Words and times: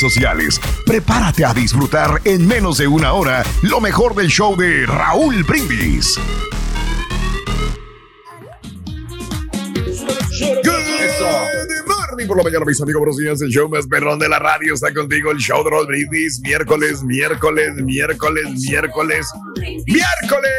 sociales. 0.00 0.60
Prepárate 0.86 1.44
a 1.44 1.54
disfrutar 1.54 2.20
en 2.24 2.46
menos 2.46 2.78
de 2.78 2.88
una 2.88 3.12
hora 3.12 3.44
lo 3.62 3.80
mejor 3.80 4.14
del 4.14 4.28
show 4.28 4.56
de 4.56 4.86
Raúl 4.86 5.44
Brindis. 5.44 6.18
Por 12.30 12.36
la 12.36 12.44
mañana, 12.44 12.64
mis 12.64 12.80
amigos, 12.80 13.00
buenos 13.00 13.16
días. 13.16 13.42
El 13.42 13.48
show 13.48 13.68
más 13.68 13.88
perrón 13.88 14.20
de 14.20 14.28
la 14.28 14.38
radio 14.38 14.74
está 14.74 14.94
contigo. 14.94 15.32
El 15.32 15.38
show 15.38 15.64
de 15.64 15.70
Raúl 15.70 15.88
Brindis. 15.88 16.40
Miércoles, 16.40 17.02
miércoles, 17.02 17.74
miércoles, 17.74 18.44
miércoles, 18.52 19.26
miércoles. 19.84 20.52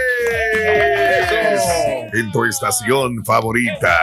En 2.12 2.30
tu 2.34 2.44
estación 2.44 3.24
favorita. 3.24 3.98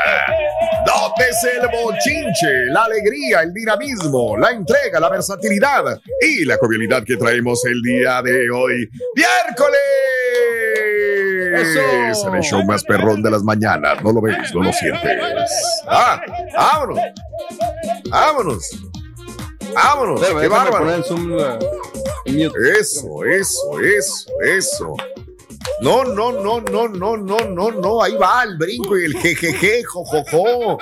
Nótese 0.87 1.51
el 1.61 1.69
bochinche, 1.69 2.67
la 2.73 2.85
alegría, 2.85 3.43
el 3.43 3.53
dinamismo, 3.53 4.37
la 4.37 4.51
entrega, 4.51 5.01
la 5.01 5.09
versatilidad 5.09 6.01
y 6.21 6.45
la 6.45 6.57
jovialidad 6.57 7.05
que 7.05 7.17
traemos 7.17 7.65
el 7.67 7.81
día 7.83 8.23
de 8.23 8.51
hoy. 8.51 8.89
¡Miércoles! 9.15 9.81
Es 11.55 12.25
el 12.25 12.41
show 12.41 12.65
más 12.65 12.85
perrón 12.85 13.23
de 13.23 13.31
las 13.31 13.43
mañanas. 13.43 14.03
No 14.03 14.13
lo 14.13 14.21
ves, 14.21 14.55
no 14.55 14.63
lo 14.63 14.73
sientes. 14.73 15.21
¡Ah! 15.87 16.21
¡Vámonos! 16.57 16.99
¡Vámonos! 18.11 18.71
¡Vámonos! 19.75 20.21
Pero, 20.21 20.41
¡Qué 20.41 20.49
bárbaro! 20.49 20.91
en 22.29 22.37
mute. 22.37 22.79
Eso, 22.79 23.25
eso, 23.25 23.81
eso, 23.81 24.31
eso. 24.43 24.97
No, 25.81 26.05
no, 26.05 26.33
no, 26.33 26.61
no, 26.61 26.89
no, 26.89 27.17
no, 27.17 27.39
no, 27.49 27.71
no. 27.71 28.03
Ahí 28.03 28.15
va 28.17 28.43
el 28.43 28.57
brinco 28.57 28.99
y 28.99 29.05
el 29.05 29.17
jejeje, 29.17 29.85
jojojo. 29.85 30.79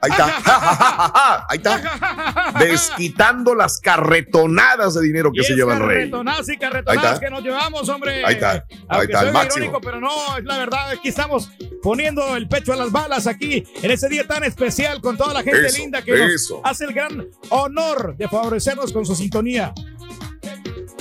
Ahí 0.00 0.10
está. 0.10 0.28
Ja, 0.28 0.60
ja, 0.60 0.76
ja, 0.76 0.94
ja, 0.96 1.12
ja. 1.14 1.46
Ahí 1.48 1.56
está. 1.56 2.52
Desquitando 2.58 3.54
las 3.54 3.80
carretonadas 3.80 4.94
de 4.94 5.02
dinero 5.02 5.32
que 5.32 5.42
se 5.42 5.54
lleva 5.54 5.74
el 5.74 5.80
rey. 5.80 5.96
Carretonadas 5.96 6.48
y 6.48 6.56
carretonadas 6.58 7.20
que 7.20 7.30
nos 7.30 7.42
llevamos, 7.42 7.88
hombre. 7.88 8.24
Ahí 8.24 8.34
está. 8.34 8.64
Ahí 8.88 9.06
está, 9.06 9.22
el 9.22 9.32
máximo. 9.32 9.64
irónico, 9.64 9.80
pero 9.80 10.00
no, 10.00 10.36
es 10.36 10.44
la 10.44 10.58
verdad. 10.58 10.90
Aquí 10.90 11.08
estamos 11.08 11.50
poniendo 11.82 12.36
el 12.36 12.48
pecho 12.48 12.72
a 12.72 12.76
las 12.76 12.92
balas 12.92 13.26
aquí 13.26 13.64
en 13.82 13.90
ese 13.90 14.08
día 14.08 14.26
tan 14.26 14.44
especial 14.44 15.00
con 15.00 15.16
toda 15.16 15.32
la 15.34 15.42
gente 15.42 15.66
Eso, 15.66 15.78
linda 15.78 16.02
que 16.02 16.16
nos 16.16 16.30
eso. 16.32 16.60
hace 16.64 16.84
el 16.84 16.92
gran 16.92 17.26
honor 17.50 18.14
de 18.16 18.28
favorecernos 18.28 18.92
con 18.92 19.06
su 19.06 19.14
sintonía. 19.14 19.72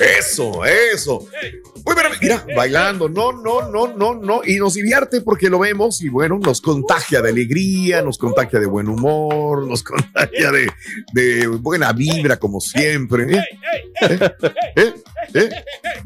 Eso, 0.03 0.65
eso. 0.65 1.27
Muy 1.85 1.95
bien, 1.95 2.07
mira, 2.21 2.45
bailando, 2.55 3.09
no, 3.09 3.31
no, 3.31 3.69
no, 3.69 3.87
no, 3.87 4.15
no. 4.15 4.41
Y 4.45 4.57
nos 4.57 4.75
divierte 4.75 5.21
porque 5.21 5.49
lo 5.49 5.59
vemos 5.59 6.01
y 6.01 6.09
bueno, 6.09 6.39
nos 6.39 6.61
contagia 6.61 7.21
de 7.21 7.29
alegría, 7.29 8.01
nos 8.01 8.17
contagia 8.17 8.59
de 8.59 8.65
buen 8.65 8.87
humor, 8.87 9.67
nos 9.67 9.83
contagia 9.83 10.51
de, 10.51 10.71
de 11.13 11.47
buena 11.47 11.91
vibra 11.91 12.37
como 12.37 12.61
siempre. 12.61 13.37
¿eh? 13.37 13.43
¿Eh? 14.75 14.93
¿Eh? 15.33 15.49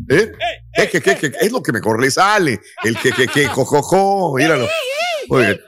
¿Eh? 0.10 0.32
¿Eh? 0.78 0.90
¿Qué, 0.92 1.02
qué, 1.02 1.16
qué? 1.16 1.32
Es 1.42 1.52
lo 1.52 1.62
que 1.62 1.72
mejor 1.72 2.02
le 2.02 2.12
sale. 2.12 2.60
El 2.84 2.98
que, 2.98 3.12
que, 3.12 3.28
que, 3.28 3.48
jojojo, 3.48 4.36
míralo. 4.36 4.68
Muy 5.30 5.46
bien. 5.46 5.62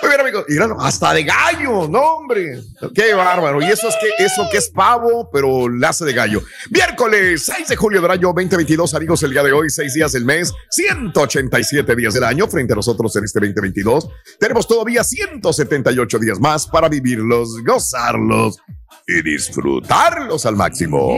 Muy 0.00 0.10
bien, 0.10 0.20
amigos. 0.20 0.44
Míralo, 0.48 0.80
hasta 0.80 1.12
de 1.12 1.24
gallo, 1.24 1.88
no, 1.88 2.00
hombre. 2.00 2.60
Qué 2.94 3.14
bárbaro. 3.14 3.60
Y 3.60 3.66
eso 3.66 3.88
es 3.88 3.96
que, 3.96 4.24
eso 4.24 4.46
que 4.50 4.58
es 4.58 4.68
pavo, 4.70 5.28
pero 5.32 5.68
la 5.68 5.88
hace 5.88 6.04
de 6.04 6.12
gallo. 6.12 6.42
Miércoles 6.70 7.42
6 7.46 7.68
de 7.68 7.76
julio 7.76 8.00
del 8.00 8.10
año 8.10 8.28
2022, 8.28 8.94
amigos, 8.94 9.22
el 9.22 9.32
día 9.32 9.42
de 9.42 9.52
hoy, 9.52 9.70
seis 9.70 9.94
días 9.94 10.12
del 10.12 10.24
mes, 10.24 10.52
187 10.70 11.96
días 11.96 12.14
del 12.14 12.24
año 12.24 12.46
frente 12.46 12.74
a 12.74 12.76
nosotros 12.76 13.14
en 13.16 13.24
este 13.24 13.40
2022. 13.40 14.08
Tenemos 14.38 14.68
todavía 14.68 15.02
178 15.02 16.18
días 16.18 16.38
más 16.38 16.66
para 16.66 16.88
vivirlos, 16.88 17.62
gozarlos 17.64 18.58
y 19.06 19.22
disfrutarlos 19.22 20.44
al 20.44 20.54
máximo. 20.54 21.08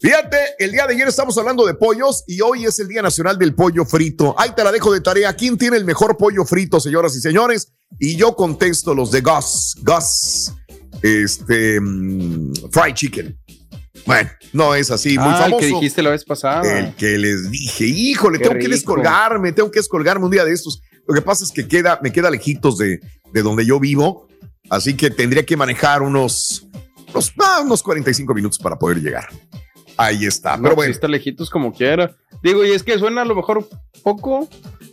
Fíjate, 0.00 0.36
el 0.58 0.71
día 0.72 0.86
de 0.86 0.94
ayer 0.94 1.06
estamos 1.06 1.36
hablando 1.36 1.66
de 1.66 1.74
pollos 1.74 2.24
y 2.26 2.40
hoy 2.40 2.64
es 2.64 2.78
el 2.78 2.88
Día 2.88 3.02
Nacional 3.02 3.38
del 3.38 3.54
Pollo 3.54 3.84
Frito. 3.84 4.34
Ahí 4.38 4.50
te 4.56 4.64
la 4.64 4.72
dejo 4.72 4.90
de 4.92 5.02
tarea. 5.02 5.34
¿Quién 5.34 5.58
tiene 5.58 5.76
el 5.76 5.84
mejor 5.84 6.16
pollo 6.16 6.44
frito, 6.46 6.80
señoras 6.80 7.14
y 7.14 7.20
señores? 7.20 7.72
Y 8.00 8.16
yo 8.16 8.34
contesto 8.34 8.94
los 8.94 9.10
de 9.10 9.20
Gus. 9.20 9.76
Gus. 9.82 10.52
Este. 11.02 11.78
mm, 11.78 12.54
fried 12.70 12.94
chicken. 12.94 13.38
Bueno, 14.06 14.30
no 14.54 14.74
es 14.74 14.90
así, 14.90 15.18
muy 15.18 15.28
Ah, 15.28 15.36
el 15.36 15.42
famoso. 15.42 15.60
que 15.60 15.66
dijiste 15.66 16.02
la 16.02 16.10
vez 16.10 16.24
pasada. 16.24 16.78
El 16.78 16.94
que 16.96 17.18
les 17.18 17.50
dije, 17.50 17.84
híjole, 17.84 18.38
Qué 18.38 18.48
tengo 18.48 18.58
que 18.58 18.68
descolgarme, 18.68 19.52
tengo 19.52 19.70
que 19.70 19.78
descolgarme 19.78 20.24
un 20.24 20.30
día 20.30 20.44
de 20.46 20.52
estos. 20.54 20.80
Lo 21.06 21.14
que 21.14 21.20
pasa 21.22 21.44
es 21.44 21.52
que 21.52 21.68
queda, 21.68 22.00
me 22.02 22.10
queda 22.12 22.30
lejitos 22.30 22.78
de, 22.78 22.98
de 23.32 23.42
donde 23.42 23.66
yo 23.66 23.78
vivo, 23.78 24.26
así 24.70 24.94
que 24.96 25.10
tendría 25.10 25.44
que 25.44 25.56
manejar 25.56 26.00
unos, 26.02 26.66
unos, 27.12 27.32
ah, 27.40 27.60
unos 27.62 27.82
45 27.82 28.32
minutos 28.34 28.58
para 28.58 28.78
poder 28.78 28.98
llegar. 29.02 29.28
Ahí 30.04 30.24
está, 30.26 30.56
No, 30.56 30.62
pero 30.64 30.74
pues, 30.74 30.86
bueno. 30.86 30.92
está 30.92 31.08
lejitos 31.08 31.48
como 31.50 31.72
quiera. 31.72 32.14
Digo, 32.42 32.64
y 32.64 32.70
es 32.70 32.82
que 32.82 32.98
suena 32.98 33.22
a 33.22 33.24
lo 33.24 33.34
mejor 33.34 33.68
poco, 34.02 34.48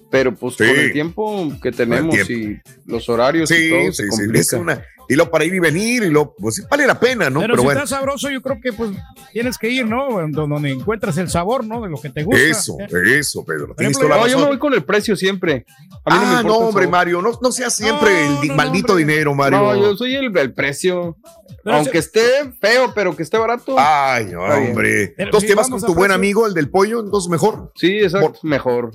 pero 0.09 0.33
pues 0.35 0.55
Sí. 0.55 0.65
con 0.67 0.75
el 0.77 0.91
tiempo 0.93 1.51
que 1.61 1.71
tenemos 1.71 2.13
tiempo. 2.15 2.31
y 2.33 2.61
los 2.91 3.07
horarios 3.09 3.49
y 3.51 3.55
Sí, 3.55 3.69
todo 3.69 3.79
sí, 3.79 3.93
se 3.93 4.03
sí, 4.03 4.09
complica. 4.09 4.39
es 4.39 4.53
una, 4.53 4.83
y 5.07 5.15
lo 5.15 5.31
para 5.31 5.43
ir 5.45 5.55
y 5.55 5.59
venir, 5.59 6.03
y 6.03 6.09
lo, 6.11 6.35
pues 6.35 6.63
vale 6.69 6.85
la 6.85 6.99
pena, 6.99 7.29
¿no? 7.31 7.39
Pero, 7.39 7.53
Pero, 7.53 7.61
si 7.61 7.65
bueno, 7.65 7.83
está 7.83 7.95
sabroso, 7.97 8.29
yo 8.29 8.41
creo 8.43 8.59
que 8.61 8.71
pues 8.73 8.91
tienes 9.33 9.57
que 9.57 9.69
ir, 9.69 9.85
¿no? 9.87 10.07
Donde, 10.29 10.69
encuentras 10.69 11.17
el 11.17 11.29
sabor, 11.29 11.65
¿no? 11.65 11.81
De 11.81 11.89
lo 11.89 11.99
que 11.99 12.09
te 12.11 12.23
gusta. 12.23 12.41
eso, 12.41 12.77
¿eh? 12.79 13.17
eso, 13.19 13.43
Pedro. 13.43 13.73
Por 13.73 13.81
ejemplo, 13.83 14.07
No, 14.07 14.27
yo 14.27 14.37
me 14.39 14.45
voy 14.45 14.59
con 14.59 14.73
el 14.75 14.83
precio 14.83 15.15
siempre. 15.15 15.65
A 16.05 16.13
mí 16.15 16.25
no 16.25 16.31
me 16.31 16.37
Ah, 16.37 16.43
no, 16.43 16.55
hombre. 16.57 16.87
Mario, 16.87 17.21
no, 17.23 17.31
no 17.41 17.51
seas 17.51 17.75
siempre 17.75 18.11
No, 18.29 18.41
el 18.43 18.47
no, 18.49 18.55
maldito 18.55 18.93
hombre. 18.93 19.05
dinero, 19.05 19.33
Mario. 19.33 19.57
No, 19.59 19.75
yo 19.75 19.97
soy 19.97 20.15
el, 20.15 20.35
el 20.37 20.53
precio. 20.53 21.17
Pero 21.63 21.75
Aunque 21.77 21.97
esté 21.97 22.21
feo, 22.61 22.93
pero 22.95 23.15
que 23.15 23.23
esté 23.23 23.37
barato. 23.37 23.75
Ay, 23.79 24.33
hombre. 24.35 25.13
Pero 25.17 25.27
Entonces 25.27 25.49
si 25.49 25.53
te 25.53 25.59
vas 25.59 25.69
con 25.69 25.79
tu 25.81 25.87
buen 25.87 26.09
precio- 26.09 26.15
amigo, 26.15 26.47
el 26.47 26.53
del 26.53 26.69
pollo, 26.69 26.99
entonces 27.01 27.29
mejor. 27.31 27.71
sí, 27.75 27.97
exacto, 27.99 28.39
mejor. 28.43 28.91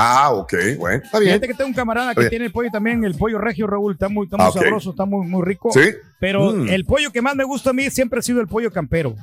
Ah, 0.00 0.30
ok, 0.32 0.54
bueno, 0.78 1.02
está 1.04 1.18
bien. 1.18 1.32
Fíjate 1.32 1.48
que 1.48 1.54
tengo 1.54 1.68
un 1.68 1.74
camarada 1.74 2.14
que 2.14 2.28
tiene 2.28 2.44
el 2.44 2.52
pollo 2.52 2.70
también, 2.70 3.02
el 3.02 3.16
pollo 3.16 3.38
regio, 3.38 3.66
Raúl, 3.66 3.94
está 3.94 4.08
muy, 4.08 4.26
está 4.26 4.36
muy 4.36 4.46
Ah, 4.46 4.52
sabroso, 4.52 4.90
está 4.90 5.04
muy, 5.04 5.26
muy 5.26 5.42
rico. 5.44 5.72
Sí. 5.72 5.80
Pero 6.20 6.52
Mm. 6.52 6.68
el 6.68 6.84
pollo 6.84 7.10
que 7.10 7.20
más 7.20 7.34
me 7.34 7.42
gusta 7.42 7.70
a 7.70 7.72
mí 7.72 7.90
siempre 7.90 8.20
ha 8.20 8.22
sido 8.22 8.40
el 8.40 8.46
pollo 8.46 8.70
campero. 8.70 9.16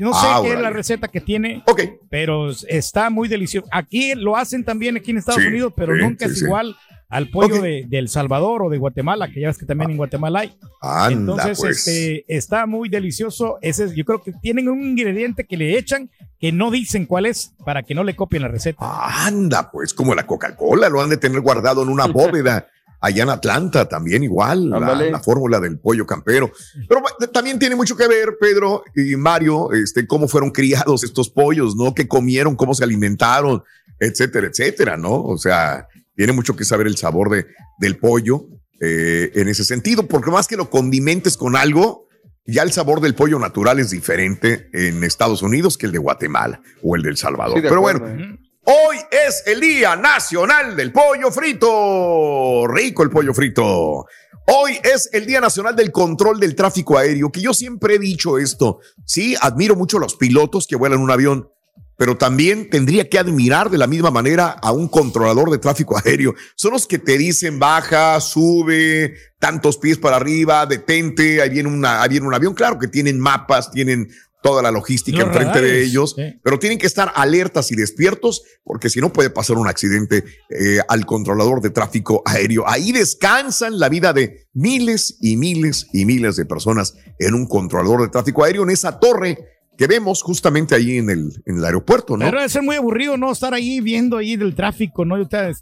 No 0.00 0.12
sé 0.12 0.26
Ah, 0.28 0.40
qué 0.42 0.52
es 0.54 0.60
la 0.60 0.70
receta 0.70 1.06
que 1.06 1.20
tiene, 1.20 1.62
Ok. 1.66 1.80
pero 2.10 2.50
está 2.68 3.08
muy 3.08 3.28
delicioso. 3.28 3.68
Aquí 3.70 4.14
lo 4.16 4.36
hacen 4.36 4.64
también 4.64 4.96
aquí 4.96 5.12
en 5.12 5.18
Estados 5.18 5.42
Sí, 5.42 5.48
Unidos, 5.48 5.72
pero 5.76 5.94
sí, 5.94 6.02
nunca 6.02 6.26
sí, 6.26 6.32
es 6.32 6.42
igual 6.42 6.76
al 7.08 7.30
pollo 7.30 7.62
de, 7.62 7.84
de 7.88 7.98
El 7.98 8.08
Salvador 8.08 8.62
o 8.64 8.68
de 8.68 8.78
Guatemala, 8.78 9.28
que 9.28 9.40
ya 9.40 9.48
ves 9.48 9.58
que 9.58 9.66
también 9.66 9.90
en 9.92 9.96
Guatemala 9.96 10.40
hay. 10.40 10.56
Anda, 10.80 11.12
Entonces, 11.12 11.58
pues. 11.58 11.78
este, 11.86 12.24
está 12.28 12.66
muy 12.66 12.88
delicioso. 12.88 13.58
Ese 13.62 13.84
es- 13.84 13.94
yo 13.94 14.04
creo 14.04 14.22
que 14.22 14.32
tienen 14.32 14.68
un 14.68 14.82
ingrediente 14.82 15.44
que 15.44 15.56
le 15.56 15.78
echan 15.78 16.10
que 16.40 16.52
no 16.52 16.70
dicen 16.70 17.06
cuál 17.06 17.26
es 17.26 17.52
para 17.64 17.82
que 17.82 17.94
no 17.94 18.04
le 18.04 18.16
copien 18.16 18.42
la 18.42 18.48
receta. 18.48 18.78
Anda, 19.26 19.70
pues 19.70 19.94
como 19.94 20.14
la 20.14 20.26
Coca-Cola, 20.26 20.88
lo 20.88 21.00
han 21.00 21.10
de 21.10 21.16
tener 21.16 21.40
guardado 21.40 21.82
en 21.82 21.88
una 21.88 22.06
bóveda. 22.06 22.66
Allá 22.98 23.22
en 23.24 23.28
Atlanta 23.28 23.86
también 23.86 24.24
igual, 24.24 24.70
la, 24.70 25.20
fórmula 25.20 25.60
del 25.60 25.78
pollo 25.78 26.06
campero. 26.06 26.50
Pero 26.88 27.02
también 27.30 27.58
tiene 27.58 27.76
mucho 27.76 27.94
que 27.94 28.08
ver, 28.08 28.36
Pedro 28.40 28.82
y 28.96 29.14
Mario, 29.16 29.70
este, 29.72 30.06
cómo 30.06 30.26
fueron 30.26 30.50
criados 30.50 31.04
estos 31.04 31.28
pollos, 31.28 31.76
¿no? 31.76 31.94
¿Qué 31.94 32.08
comieron, 32.08 32.56
cómo 32.56 32.74
se 32.74 32.82
alimentaron, 32.84 33.62
etcétera, 34.00 34.46
etcétera, 34.48 34.96
¿no? 34.96 35.22
O 35.22 35.36
sea, 35.36 35.86
tiene 36.16 36.32
mucho 36.32 36.56
que 36.56 36.64
saber 36.64 36.86
el 36.86 36.96
sabor 36.96 37.30
de, 37.30 37.46
del 37.78 37.98
pollo 37.98 38.46
eh, 38.80 39.30
en 39.34 39.48
ese 39.48 39.64
sentido, 39.64 40.06
porque 40.06 40.30
más 40.30 40.48
que 40.48 40.56
lo 40.56 40.70
condimentes 40.70 41.36
con 41.36 41.56
algo, 41.56 42.08
ya 42.46 42.62
el 42.62 42.72
sabor 42.72 43.00
del 43.00 43.14
pollo 43.14 43.38
natural 43.38 43.78
es 43.78 43.90
diferente 43.90 44.68
en 44.72 45.04
Estados 45.04 45.42
Unidos 45.42 45.78
que 45.78 45.86
el 45.86 45.92
de 45.92 45.98
Guatemala 45.98 46.60
o 46.82 46.96
el 46.96 47.02
del 47.02 47.16
Salvador. 47.16 47.56
Sí, 47.56 47.62
de 47.62 47.68
Pero 47.68 47.80
acuerdo, 47.80 48.00
bueno, 48.06 48.22
¿eh? 48.22 48.38
Hoy 48.68 48.96
es 49.12 49.44
el 49.46 49.60
Día 49.60 49.94
Nacional 49.94 50.74
del 50.74 50.90
Pollo 50.90 51.30
Frito. 51.30 52.66
Rico 52.66 53.04
el 53.04 53.10
pollo 53.10 53.32
frito. 53.32 54.06
Hoy 54.48 54.72
es 54.82 55.08
el 55.12 55.24
Día 55.24 55.40
Nacional 55.40 55.76
del 55.76 55.92
Control 55.92 56.40
del 56.40 56.56
Tráfico 56.56 56.98
Aéreo, 56.98 57.30
que 57.30 57.40
yo 57.40 57.54
siempre 57.54 57.94
he 57.94 57.98
dicho 58.00 58.38
esto. 58.38 58.80
Sí, 59.04 59.36
admiro 59.40 59.76
mucho 59.76 59.98
a 59.98 60.00
los 60.00 60.16
pilotos 60.16 60.66
que 60.66 60.74
vuelan 60.74 60.98
un 60.98 61.12
avión, 61.12 61.48
pero 61.96 62.16
también 62.16 62.68
tendría 62.70 63.08
que 63.08 63.18
admirar 63.18 63.70
de 63.70 63.78
la 63.78 63.86
misma 63.86 64.10
manera 64.10 64.50
a 64.50 64.72
un 64.72 64.88
controlador 64.88 65.50
de 65.50 65.58
tráfico 65.58 65.98
aéreo. 65.98 66.34
Son 66.54 66.72
los 66.72 66.86
que 66.86 66.98
te 66.98 67.16
dicen 67.18 67.58
baja, 67.58 68.20
sube, 68.20 69.14
tantos 69.38 69.78
pies 69.78 69.98
para 69.98 70.16
arriba, 70.16 70.66
detente, 70.66 71.40
ahí 71.40 71.50
viene, 71.50 71.68
una, 71.68 72.02
ahí 72.02 72.10
viene 72.10 72.26
un 72.26 72.34
avión. 72.34 72.54
Claro 72.54 72.78
que 72.78 72.88
tienen 72.88 73.18
mapas, 73.18 73.70
tienen 73.70 74.08
toda 74.42 74.62
la 74.62 74.70
logística 74.70 75.18
Los 75.18 75.28
enfrente 75.28 75.60
de 75.60 75.82
ellos, 75.82 76.14
sí. 76.16 76.38
pero 76.44 76.60
tienen 76.60 76.78
que 76.78 76.86
estar 76.86 77.10
alertas 77.16 77.72
y 77.72 77.74
despiertos 77.74 78.42
porque 78.62 78.90
si 78.90 79.00
no 79.00 79.12
puede 79.12 79.28
pasar 79.28 79.56
un 79.56 79.66
accidente 79.66 80.22
eh, 80.50 80.78
al 80.88 81.04
controlador 81.04 81.60
de 81.60 81.70
tráfico 81.70 82.22
aéreo. 82.24 82.62
Ahí 82.68 82.92
descansan 82.92 83.80
la 83.80 83.88
vida 83.88 84.12
de 84.12 84.46
miles 84.52 85.16
y 85.20 85.36
miles 85.36 85.88
y 85.92 86.04
miles 86.04 86.36
de 86.36 86.44
personas 86.44 86.94
en 87.18 87.34
un 87.34 87.48
controlador 87.48 88.02
de 88.02 88.08
tráfico 88.08 88.44
aéreo, 88.44 88.62
en 88.62 88.70
esa 88.70 89.00
torre 89.00 89.55
que 89.78 89.86
vemos 89.86 90.22
justamente 90.22 90.74
ahí 90.74 90.98
en 90.98 91.10
el, 91.10 91.42
en 91.44 91.58
el 91.58 91.64
aeropuerto, 91.64 92.16
¿no? 92.16 92.24
Pero 92.24 92.38
debe 92.38 92.48
ser 92.48 92.62
muy 92.62 92.76
aburrido, 92.76 93.16
¿no? 93.16 93.30
Estar 93.30 93.52
ahí 93.54 93.80
viendo 93.80 94.16
ahí 94.16 94.36
del 94.36 94.54
tráfico, 94.54 95.04
¿no? 95.04 95.16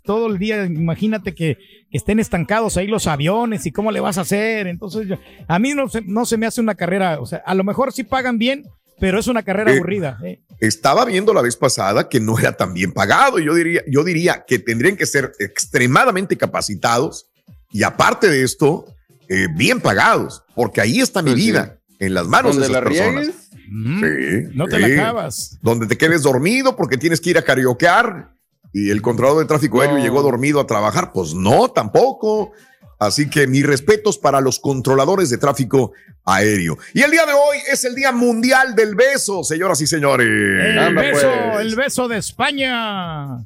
Todo 0.05 0.27
el 0.29 0.39
día, 0.39 0.65
imagínate 0.67 1.35
que, 1.35 1.57
que 1.91 1.99
estén 1.99 2.21
estancados 2.21 2.77
ahí 2.77 2.87
los 2.87 3.07
aviones 3.07 3.67
y 3.67 3.73
cómo 3.73 3.91
le 3.91 4.01
vas 4.01 4.19
a 4.19 4.23
hacer. 4.23 4.67
Entonces, 4.69 5.09
yo- 5.09 5.17
a 5.49 5.59
mí 5.59 5.75
no 5.75 5.89
se, 5.89 6.03
no 6.03 6.25
se 6.27 6.37
me 6.37 6.47
hace 6.47 6.61
una 6.61 6.75
carrera, 6.75 7.19
o 7.21 7.27
sea, 7.27 7.43
a 7.45 7.55
lo 7.55 7.65
mejor 7.65 7.93
sí 7.93 8.05
pagan 8.05 8.39
bien, 8.39 8.65
pero 9.01 9.19
es 9.19 9.27
una 9.27 9.43
carrera 9.43 9.73
Eh, 9.73 9.77
aburrida. 9.79 10.19
¿eh? 10.25 10.41
Estaba 10.61 11.05
viendo 11.05 11.35
la 11.35 11.43
vez 11.43 11.57
pasada 11.57 12.09
que 12.09 12.21
no 12.21 12.39
era 12.39 12.53
tan 12.57 12.73
bien 12.73 12.93
pagado. 12.93 13.41
Yo 13.41 13.53
diría, 13.55 13.83
yo 13.89 14.05
diría 14.05 14.45
que 14.47 14.61
tendrían 14.61 14.97
que 14.97 15.07
ser 15.07 15.33
extremadamente 15.41 16.37
capacitados 16.37 17.27
y 17.73 17.83
aparte 17.83 18.29
de 18.29 18.45
esto, 18.45 18.87
eh, 19.29 19.49
bien 19.57 19.81
pagados, 19.81 20.43
porque 20.55 20.81
ahí 20.81 21.01
está 21.01 21.23
mi 21.23 21.33
Pues 21.33 21.43
sí. 21.43 21.51
vida, 21.51 21.79
en 21.99 22.15
las 22.15 22.27
manos 22.29 22.55
de 22.57 22.63
Donde 22.63 22.73
esas 22.79 22.85
la 22.85 22.89
personas. 22.89 23.27
riegues, 23.27 23.44
Mm, 23.69 24.01
Sí, 24.01 24.51
no 24.55 24.67
te 24.67 24.77
sí. 24.77 24.83
la 24.83 25.03
acabas. 25.03 25.59
donde 25.63 25.87
te 25.87 25.97
quedes 25.99 26.23
dormido 26.23 26.77
porque 26.77 26.97
tienes 26.99 27.21
que 27.21 27.31
ir 27.31 27.39
a 27.39 27.43
karaokear 27.43 28.31
y 28.73 28.91
el 28.91 29.01
controlador 29.03 29.41
de 29.43 29.49
tráfico 29.49 29.81
aéreo 29.81 29.99
llegó 29.99 30.23
dormido 30.23 30.61
a 30.61 30.67
trabajar. 30.67 31.13
Pues 31.13 31.35
no, 31.35 31.69
tampoco. 31.71 32.53
Así 32.99 33.29
que 33.29 33.47
mis 33.47 33.65
respetos 33.67 34.19
para 34.19 34.41
los 34.41 34.59
controladores 34.61 35.29
de 35.31 35.39
tráfico 35.39 35.93
aéreo. 36.25 36.79
Y 36.95 37.03
el 37.03 37.11
día 37.11 37.27
de 37.27 37.33
hoy 37.33 37.59
es 37.71 37.85
el 37.85 37.95
Día 37.95 38.13
Mundial 38.13 38.75
del 38.75 38.95
Beso, 38.95 39.45
señoras 39.45 39.81
y 39.81 39.87
señores. 39.87 40.27
El 40.27 40.79
Anda, 40.79 41.03
beso, 41.03 41.29
pues. 41.53 41.67
el 41.67 41.77
beso 41.77 42.09
de 42.09 42.19
España. 42.19 43.39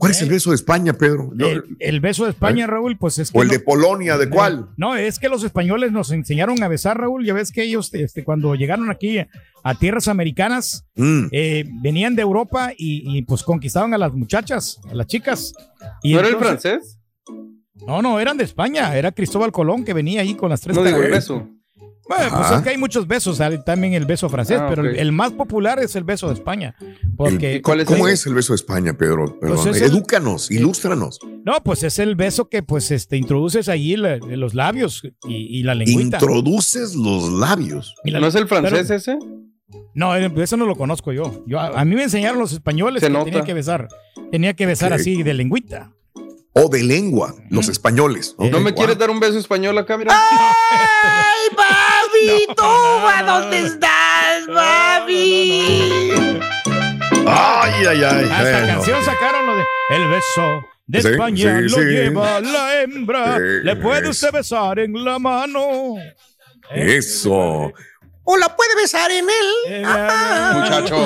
¿Cuál 0.00 0.12
es 0.12 0.22
el 0.22 0.30
beso 0.30 0.48
de 0.50 0.56
España, 0.56 0.94
Pedro? 0.94 1.30
Yo- 1.36 1.46
El, 1.46 1.64
el 1.78 2.00
beso 2.00 2.24
de 2.24 2.30
España, 2.30 2.66
Raúl, 2.66 2.96
pues 2.96 3.18
es 3.18 3.30
que. 3.30 3.38
¿O 3.38 3.42
el 3.42 3.48
no- 3.48 3.52
de 3.52 3.60
Polonia? 3.60 4.16
¿De 4.16 4.30
cuál? 4.30 4.70
No, 4.78 4.96
es 4.96 5.18
que 5.18 5.28
los 5.28 5.44
españoles 5.44 5.92
nos 5.92 6.10
enseñaron 6.10 6.62
a 6.62 6.68
besar, 6.68 6.98
Raúl. 6.98 7.24
Ya 7.26 7.34
ves 7.34 7.52
que 7.52 7.62
ellos, 7.62 7.92
este, 7.92 8.24
cuando 8.24 8.54
llegaron 8.54 8.90
aquí 8.90 9.18
a 9.62 9.74
tierras 9.78 10.08
americanas, 10.08 10.86
Mm. 10.96 11.26
eh, 11.32 11.64
venían 11.82 12.16
de 12.16 12.22
Europa 12.22 12.72
y, 12.76 13.18
y, 13.18 13.22
pues 13.22 13.42
conquistaban 13.42 13.92
a 13.92 13.98
las 13.98 14.14
muchachas, 14.14 14.80
a 14.90 14.94
las 14.94 15.06
chicas. 15.06 15.52
Y 16.02 16.14
¿No 16.14 16.20
era 16.20 16.28
el 16.28 16.36
francés? 16.36 16.98
No, 17.86 18.00
no, 18.00 18.18
eran 18.20 18.36
de 18.38 18.44
España. 18.44 18.96
Era 18.96 19.12
Cristóbal 19.12 19.52
Colón 19.52 19.84
que 19.84 19.92
venía 19.92 20.22
ahí 20.22 20.34
con 20.34 20.48
las 20.50 20.62
tres 20.62 20.76
No 20.76 20.82
digo 20.82 21.02
el 21.02 21.10
beso. 21.10 21.46
Bueno, 22.16 22.36
pues 22.36 22.50
es 22.50 22.62
que 22.62 22.70
hay 22.70 22.76
muchos 22.76 23.06
besos, 23.06 23.40
hay 23.40 23.62
también 23.64 23.94
el 23.94 24.04
beso 24.04 24.28
francés, 24.28 24.58
Ah, 24.60 24.66
pero 24.68 24.84
el, 24.88 25.12
más 25.12 25.30
popular 25.32 25.78
es 25.78 25.94
el 25.94 26.02
beso 26.04 26.26
de 26.28 26.34
España. 26.34 26.74
Porque, 27.16 27.56
El- 27.56 27.62
¿cuál 27.62 27.80
es 27.80 27.86
¿Cómo 27.86 28.08
es 28.08 28.26
el 28.26 28.34
beso 28.34 28.52
de 28.52 28.56
España, 28.56 28.92
Pedro? 28.94 29.38
Perdón. 29.40 29.58
Pues 29.62 29.76
es 29.76 29.82
el- 29.82 29.88
Edúcanos, 29.90 30.50
ilústranos. 30.50 31.18
no, 31.44 31.52
pues 31.64 31.84
es 31.84 31.98
el 32.00 32.16
beso 32.16 32.48
que 32.48 32.62
pues 32.64 32.90
este 32.90 33.16
introduces 33.16 33.68
ahí 33.68 33.96
la- 33.96 34.16
los 34.18 34.54
labios 34.54 35.02
y, 35.28 35.58
y 35.60 35.62
la 35.62 35.74
lengüita. 35.74 36.16
Introduces 36.16 36.94
los 36.96 37.30
labios. 37.32 37.94
La- 38.04 38.18
¿No 38.20 38.26
es 38.26 38.34
el 38.34 38.48
francés 38.48 38.84
pero- 38.88 38.94
ese? 38.96 39.18
No, 39.94 40.16
eh, 40.16 40.32
eso 40.38 40.56
no 40.56 40.66
lo 40.66 40.74
conozco 40.76 41.12
yo. 41.12 41.44
yo 41.46 41.60
a, 41.60 41.80
a 41.80 41.84
mí 41.84 41.94
me 41.94 42.02
enseñaron 42.02 42.40
los 42.40 42.52
españoles 42.52 43.00
Se 43.00 43.06
que 43.06 43.12
nota. 43.12 43.24
tenía 43.26 43.44
que 43.44 43.54
besar. 43.54 43.86
Tenía 44.32 44.54
que 44.54 44.66
besar 44.66 44.92
así 44.92 45.22
de 45.22 45.32
lengüita. 45.34 45.92
O 46.52 46.68
de 46.68 46.82
lengua, 46.82 47.34
los 47.48 47.68
españoles. 47.68 48.34
Eh, 48.40 48.50
¿No 48.50 48.58
me 48.60 48.74
quieres 48.74 48.98
dar 48.98 49.08
un 49.10 49.20
beso 49.20 49.38
español 49.38 49.78
acá, 49.78 49.96
mira? 49.96 50.12
¡Ay, 50.14 51.56
papi! 51.56 52.46
No, 52.48 52.54
¿Tú 52.54 52.62
a 53.06 53.22
no, 53.22 53.40
dónde 53.40 53.60
no. 53.60 53.66
estás, 53.66 54.46
papi? 54.52 56.10
Ay, 57.26 57.72
ay, 57.88 58.04
ay. 58.04 58.24
Hasta 58.30 58.42
bueno. 58.42 58.66
canción 58.74 59.04
sacaron 59.04 59.46
lo 59.46 59.56
de 59.56 59.64
El 59.90 60.08
beso 60.08 60.64
de 60.86 61.02
Sí, 61.02 61.08
España 61.08 61.58
sí, 61.58 61.62
lo 61.62 61.68
sí. 61.78 61.80
lleva 61.84 62.40
la 62.40 62.82
hembra. 62.82 63.36
Sí, 63.36 63.42
Le 63.62 63.76
puede 63.76 64.08
usted 64.08 64.32
besar 64.32 64.78
en 64.80 65.02
la 65.04 65.18
mano. 65.18 65.96
¿Eh? 66.74 66.96
Eso. 66.98 67.72
¿O 68.24 68.36
la 68.36 68.54
puede 68.54 68.74
besar 68.76 69.10
en 69.12 69.26
él? 69.30 69.84
Muchacho. 70.54 70.96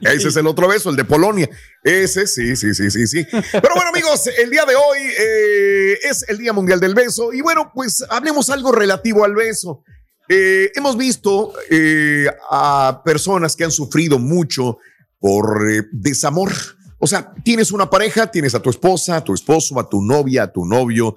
Ese 0.00 0.28
es 0.28 0.36
el 0.36 0.46
otro 0.46 0.68
beso, 0.68 0.90
el 0.90 0.96
de 0.96 1.04
Polonia. 1.04 1.48
Ese, 1.82 2.26
sí, 2.26 2.56
sí, 2.56 2.74
sí, 2.74 2.90
sí, 2.90 3.06
sí. 3.06 3.26
Pero 3.30 3.74
bueno, 3.74 3.90
amigos, 3.90 4.28
el 4.38 4.50
día 4.50 4.64
de 4.64 4.74
hoy 4.74 4.98
eh, 5.18 5.98
es 6.02 6.24
el 6.28 6.38
Día 6.38 6.52
Mundial 6.52 6.80
del 6.80 6.94
Beso. 6.94 7.32
Y 7.32 7.40
bueno, 7.40 7.70
pues 7.74 8.04
hablemos 8.08 8.50
algo 8.50 8.72
relativo 8.72 9.24
al 9.24 9.34
beso. 9.34 9.82
Eh, 10.28 10.72
hemos 10.74 10.96
visto 10.96 11.52
eh, 11.70 12.26
a 12.50 13.02
personas 13.04 13.56
que 13.56 13.64
han 13.64 13.72
sufrido 13.72 14.18
mucho 14.18 14.78
por 15.18 15.60
desamor. 15.92 16.52
O 16.98 17.06
sea, 17.06 17.32
tienes 17.44 17.72
una 17.72 17.90
pareja, 17.90 18.30
tienes 18.30 18.54
a 18.54 18.60
tu 18.60 18.70
esposa, 18.70 19.16
a 19.16 19.24
tu 19.24 19.34
esposo, 19.34 19.78
a 19.80 19.88
tu 19.88 20.02
novia, 20.02 20.44
a 20.44 20.52
tu 20.52 20.64
novio, 20.64 21.16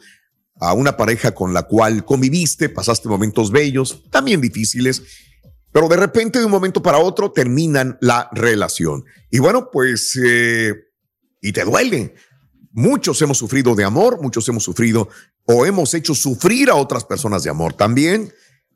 a 0.59 0.73
una 0.73 0.95
pareja 0.97 1.33
con 1.33 1.53
la 1.53 1.63
cual 1.63 2.05
conviviste, 2.05 2.69
pasaste 2.69 3.09
momentos 3.09 3.51
bellos, 3.51 4.03
también 4.09 4.41
difíciles, 4.41 5.03
pero 5.73 5.89
de 5.89 5.97
repente 5.97 6.39
de 6.39 6.45
un 6.45 6.51
momento 6.51 6.81
para 6.81 6.99
otro 6.99 7.31
terminan 7.31 7.97
la 7.99 8.29
relación. 8.31 9.03
Y 9.31 9.39
bueno, 9.39 9.69
pues, 9.71 10.17
eh, 10.23 10.73
y 11.41 11.51
te 11.51 11.65
duele. 11.65 12.13
Muchos 12.71 13.21
hemos 13.21 13.39
sufrido 13.39 13.75
de 13.75 13.83
amor, 13.83 14.21
muchos 14.21 14.47
hemos 14.47 14.63
sufrido 14.63 15.09
o 15.45 15.65
hemos 15.65 15.93
hecho 15.95 16.15
sufrir 16.15 16.69
a 16.69 16.75
otras 16.75 17.03
personas 17.03 17.43
de 17.43 17.49
amor 17.49 17.73
también. 17.73 18.31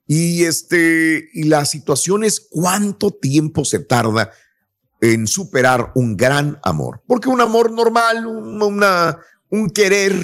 Y 0.08 0.44
este, 0.44 1.30
y 1.34 1.44
la 1.44 1.66
situación 1.66 2.24
es 2.24 2.48
cuánto 2.50 3.12
tiempo 3.12 3.64
se 3.64 3.80
tarda 3.80 4.32
en 5.00 5.28
superar 5.28 5.92
un 5.94 6.18
gran 6.18 6.60
amor. 6.64 7.04
Porque 7.06 7.30
un 7.30 7.42
amor 7.42 7.72
normal, 7.72 8.26
un, 8.26 8.62
una, 8.62 9.20
un 9.52 9.70
querer 9.70 10.16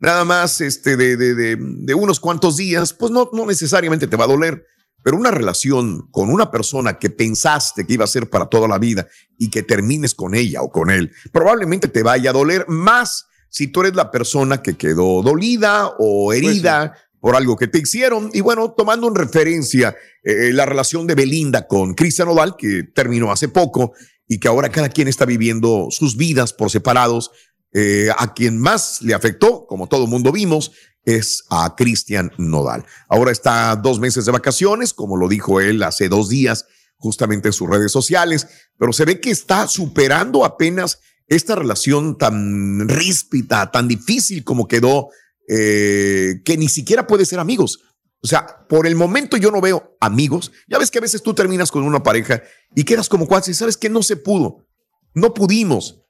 nada 0.00 0.24
más 0.24 0.60
este, 0.60 0.96
de, 0.96 1.16
de, 1.16 1.94
unos 1.94 2.18
cuantos 2.18 2.56
días, 2.56 2.92
pues 2.92 3.12
no, 3.12 3.30
no 3.32 3.46
necesariamente 3.46 4.08
te 4.08 4.16
va 4.16 4.24
a 4.24 4.28
doler. 4.28 4.66
Pero 5.02 5.16
una 5.16 5.30
relación 5.30 6.08
con 6.10 6.30
una 6.30 6.50
persona 6.50 6.98
que 6.98 7.10
pensaste 7.10 7.86
que 7.86 7.94
iba 7.94 8.04
a 8.04 8.08
ser 8.08 8.30
para 8.30 8.46
toda 8.46 8.68
la 8.68 8.78
vida 8.78 9.06
y 9.38 9.50
que 9.50 9.62
termines 9.62 10.14
con 10.14 10.34
ella 10.34 10.62
o 10.62 10.70
con 10.70 10.90
él, 10.90 11.12
probablemente 11.32 11.88
te 11.88 12.02
vaya 12.02 12.30
a 12.30 12.34
doler 12.34 12.66
más 12.68 13.26
si 13.48 13.66
tú 13.68 13.80
eres 13.82 13.94
la 13.94 14.10
persona 14.10 14.62
que 14.62 14.76
quedó 14.76 15.22
dolida 15.22 15.92
o 15.98 16.32
herida 16.32 16.96
por 17.20 17.36
algo 17.36 17.56
que 17.56 17.68
te 17.68 17.78
hicieron. 17.78 18.30
Y 18.32 18.40
bueno, 18.40 18.72
tomando 18.72 19.08
en 19.08 19.14
referencia 19.14 19.94
eh, 20.22 20.52
la 20.52 20.66
relación 20.66 21.06
de 21.06 21.14
Belinda 21.14 21.66
con 21.68 21.94
Cristian 21.94 22.28
Odal, 22.28 22.56
que 22.56 22.82
terminó 22.94 23.30
hace 23.30 23.48
poco 23.48 23.92
y 24.26 24.40
que 24.40 24.48
ahora 24.48 24.70
cada 24.70 24.88
quien 24.88 25.08
está 25.08 25.26
viviendo 25.26 25.88
sus 25.90 26.16
vidas 26.16 26.52
por 26.52 26.70
separados, 26.70 27.30
Eh, 27.74 28.10
a 28.16 28.34
quien 28.34 28.58
más 28.58 29.00
le 29.02 29.14
afectó, 29.14 29.66
como 29.66 29.86
todo 29.88 30.06
mundo 30.06 30.30
vimos, 30.30 30.72
es 31.04 31.44
a 31.50 31.74
Cristian 31.76 32.30
Nodal. 32.38 32.84
Ahora 33.08 33.32
está 33.32 33.74
dos 33.76 33.98
meses 33.98 34.24
de 34.24 34.32
vacaciones, 34.32 34.92
como 34.92 35.16
lo 35.16 35.28
dijo 35.28 35.60
él 35.60 35.82
hace 35.82 36.08
dos 36.08 36.28
días, 36.28 36.66
justamente 36.96 37.48
en 37.48 37.52
sus 37.52 37.68
redes 37.68 37.90
sociales, 37.90 38.46
pero 38.78 38.92
se 38.92 39.04
ve 39.04 39.20
que 39.20 39.30
está 39.30 39.66
superando 39.66 40.44
apenas 40.44 41.00
esta 41.26 41.54
relación 41.54 42.18
tan 42.18 42.88
ríspida, 42.88 43.70
tan 43.70 43.88
difícil 43.88 44.44
como 44.44 44.68
quedó, 44.68 45.08
eh, 45.48 46.42
que 46.44 46.56
ni 46.56 46.68
siquiera 46.68 47.06
puede 47.06 47.24
ser 47.24 47.40
amigos. 47.40 47.80
O 48.22 48.28
sea, 48.28 48.66
por 48.68 48.86
el 48.86 48.94
momento 48.94 49.36
yo 49.36 49.50
no 49.50 49.60
veo 49.60 49.96
amigos. 50.00 50.52
Ya 50.68 50.78
ves 50.78 50.90
que 50.90 50.98
a 50.98 51.00
veces 51.02 51.22
tú 51.22 51.34
terminas 51.34 51.72
con 51.72 51.82
una 51.82 52.02
pareja 52.02 52.42
y 52.74 52.84
quedas 52.84 53.08
como 53.08 53.26
cuates 53.26 53.48
y 53.48 53.54
sabes 53.54 53.76
que 53.76 53.88
no 53.88 54.02
se 54.02 54.16
pudo, 54.16 54.68
no 55.14 55.34
pudimos. 55.34 56.01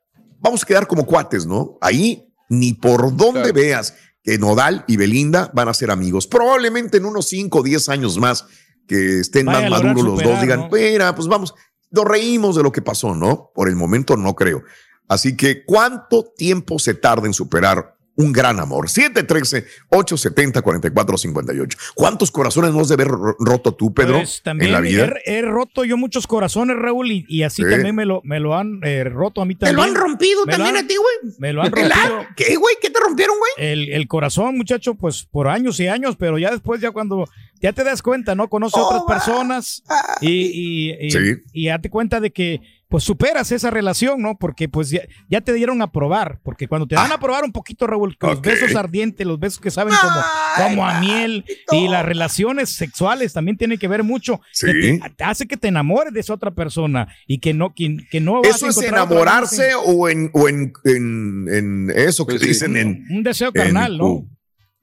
Vamos 0.43 0.63
a 0.63 0.67
quedar 0.67 0.87
como 0.87 1.07
cuates, 1.07 1.47
¿no? 1.47 1.79
Ahí 1.81 2.29
ni 2.49 2.75
por 2.75 3.17
donde 3.17 3.53
veas 3.53 3.95
que 4.23 4.39
Nodal 4.39 4.85
y 4.87 4.97
Belinda 4.97 5.51
van 5.55 5.69
a 5.69 5.75
ser 5.75 5.91
amigos. 5.91 6.27
Probablemente 6.27 6.99
en 6.99 7.07
unos 7.07 7.29
5 7.29 7.59
o 7.59 7.63
10 7.63 7.89
años 7.89 8.19
más 8.19 8.45
que 8.87 9.21
estén 9.21 9.47
más 9.47 9.71
maduros 9.71 10.05
los 10.05 10.23
dos, 10.23 10.41
digan, 10.41 10.61
¿no? 10.61 10.65
espera, 10.67 11.15
pues 11.15 11.29
vamos, 11.29 11.55
nos 11.91 12.05
reímos 12.05 12.57
de 12.57 12.63
lo 12.63 12.73
que 12.73 12.83
pasó, 12.83 13.15
¿no? 13.15 13.51
Por 13.55 13.69
el 13.69 13.77
momento 13.77 14.17
no 14.17 14.35
creo. 14.35 14.63
Así 15.09 15.37
que, 15.37 15.65
¿cuánto 15.65 16.25
tiempo 16.37 16.79
se 16.79 16.95
tarda 16.95 17.27
en 17.27 17.35
superar 17.35 17.97
un 18.17 18.33
gran 18.33 18.61
amor? 18.61 18.89
713-870-4458. 18.89 21.77
¿Cuántos 21.95 22.31
corazones 22.31 22.73
no 22.73 22.81
has 22.81 22.89
de 22.89 22.95
haber 22.95 23.09
ro- 23.09 23.37
roto 23.39 23.75
tú, 23.75 23.93
Pedro, 23.95 24.19
Pues, 24.19 24.43
también 24.43 24.69
en 24.69 24.73
la 24.73 24.81
vida? 24.81 25.13
He, 25.25 25.39
he 25.39 25.43
roto 25.43 25.85
yo 25.85 25.97
muchos 25.97 26.27
corazones, 26.27 26.77
Raúl, 26.77 27.11
y, 27.11 27.25
y 27.29 27.43
así 27.43 27.63
Sí. 27.63 27.71
también 27.71 27.95
me 27.95 28.05
lo, 28.07 28.21
me 28.25 28.41
lo 28.41 28.57
han 28.57 28.81
eh, 28.83 29.05
roto 29.05 29.41
a 29.41 29.45
mí 29.45 29.55
¿Te 29.55 29.67
también. 29.67 29.77
lo 29.77 29.83
han 29.83 29.95
rompido 29.95 30.45
Me 30.47 30.53
también 30.53 30.77
han- 30.77 30.85
a 30.85 30.89
ti, 30.89 30.95
güey? 30.97 31.35
Me 31.39 31.53
lo 31.53 31.63
han 31.63 31.69
¿El 31.69 31.73
rompido. 31.91 32.27
¿Qué, 32.37 32.57
güey? 32.57 32.75
¿Qué 32.81 32.91
te 32.91 32.99
rompieron, 33.01 33.37
güey? 33.39 33.71
El, 33.73 33.89
el 33.93 34.09
corazón, 34.09 34.57
muchacho, 34.57 34.95
pues 34.95 35.27
por 35.31 35.49
años 35.49 35.79
y 35.81 35.87
años, 35.89 36.17
pero 36.19 36.39
ya 36.39 36.51
después, 36.51 36.81
ya 36.81 36.91
cuando 36.91 37.29
ya 37.61 37.73
te 37.73 37.85
das 37.85 38.03
cuenta, 38.03 38.35
¿no? 38.35 38.49
Conoces 38.49 38.79
a 38.79 38.83
otras 38.85 39.03
personas 39.07 39.83
y, 40.21 40.31
y, 40.31 41.07
y, 41.07 41.11
Sí. 41.13 41.19
y 41.53 41.67
date 41.69 41.91
cuenta 41.91 42.19
de 42.21 42.33
que 42.33 42.61
pues 42.93 43.03
superas 43.05 43.51
esa 43.51 43.71
relación, 43.71 44.21
¿no? 44.23 44.37
Porque 44.39 44.69
pues 44.69 44.91
ya, 44.91 45.01
ya 45.29 45.41
te 45.41 45.53
dieron 45.55 45.83
a 45.83 45.91
probar, 45.91 46.39
porque 46.45 46.69
cuando 46.69 46.87
te 46.87 46.95
dan 46.95 47.11
a 47.11 47.19
probar 47.19 47.43
un 47.43 47.51
poquito, 47.51 47.87
Raúl, 47.89 48.17
los 48.21 48.41
besos 48.41 48.77
ardientes, 48.77 49.27
los 49.27 49.41
besos 49.41 49.59
que 49.61 49.71
saben 49.71 49.95
como, 50.01 50.69
como 50.69 50.87
a 50.87 51.01
miel 51.01 51.45
y 51.73 51.89
las 51.89 52.05
relaciones 52.05 52.69
sexuales 52.71 53.33
también 53.33 53.57
tienen 53.57 53.79
que 53.79 53.89
ver 53.89 54.05
mucho, 54.05 54.41
Sí. 54.53 54.67
que 54.67 55.01
te, 55.17 55.25
hace 55.25 55.47
que 55.49 55.57
te 55.57 55.69
enamores 55.69 56.13
de 56.13 56.21
esa 56.21 56.35
otra 56.35 56.51
persona 56.53 57.09
y 57.27 57.39
que 57.39 57.55
no, 57.55 57.75
que, 57.75 57.97
que 58.11 58.21
no 58.21 58.43
vas 58.43 58.57
¿Eso 58.57 58.67
a 58.67 58.69
es 58.69 58.83
enamorarse 58.83 59.71
o 59.75 60.09
en, 60.09 60.31
o 60.35 60.49
en, 60.49 60.73
en, 60.85 61.49
en 61.51 61.91
eso 61.97 62.27
que 62.27 62.35
Pues 62.35 62.43
sí. 62.43 62.49
dicen 62.49 62.77
en... 62.77 63.07
Un 63.11 63.23
deseo 63.23 63.49
en- 63.49 63.55
carnal, 63.55 63.97
¿no? 63.97 64.07
uh, 64.07 64.29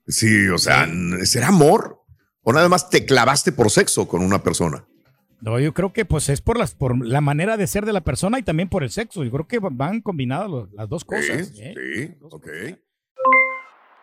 sí, 0.08 0.48
o 0.48 0.58
sea, 0.58 0.88
¿será 1.22 1.48
amor? 1.48 1.98
¿O 2.42 2.52
nada 2.52 2.68
más 2.68 2.90
te 2.90 3.04
clavaste 3.04 3.52
por 3.52 3.70
sexo 3.70 4.08
con 4.08 4.22
una 4.22 4.42
persona? 4.42 4.84
No, 5.42 5.58
yo 5.58 5.72
creo 5.72 5.92
que 5.92 6.04
pues 6.04 6.28
es 6.28 6.40
por 6.40 6.58
las 6.58 6.74
por 6.74 7.06
la 7.06 7.20
manera 7.20 7.56
de 7.56 7.66
ser 7.66 7.86
de 7.86 7.92
la 7.92 8.02
persona 8.02 8.38
y 8.38 8.42
también 8.42 8.68
por 8.68 8.82
el 8.82 8.90
sexo. 8.90 9.24
Yo 9.24 9.30
creo 9.30 9.46
que 9.46 9.58
van 9.60 10.00
combinadas 10.02 10.50
los- 10.50 10.70
las 10.72 10.88
dos 10.88 11.04
cosas. 11.04 11.48
Sí, 11.48 11.62
¿eh? 11.62 11.74
sí, 11.76 12.18
ok. 12.22 12.46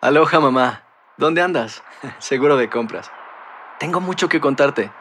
Aloha 0.02 0.40
mamá, 0.40 0.84
¿dónde 1.18 1.42
andas? 1.42 1.84
Seguro 2.20 2.58
de 2.58 2.70
compras. 2.70 3.12
Tengo 3.80 4.00
mucho 4.00 4.30
que 4.30 4.40
contarte. 4.40 4.92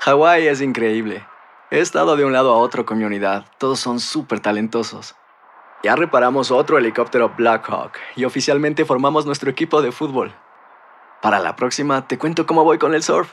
Hawái 0.00 0.46
es 0.48 0.60
increíble. 0.60 1.24
He 1.70 1.80
estado 1.80 2.16
de 2.16 2.24
un 2.24 2.32
lado 2.32 2.52
a 2.52 2.58
otro 2.58 2.84
con 2.84 2.98
mi 2.98 3.04
unidad. 3.04 3.46
Todos 3.58 3.80
son 3.80 3.98
súper 4.00 4.40
talentosos. 4.40 5.14
Ya 5.82 5.94
reparamos 5.94 6.50
otro 6.50 6.78
helicóptero 6.78 7.32
Blackhawk 7.36 7.92
y 8.16 8.24
oficialmente 8.24 8.84
formamos 8.84 9.26
nuestro 9.26 9.50
equipo 9.50 9.82
de 9.82 9.92
fútbol. 9.92 10.32
Para 11.22 11.38
la 11.40 11.54
próxima 11.56 12.06
te 12.08 12.18
cuento 12.18 12.46
cómo 12.46 12.64
voy 12.64 12.78
con 12.78 12.94
el 12.94 13.02
surf 13.02 13.32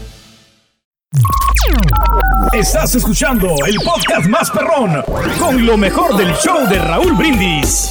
Estás 2.53 2.95
escuchando 2.95 3.47
el 3.65 3.75
podcast 3.77 4.27
más 4.27 4.51
perrón 4.51 5.01
con 5.39 5.65
lo 5.65 5.77
mejor 5.77 6.17
del 6.17 6.33
show 6.35 6.67
de 6.67 6.79
Raúl 6.79 7.13
Brindis. 7.15 7.89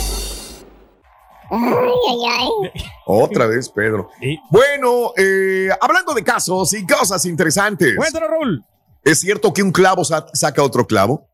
Otra 3.06 3.46
vez, 3.46 3.68
Pedro. 3.70 4.10
Bueno, 4.50 5.12
eh, 5.16 5.68
hablando 5.80 6.12
de 6.14 6.22
casos 6.22 6.74
y 6.74 6.86
cosas 6.86 7.24
interesantes. 7.24 7.94
Cuéntanos, 7.96 8.28
Raúl. 8.30 8.64
¿Es 9.02 9.20
cierto 9.20 9.52
que 9.54 9.62
un 9.62 9.72
clavo 9.72 10.04
sa- 10.04 10.26
saca 10.34 10.62
otro 10.62 10.86
clavo? 10.86 11.28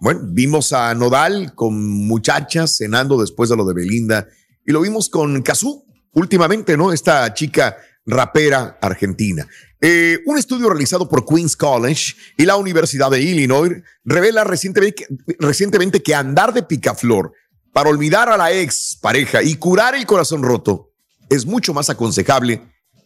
Bueno, 0.00 0.20
vimos 0.24 0.72
a 0.74 0.94
Nodal 0.94 1.54
con 1.54 2.06
muchachas 2.06 2.76
cenando 2.76 3.18
después 3.18 3.48
de 3.48 3.56
lo 3.56 3.64
de 3.64 3.72
Belinda 3.74 4.26
y 4.66 4.72
lo 4.72 4.82
vimos 4.82 5.08
con 5.08 5.40
Kazú 5.42 5.84
últimamente, 6.12 6.76
¿no? 6.76 6.92
Esta 6.92 7.32
chica 7.32 7.76
rapera 8.04 8.78
argentina. 8.82 9.48
Eh, 9.80 10.20
un 10.24 10.38
estudio 10.38 10.70
realizado 10.70 11.08
por 11.08 11.26
Queens 11.26 11.56
College 11.56 12.14
y 12.36 12.46
la 12.46 12.56
Universidad 12.56 13.10
de 13.10 13.20
Illinois 13.20 13.82
revela 14.04 14.44
recientemente, 14.44 15.06
recientemente 15.38 16.02
que 16.02 16.14
andar 16.14 16.54
de 16.54 16.62
picaflor 16.62 17.32
para 17.72 17.90
olvidar 17.90 18.30
a 18.30 18.38
la 18.38 18.52
ex 18.52 18.98
pareja 19.00 19.42
y 19.42 19.56
curar 19.56 19.94
el 19.94 20.06
corazón 20.06 20.42
roto 20.42 20.92
es 21.28 21.44
mucho 21.44 21.74
más 21.74 21.90
aconsejable 21.90 22.62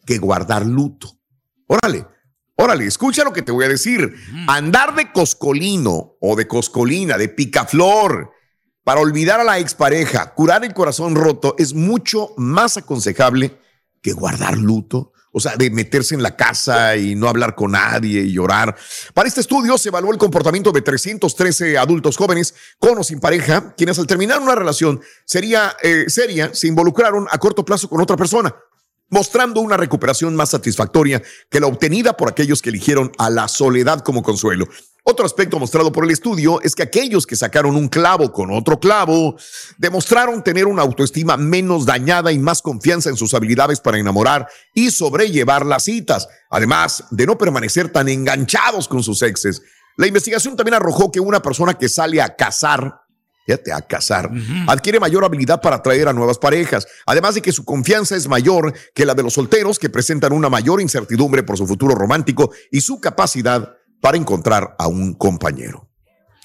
que 0.06 0.18
guardar 0.18 0.64
luto. 0.64 1.18
Órale, 1.66 2.06
órale, 2.56 2.86
escucha 2.86 3.24
lo 3.24 3.32
que 3.32 3.42
te 3.42 3.52
voy 3.52 3.64
a 3.64 3.68
decir. 3.68 4.14
Andar 4.46 4.94
de 4.94 5.10
coscolino 5.10 6.16
o 6.20 6.36
de 6.36 6.46
coscolina, 6.46 7.18
de 7.18 7.28
picaflor, 7.28 8.30
para 8.84 9.00
olvidar 9.00 9.40
a 9.40 9.44
la 9.44 9.58
expareja, 9.58 10.34
curar 10.34 10.64
el 10.64 10.74
corazón 10.74 11.14
roto, 11.14 11.54
es 11.58 11.74
mucho 11.74 12.30
más 12.36 12.76
aconsejable 12.76 13.58
que 14.02 14.12
guardar 14.12 14.56
luto. 14.56 15.12
O 15.32 15.40
sea, 15.40 15.56
de 15.56 15.70
meterse 15.70 16.14
en 16.14 16.22
la 16.22 16.36
casa 16.36 16.96
y 16.96 17.14
no 17.14 17.28
hablar 17.28 17.54
con 17.54 17.72
nadie 17.72 18.22
y 18.22 18.32
llorar. 18.32 18.76
Para 19.14 19.28
este 19.28 19.40
estudio 19.40 19.78
se 19.78 19.88
evaluó 19.88 20.12
el 20.12 20.18
comportamiento 20.18 20.72
de 20.72 20.82
313 20.82 21.78
adultos 21.78 22.16
jóvenes 22.16 22.54
con 22.78 22.98
o 22.98 23.04
sin 23.04 23.20
pareja, 23.20 23.74
quienes 23.76 23.98
al 23.98 24.06
terminar 24.06 24.40
una 24.40 24.54
relación 24.54 25.00
sería, 25.24 25.76
eh, 25.82 26.06
seria 26.08 26.52
se 26.54 26.66
involucraron 26.66 27.26
a 27.30 27.38
corto 27.38 27.64
plazo 27.64 27.88
con 27.88 28.00
otra 28.00 28.16
persona 28.16 28.54
mostrando 29.10 29.60
una 29.60 29.76
recuperación 29.76 30.34
más 30.34 30.50
satisfactoria 30.50 31.22
que 31.50 31.60
la 31.60 31.66
obtenida 31.66 32.16
por 32.16 32.30
aquellos 32.30 32.62
que 32.62 32.70
eligieron 32.70 33.12
a 33.18 33.28
la 33.28 33.48
soledad 33.48 34.00
como 34.00 34.22
consuelo. 34.22 34.68
Otro 35.04 35.24
aspecto 35.24 35.58
mostrado 35.58 35.92
por 35.92 36.04
el 36.04 36.10
estudio 36.10 36.60
es 36.62 36.74
que 36.74 36.82
aquellos 36.82 37.26
que 37.26 37.36
sacaron 37.36 37.76
un 37.76 37.88
clavo 37.88 38.32
con 38.32 38.50
otro 38.50 38.78
clavo 38.78 39.36
demostraron 39.78 40.42
tener 40.44 40.66
una 40.66 40.82
autoestima 40.82 41.36
menos 41.36 41.86
dañada 41.86 42.32
y 42.32 42.38
más 42.38 42.62
confianza 42.62 43.08
en 43.08 43.16
sus 43.16 43.34
habilidades 43.34 43.80
para 43.80 43.98
enamorar 43.98 44.48
y 44.74 44.90
sobrellevar 44.90 45.64
las 45.64 45.84
citas, 45.84 46.28
además 46.50 47.04
de 47.10 47.26
no 47.26 47.38
permanecer 47.38 47.90
tan 47.90 48.08
enganchados 48.08 48.88
con 48.88 49.02
sus 49.02 49.22
exes. 49.22 49.62
La 49.96 50.06
investigación 50.06 50.56
también 50.56 50.74
arrojó 50.74 51.10
que 51.10 51.20
una 51.20 51.40
persona 51.40 51.74
que 51.74 51.88
sale 51.88 52.20
a 52.20 52.36
cazar 52.36 53.00
fíjate, 53.46 53.72
a 53.72 53.80
casar, 53.80 54.30
adquiere 54.68 55.00
mayor 55.00 55.24
habilidad 55.24 55.60
para 55.60 55.76
atraer 55.76 56.06
a 56.08 56.12
nuevas 56.12 56.38
parejas, 56.38 56.86
además 57.06 57.34
de 57.34 57.42
que 57.42 57.50
su 57.50 57.64
confianza 57.64 58.14
es 58.14 58.28
mayor 58.28 58.72
que 58.94 59.04
la 59.04 59.14
de 59.14 59.22
los 59.22 59.34
solteros 59.34 59.78
que 59.78 59.90
presentan 59.90 60.32
una 60.32 60.48
mayor 60.48 60.80
incertidumbre 60.80 61.42
por 61.42 61.56
su 61.56 61.66
futuro 61.66 61.94
romántico 61.94 62.52
y 62.70 62.80
su 62.80 63.00
capacidad 63.00 63.76
para 64.00 64.16
encontrar 64.16 64.74
a 64.78 64.88
un 64.88 65.14
compañero. 65.14 65.88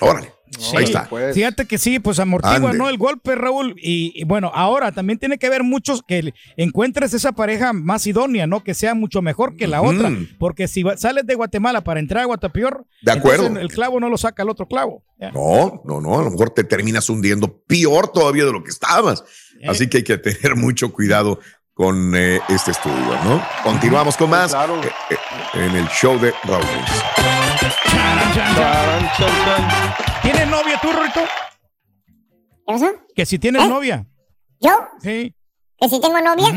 Órale. 0.02 0.32
Sí, 0.58 0.78
Ahí 0.78 0.86
está. 0.86 1.10
Fíjate 1.34 1.66
que 1.66 1.78
sí, 1.78 2.00
pues 2.00 2.20
amortigua, 2.20 2.70
Ande. 2.70 2.78
¿no? 2.78 2.88
El 2.88 2.98
golpe, 2.98 3.36
Raúl. 3.36 3.76
Y, 3.78 4.14
y 4.16 4.24
bueno, 4.24 4.52
ahora 4.54 4.92
también 4.94 5.20
tiene 5.20 5.38
que 5.38 5.50
ver 5.50 5.64
muchos 5.64 6.02
que 6.08 6.34
encuentres 6.56 7.14
esa 7.14 7.34
pareja 7.34 7.74
más 7.74 8.06
idónea, 8.08 8.48
¿no? 8.48 8.64
Que 8.64 8.74
sea 8.74 8.94
mucho 8.94 9.22
mejor 9.22 9.58
que 9.58 9.68
la 9.68 9.82
otra. 9.82 10.12
Porque 10.40 10.68
si 10.68 10.84
sales 10.98 11.26
de 11.26 11.36
Guatemala 11.36 11.82
para 11.84 12.00
entrar 12.00 12.24
a 12.24 12.26
Guatapeor, 12.28 12.86
De 13.02 13.12
acuerdo. 13.12 13.48
el 13.60 13.70
clavo 13.70 14.00
no 14.00 14.08
lo 14.08 14.18
saca 14.18 14.44
el 14.44 14.50
otro 14.50 14.68
clavo. 14.68 15.04
Ya. 15.20 15.32
No, 15.32 15.82
no, 15.84 16.00
no, 16.00 16.20
a 16.20 16.24
lo 16.24 16.32
mejor 16.32 16.52
te 16.52 16.64
terminas 16.64 17.10
hundiendo 17.10 17.62
peor 17.68 18.10
todavía 18.10 18.46
de 18.46 18.52
lo 18.54 18.64
que 18.64 18.70
estabas. 18.70 19.24
Eh. 19.60 19.68
Así 19.68 19.88
que 19.90 19.98
hay 19.98 20.04
que 20.04 20.18
tener 20.18 20.56
mucho 20.56 20.94
cuidado 20.94 21.40
con 21.75 22.15
eh, 22.15 22.39
este 22.48 22.72
estudio, 22.72 23.22
¿no? 23.25 23.44
Continuamos 23.63 24.15
con 24.15 24.29
más 24.29 24.51
Claro. 24.51 24.82
eh, 24.82 24.89
eh, 25.10 25.17
en 25.55 25.75
el 25.75 25.88
show 25.89 26.17
de 26.17 26.34
Raúl. 26.46 26.63
¿Tienes 30.22 30.48
novia 30.48 30.79
tú, 30.82 30.88
Rito? 30.91 31.20
¿Qué 32.05 32.63
pasó? 32.65 32.88
Que 33.13 33.25
si 33.25 33.38
tienes 33.39 33.63
¿Eh? 33.63 33.67
novia. 33.67 34.05
¿Yo? 34.62 34.72
Sí. 35.01 35.36
¿Que 35.77 35.89
si 35.89 36.00
tengo 36.00 36.20
novia? 36.22 36.48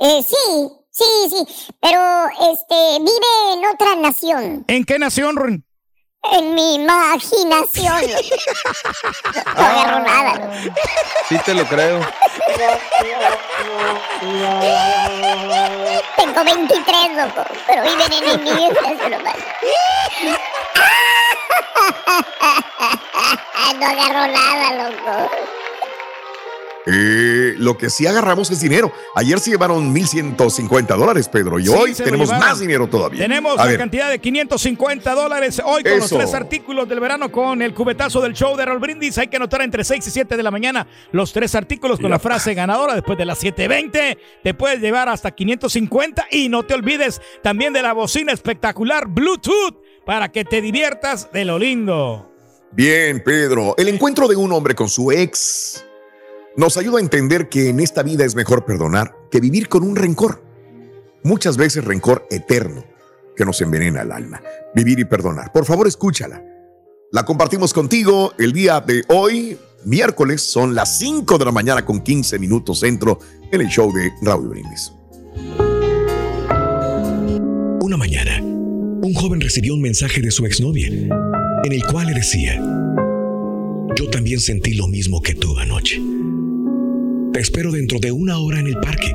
Eh, 0.00 0.22
sí, 0.22 0.68
sí, 0.90 1.04
sí. 1.30 1.72
Pero, 1.80 2.00
este, 2.52 2.98
vive 2.98 3.54
en 3.54 3.64
otra 3.72 3.94
nación. 3.96 4.64
¿En 4.66 4.84
qué 4.84 4.98
nación, 4.98 5.36
Rin? 5.36 5.64
En 6.22 6.54
mi 6.54 6.74
imaginación. 6.74 8.00
No 9.56 9.64
agarro 9.66 10.00
nada. 10.00 10.50
Sí 11.28 11.38
te 11.44 11.54
lo 11.54 11.64
creo. 11.66 12.00
Tengo 16.16 16.44
23, 16.44 17.16
loco. 17.16 17.44
Pero 17.66 17.82
viven 17.82 18.12
en 18.12 18.42
mi 18.42 18.50
imaginación 18.50 19.10
nomás. 19.10 19.36
No 23.78 23.86
agarro 23.86 24.26
nada, 24.32 24.90
loco. 24.90 25.30
Eh, 26.92 27.54
lo 27.58 27.76
que 27.78 27.90
sí 27.90 28.06
agarramos 28.06 28.50
es 28.50 28.60
dinero. 28.60 28.92
Ayer 29.14 29.38
se 29.38 29.50
llevaron 29.50 29.94
1.150 29.94 30.96
dólares, 30.96 31.28
Pedro, 31.28 31.58
y 31.58 31.64
Sí, 31.64 31.70
hoy 31.70 31.94
tenemos 31.94 32.30
más 32.30 32.58
dinero 32.58 32.88
todavía. 32.88 33.20
Tenemos 33.20 33.58
A 33.58 33.64
la 33.64 33.70
ver, 33.70 33.78
cantidad 33.78 34.10
de 34.10 34.18
550 34.18 35.14
dólares 35.14 35.60
hoy 35.64 35.82
con 35.82 35.98
los 35.98 36.10
tres 36.10 36.34
artículos 36.34 36.88
del 36.88 37.00
verano 37.00 37.30
con 37.30 37.62
el 37.62 37.74
cubetazo 37.74 38.20
del 38.20 38.32
show 38.32 38.56
de 38.56 38.64
Raúl 38.64 38.80
Brindis. 38.80 39.18
Hay 39.18 39.28
que 39.28 39.36
anotar 39.36 39.62
entre 39.62 39.84
6 39.84 40.06
y 40.06 40.10
7 40.10 40.36
de 40.36 40.42
la 40.42 40.50
mañana 40.50 40.86
los 41.12 41.32
tres 41.32 41.54
artículos 41.54 42.00
con 42.00 42.10
la 42.10 42.18
frase 42.18 42.54
ganadora. 42.54 42.94
Después 42.94 43.18
de 43.18 43.24
las 43.24 43.42
7.20 43.42 44.18
te 44.42 44.54
puedes 44.54 44.80
llevar 44.80 45.08
hasta 45.08 45.30
550 45.30 46.26
y 46.30 46.48
no 46.48 46.64
te 46.64 46.74
olvides 46.74 47.20
también 47.42 47.72
de 47.72 47.82
la 47.82 47.92
bocina 47.92 48.32
espectacular 48.32 49.06
Bluetooth 49.06 49.76
para 50.04 50.30
que 50.32 50.44
te 50.44 50.60
diviertas 50.60 51.30
de 51.32 51.44
lo 51.44 51.58
lindo. 51.58 52.30
Bien, 52.72 53.22
Pedro. 53.24 53.74
El 53.76 53.88
encuentro 53.88 54.28
de 54.28 54.36
un 54.36 54.52
hombre 54.52 54.74
con 54.74 54.88
su 54.88 55.10
ex 55.10 55.84
nos 56.60 56.76
ayuda 56.76 56.98
a 56.98 57.00
entender 57.00 57.48
que 57.48 57.70
en 57.70 57.80
esta 57.80 58.02
vida 58.02 58.26
es 58.26 58.34
mejor 58.34 58.66
perdonar 58.66 59.16
que 59.30 59.40
vivir 59.40 59.66
con 59.70 59.82
un 59.82 59.96
rencor. 59.96 60.44
Muchas 61.24 61.56
veces 61.56 61.86
rencor 61.86 62.26
eterno 62.30 62.84
que 63.34 63.46
nos 63.46 63.62
envenena 63.62 64.02
el 64.02 64.12
alma. 64.12 64.42
Vivir 64.74 64.98
y 64.98 65.06
perdonar. 65.06 65.52
Por 65.52 65.64
favor, 65.64 65.88
escúchala. 65.88 66.44
La 67.12 67.24
compartimos 67.24 67.72
contigo 67.72 68.34
el 68.38 68.52
día 68.52 68.78
de 68.80 69.02
hoy, 69.08 69.56
miércoles, 69.86 70.42
son 70.42 70.74
las 70.74 70.98
5 70.98 71.38
de 71.38 71.44
la 71.46 71.50
mañana 71.50 71.82
con 71.86 72.02
15 72.02 72.38
minutos 72.38 72.80
centro 72.80 73.18
en 73.50 73.62
el 73.62 73.68
show 73.68 73.90
de 73.90 74.12
Raúl 74.20 74.50
Brindis. 74.50 74.92
Una 77.80 77.96
mañana, 77.96 78.38
un 78.42 79.14
joven 79.14 79.40
recibió 79.40 79.72
un 79.72 79.80
mensaje 79.80 80.20
de 80.20 80.30
su 80.30 80.44
exnovia, 80.44 80.88
en 80.88 81.72
el 81.72 81.84
cual 81.86 82.08
le 82.08 82.14
decía, 82.14 82.62
yo 83.96 84.10
también 84.10 84.40
sentí 84.40 84.74
lo 84.74 84.88
mismo 84.88 85.22
que 85.22 85.34
tú 85.34 85.58
anoche. 85.58 86.19
Te 87.32 87.38
espero 87.38 87.70
dentro 87.70 88.00
de 88.00 88.10
una 88.10 88.38
hora 88.38 88.58
en 88.58 88.66
el 88.66 88.74
parque, 88.78 89.14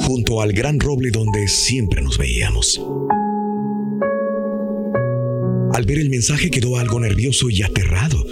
junto 0.00 0.40
al 0.40 0.52
gran 0.52 0.80
roble 0.80 1.10
donde 1.10 1.46
siempre 1.46 2.00
nos 2.00 2.16
veíamos. 2.16 2.80
Al 5.74 5.84
ver 5.84 5.98
el 5.98 6.08
mensaje 6.08 6.50
quedó 6.50 6.78
algo 6.78 6.98
nervioso 6.98 7.50
y 7.50 7.62
aterrado, 7.62 8.24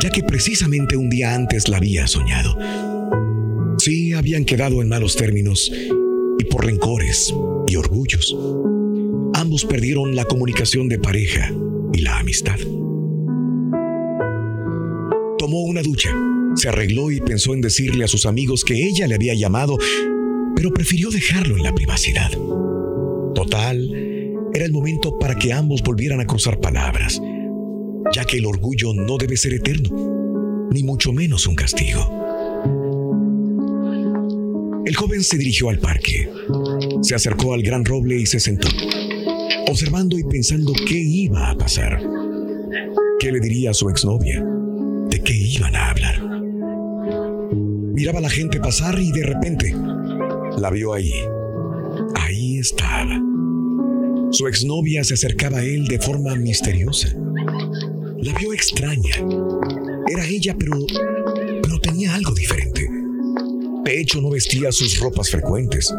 ya 0.00 0.10
que 0.10 0.22
precisamente 0.22 0.96
un 0.96 1.10
día 1.10 1.34
antes 1.34 1.68
la 1.68 1.78
había 1.78 2.06
soñado. 2.06 2.56
Sí, 3.78 4.12
habían 4.12 4.44
quedado 4.44 4.82
en 4.82 4.88
malos 4.88 5.16
términos 5.16 5.72
y 6.38 6.44
por 6.44 6.64
rencores 6.64 7.34
y 7.66 7.74
orgullos. 7.74 8.36
Ambos 9.34 9.64
perdieron 9.64 10.14
la 10.14 10.24
comunicación 10.24 10.88
de 10.88 11.00
pareja 11.00 11.52
y 11.92 12.02
la 12.02 12.20
amistad. 12.20 12.58
Tomó 15.38 15.62
una 15.64 15.82
ducha, 15.82 16.10
se 16.56 16.68
arregló 16.68 17.10
y 17.10 17.20
pensó 17.20 17.54
en 17.54 17.60
decirle 17.60 18.04
a 18.04 18.08
sus 18.08 18.26
amigos 18.26 18.64
que 18.64 18.86
ella 18.86 19.06
le 19.06 19.14
había 19.14 19.34
llamado, 19.34 19.78
pero 20.54 20.72
prefirió 20.72 21.10
dejarlo 21.10 21.56
en 21.56 21.62
la 21.62 21.74
privacidad. 21.74 22.30
Total, 23.34 23.88
era 24.54 24.64
el 24.64 24.72
momento 24.72 25.18
para 25.18 25.36
que 25.36 25.52
ambos 25.52 25.82
volvieran 25.82 26.20
a 26.20 26.26
cruzar 26.26 26.58
palabras, 26.58 27.20
ya 28.14 28.24
que 28.24 28.38
el 28.38 28.46
orgullo 28.46 28.94
no 28.94 29.18
debe 29.18 29.36
ser 29.36 29.52
eterno, 29.52 30.68
ni 30.72 30.82
mucho 30.82 31.12
menos 31.12 31.46
un 31.46 31.54
castigo. 31.54 32.00
El 34.86 34.96
joven 34.96 35.22
se 35.22 35.36
dirigió 35.36 35.68
al 35.68 35.78
parque, 35.78 36.30
se 37.02 37.14
acercó 37.14 37.52
al 37.52 37.62
gran 37.62 37.84
roble 37.84 38.16
y 38.16 38.24
se 38.24 38.40
sentó, 38.40 38.68
observando 39.68 40.18
y 40.18 40.24
pensando 40.24 40.72
qué 40.88 40.96
iba 40.96 41.50
a 41.50 41.58
pasar. 41.58 42.00
¿Qué 43.18 43.32
le 43.32 43.40
diría 43.40 43.70
a 43.70 43.74
su 43.74 43.90
exnovia? 43.90 44.42
¿De 45.10 45.20
qué 45.20 45.34
iban 45.34 45.74
a? 45.74 45.85
Miraba 47.96 48.18
a 48.18 48.22
la 48.22 48.28
gente 48.28 48.60
pasar 48.60 48.98
y 49.00 49.10
de 49.10 49.22
repente 49.22 49.74
la 50.58 50.68
vio 50.70 50.92
ahí. 50.92 51.14
Ahí 52.14 52.58
estaba. 52.58 53.18
Su 54.32 54.46
exnovia 54.46 55.02
se 55.02 55.14
acercaba 55.14 55.60
a 55.60 55.64
él 55.64 55.88
de 55.88 55.98
forma 55.98 56.34
misteriosa. 56.34 57.08
La 58.20 58.38
vio 58.38 58.52
extraña. 58.52 59.14
Era 60.08 60.26
ella, 60.26 60.54
pero, 60.58 60.76
pero 61.62 61.80
tenía 61.80 62.14
algo 62.14 62.34
diferente. 62.34 62.86
De 63.82 63.98
hecho, 63.98 64.20
no 64.20 64.28
vestía 64.28 64.70
sus 64.72 65.00
ropas 65.00 65.30
frecuentes. 65.30 65.90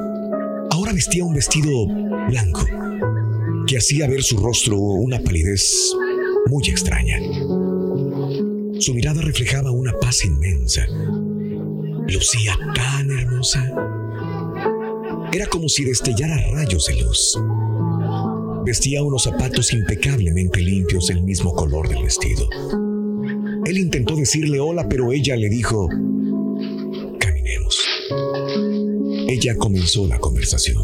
Ahora 0.69 0.93
vestía 0.93 1.25
un 1.25 1.33
vestido 1.33 1.87
blanco 2.27 2.63
que 3.65 3.77
hacía 3.77 4.07
ver 4.07 4.21
su 4.21 4.37
rostro 4.37 4.77
una 4.77 5.19
palidez 5.19 5.95
muy 6.45 6.63
extraña. 6.67 7.17
Su 8.79 8.93
mirada 8.93 9.23
reflejaba 9.23 9.71
una 9.71 9.93
paz 9.93 10.23
inmensa. 10.25 10.85
Lucía 12.09 12.57
tan 12.73 13.11
hermosa. 13.11 13.63
Era 15.33 15.45
como 15.47 15.67
si 15.67 15.83
destellara 15.83 16.37
rayos 16.51 16.87
de 16.87 17.01
luz. 17.01 17.37
Vestía 18.65 19.03
unos 19.03 19.23
zapatos 19.23 19.73
impecablemente 19.73 20.61
limpios 20.61 21.07
del 21.07 21.21
mismo 21.21 21.53
color 21.53 21.89
del 21.89 22.03
vestido. 22.03 22.49
Él 23.65 23.77
intentó 23.77 24.15
decirle 24.15 24.59
hola, 24.59 24.87
pero 24.87 25.11
ella 25.11 25.35
le 25.35 25.49
dijo, 25.49 25.89
caminemos. 27.19 27.85
Ella 29.27 29.55
comenzó 29.57 30.07
la 30.07 30.19
conversación. 30.19 30.81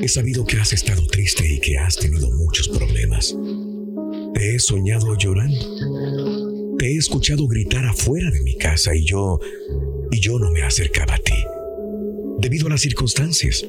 He 0.00 0.08
sabido 0.08 0.44
que 0.44 0.58
has 0.58 0.72
estado 0.72 1.04
triste 1.08 1.44
y 1.52 1.58
que 1.58 1.78
has 1.78 1.96
tenido 1.96 2.30
muchos 2.30 2.68
problemas. 2.68 3.36
Te 4.34 4.54
he 4.54 4.58
soñado 4.60 5.16
llorando. 5.16 5.75
He 6.86 6.96
escuchado 6.96 7.48
gritar 7.48 7.84
afuera 7.84 8.30
de 8.30 8.40
mi 8.42 8.54
casa 8.54 8.94
y 8.94 9.04
yo... 9.04 9.40
y 10.12 10.20
yo 10.20 10.38
no 10.38 10.52
me 10.52 10.62
acercaba 10.62 11.14
a 11.14 11.18
ti. 11.18 11.34
Debido 12.38 12.68
a 12.68 12.70
las 12.70 12.80
circunstancias. 12.80 13.66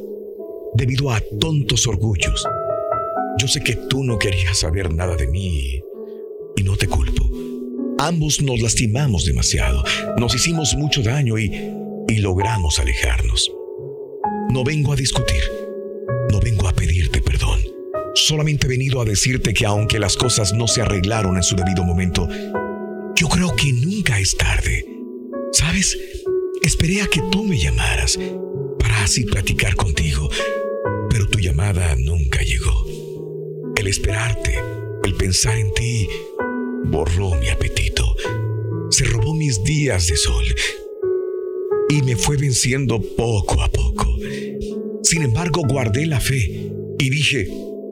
Debido 0.75 1.11
a 1.11 1.19
tontos 1.39 1.87
orgullos. 1.87 2.47
Yo 3.39 3.47
sé 3.47 3.61
que 3.61 3.75
tú 3.75 4.03
no 4.03 4.19
querías 4.19 4.59
saber 4.59 4.93
nada 4.93 5.15
de 5.15 5.25
mí 5.25 5.81
y 6.55 6.61
no 6.63 6.77
te 6.77 6.87
culpo. 6.87 7.27
Ambos 7.97 8.39
nos 8.43 8.61
lastimamos 8.61 9.25
demasiado, 9.25 9.83
nos 10.17 10.35
hicimos 10.35 10.75
mucho 10.75 11.01
daño 11.01 11.39
y, 11.39 11.51
y 12.07 12.17
logramos 12.17 12.77
alejarnos. 12.77 13.51
No 14.51 14.63
vengo 14.63 14.93
a 14.93 14.95
discutir, 14.95 15.41
no 16.31 16.39
vengo 16.39 16.67
a 16.67 16.73
pedirte 16.73 17.19
perdón. 17.21 17.61
Solamente 18.13 18.67
he 18.67 18.69
venido 18.69 19.01
a 19.01 19.05
decirte 19.05 19.55
que 19.55 19.65
aunque 19.65 19.97
las 19.97 20.17
cosas 20.17 20.53
no 20.53 20.67
se 20.67 20.81
arreglaron 20.81 21.35
en 21.37 21.43
su 21.43 21.55
debido 21.55 21.83
momento, 21.83 22.27
yo 23.17 23.27
creo 23.27 23.55
que 23.55 23.73
nunca 23.73 24.19
es 24.19 24.37
tarde. 24.37 24.85
¿Sabes? 25.51 25.97
Esperé 26.61 27.01
a 27.01 27.07
que 27.07 27.21
tú 27.31 27.43
me 27.43 27.57
llamaras 27.57 28.19
para 28.79 29.03
así 29.03 29.23
platicar 29.23 29.75
contigo, 29.75 30.29
pero 31.09 31.27
tu 31.27 31.39
llamada 31.39 31.95
nunca 31.95 32.41
llegó. 32.43 32.85
El 33.75 33.87
esperarte, 33.87 34.59
el 35.03 35.15
pensar 35.15 35.57
en 35.57 35.73
ti, 35.73 36.07
borró 36.85 37.33
mi 37.35 37.49
apetito, 37.49 38.05
se 38.91 39.05
robó 39.05 39.33
mis 39.33 39.63
días 39.63 40.07
de 40.07 40.15
sol 40.15 40.45
y 41.89 42.01
me 42.03 42.15
fue 42.15 42.37
venciendo 42.37 43.01
poco 43.01 43.61
a 43.63 43.71
poco. 43.71 44.15
Sin 45.01 45.23
embargo, 45.23 45.63
guardé 45.67 46.05
la 46.05 46.19
fe 46.19 46.69
y 46.99 47.09
dije, 47.09 47.49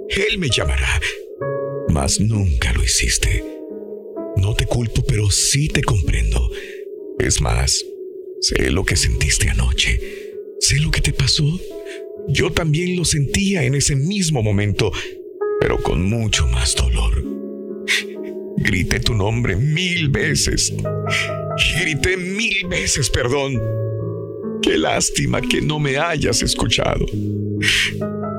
Él 0.10 0.38
me 0.38 0.50
llamará. 0.50 1.02
mas 1.90 2.20
nunca 2.20 2.74
lo 2.74 2.84
hiciste. 2.84 3.55
No 4.46 4.54
te 4.54 4.68
culpo, 4.68 5.02
pero 5.08 5.32
sí 5.32 5.70
te 5.70 5.82
comprendo. 5.82 6.52
Es 7.18 7.42
más, 7.42 7.84
sé 8.42 8.70
lo 8.70 8.86
que 8.86 8.96
sentiste 8.96 9.50
anoche. 9.50 10.00
Sé 10.60 10.78
lo 10.82 10.92
que 10.92 11.02
te 11.02 11.14
pasó. 11.14 11.60
Yo 12.28 12.52
también 12.52 12.96
lo 12.96 13.06
sentía 13.06 13.64
en 13.64 13.74
ese 13.74 13.96
mismo 13.96 14.44
momento, 14.44 14.92
pero 15.60 15.82
con 15.82 16.08
mucho 16.08 16.46
más 16.46 16.76
dolor. 16.76 17.24
Grité 18.58 19.00
tu 19.00 19.16
nombre 19.16 19.56
mil 19.56 20.10
veces. 20.10 20.72
Grité 21.82 22.16
mil 22.16 22.68
veces 22.68 23.10
perdón. 23.10 23.60
Qué 24.62 24.78
lástima 24.78 25.42
que 25.42 25.60
no 25.60 25.80
me 25.80 25.98
hayas 25.98 26.44
escuchado. 26.44 27.08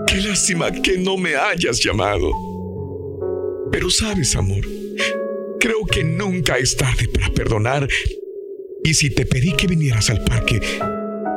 Qué 0.06 0.20
lástima 0.20 0.70
que 0.70 0.98
no 0.98 1.16
me 1.16 1.34
hayas 1.34 1.82
llamado. 1.82 2.30
Pero 3.72 3.90
sabes, 3.90 4.36
amor, 4.36 4.64
creo 5.66 5.84
que 5.84 6.04
nunca 6.04 6.58
es 6.58 6.76
tarde 6.76 7.08
para 7.08 7.28
perdonar. 7.32 7.88
Y 8.84 8.94
si 8.94 9.10
te 9.10 9.26
pedí 9.26 9.52
que 9.56 9.66
vinieras 9.66 10.10
al 10.10 10.22
parque, 10.22 10.60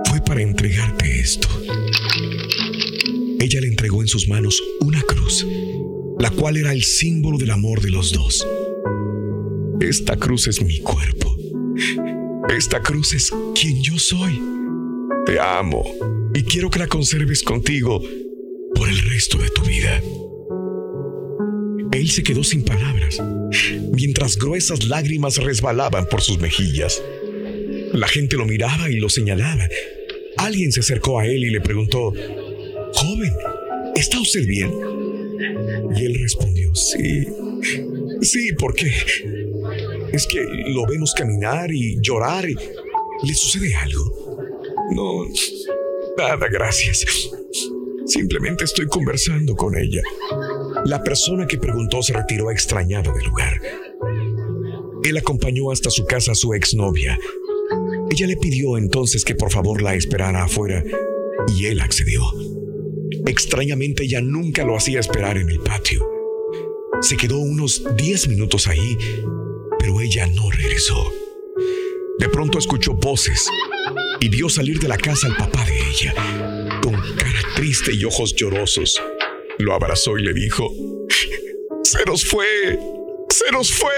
fue 0.06 0.22
para 0.24 0.44
entregarte 0.44 1.20
esto. 1.20 1.48
Ella 3.40 3.62
le 3.62 3.68
entregó 3.68 4.02
en 4.02 4.08
sus 4.08 4.28
manos 4.28 4.62
una 4.82 5.02
cruz, 5.02 5.48
la 6.20 6.30
cual 6.30 6.58
era 6.58 6.74
el 6.74 6.84
símbolo 6.84 7.40
del 7.40 7.50
amor 7.50 7.82
de 7.82 7.90
los 7.90 8.12
dos. 8.12 8.46
Esta 9.82 10.16
cruz 10.16 10.48
es 10.48 10.62
mi 10.62 10.80
cuerpo. 10.80 11.36
Esta 12.56 12.82
cruz 12.82 13.14
es 13.14 13.32
quien 13.56 13.82
yo 13.82 13.98
soy. 13.98 14.40
Te 15.26 15.40
amo 15.40 15.84
y 16.36 16.44
quiero 16.44 16.70
que 16.70 16.78
la 16.78 16.88
conserves 16.88 17.42
contigo 17.42 18.00
por 18.76 18.90
el 18.90 19.00
resto 19.10 19.40
de 19.40 19.50
tu 19.50 19.64
vida. 19.64 20.00
Él 22.00 22.10
se 22.10 22.24
quedó 22.24 22.46
sin 22.46 22.64
palabras, 22.64 23.22
mientras 23.92 24.38
gruesas 24.38 24.86
lágrimas 24.86 25.36
resbalaban 25.36 26.08
por 26.08 26.22
sus 26.22 26.40
mejillas. 26.40 27.04
La 27.92 28.08
gente 28.08 28.38
lo 28.38 28.46
miraba 28.46 28.90
y 28.90 29.02
lo 29.02 29.10
señalaba. 29.10 29.68
Alguien 30.38 30.72
se 30.72 30.80
acercó 30.80 31.20
a 31.20 31.26
él 31.26 31.44
y 31.44 31.50
le 31.50 31.60
preguntó, 31.60 32.14
Joven, 32.94 33.34
¿está 33.96 34.18
usted 34.22 34.48
bien? 34.48 34.72
Y 35.94 36.06
él 36.06 36.20
respondió, 36.22 36.74
sí, 36.74 37.28
sí, 38.22 38.54
¿por 38.54 38.74
qué? 38.76 38.94
Es 40.14 40.26
que 40.26 40.42
lo 40.70 40.86
vemos 40.88 41.14
caminar 41.14 41.70
y 41.70 41.98
llorar 42.02 42.50
y 42.50 42.56
le 42.56 43.34
sucede 43.34 43.76
algo. 43.76 44.38
No, 44.96 45.28
nada, 46.18 46.48
gracias. 46.50 47.06
Simplemente 48.06 48.64
estoy 48.64 48.88
conversando 48.88 49.54
con 49.54 49.78
ella. 49.78 50.02
La 50.86 51.04
persona 51.04 51.48
que 51.48 51.58
preguntó 51.58 52.02
se 52.02 52.14
retiró 52.14 52.52
extrañado 52.52 53.14
del 53.14 53.26
lugar. 53.26 53.62
Él 55.04 55.18
acompañó 55.18 55.72
hasta 55.72 55.90
su 55.90 56.06
casa 56.06 56.34
a 56.34 56.36
su 56.36 56.54
exnovia. 56.54 57.18
Ella 58.12 58.28
le 58.28 58.38
pidió 58.38 58.78
entonces 58.78 59.24
que 59.24 59.36
por 59.36 59.52
favor 59.52 59.82
la 59.82 59.96
esperara 59.96 60.44
afuera 60.44 60.84
y 61.56 61.66
él 61.66 61.80
accedió. 61.82 62.24
Extrañamente 63.26 64.04
ella 64.04 64.22
nunca 64.22 64.64
lo 64.64 64.76
hacía 64.76 65.00
esperar 65.00 65.38
en 65.38 65.50
el 65.50 65.60
patio. 65.60 66.08
Se 67.02 67.16
quedó 67.16 67.38
unos 67.38 67.84
10 67.96 68.28
minutos 68.28 68.68
ahí, 68.68 68.98
pero 69.80 70.02
ella 70.02 70.28
no 70.28 70.50
regresó. 70.52 71.12
De 72.20 72.28
pronto 72.28 72.60
escuchó 72.60 72.94
voces 72.96 73.48
y 74.20 74.28
vio 74.30 74.50
salir 74.50 74.80
de 74.80 74.90
la 74.90 74.98
casa 74.98 75.28
al 75.28 75.38
papá 75.38 75.66
de 75.66 75.80
ella, 75.90 76.14
con 76.82 76.94
cara 76.94 77.40
triste 77.56 77.94
y 77.94 78.04
ojos 78.04 78.36
llorosos. 78.36 79.02
Lo 79.60 79.74
abrazó 79.74 80.18
y 80.18 80.24
le 80.24 80.34
dijo, 80.34 80.72
Se 81.84 82.06
nos 82.06 82.26
fue, 82.26 82.46
se 83.30 83.52
nos 83.52 83.74
fue. 83.74 83.92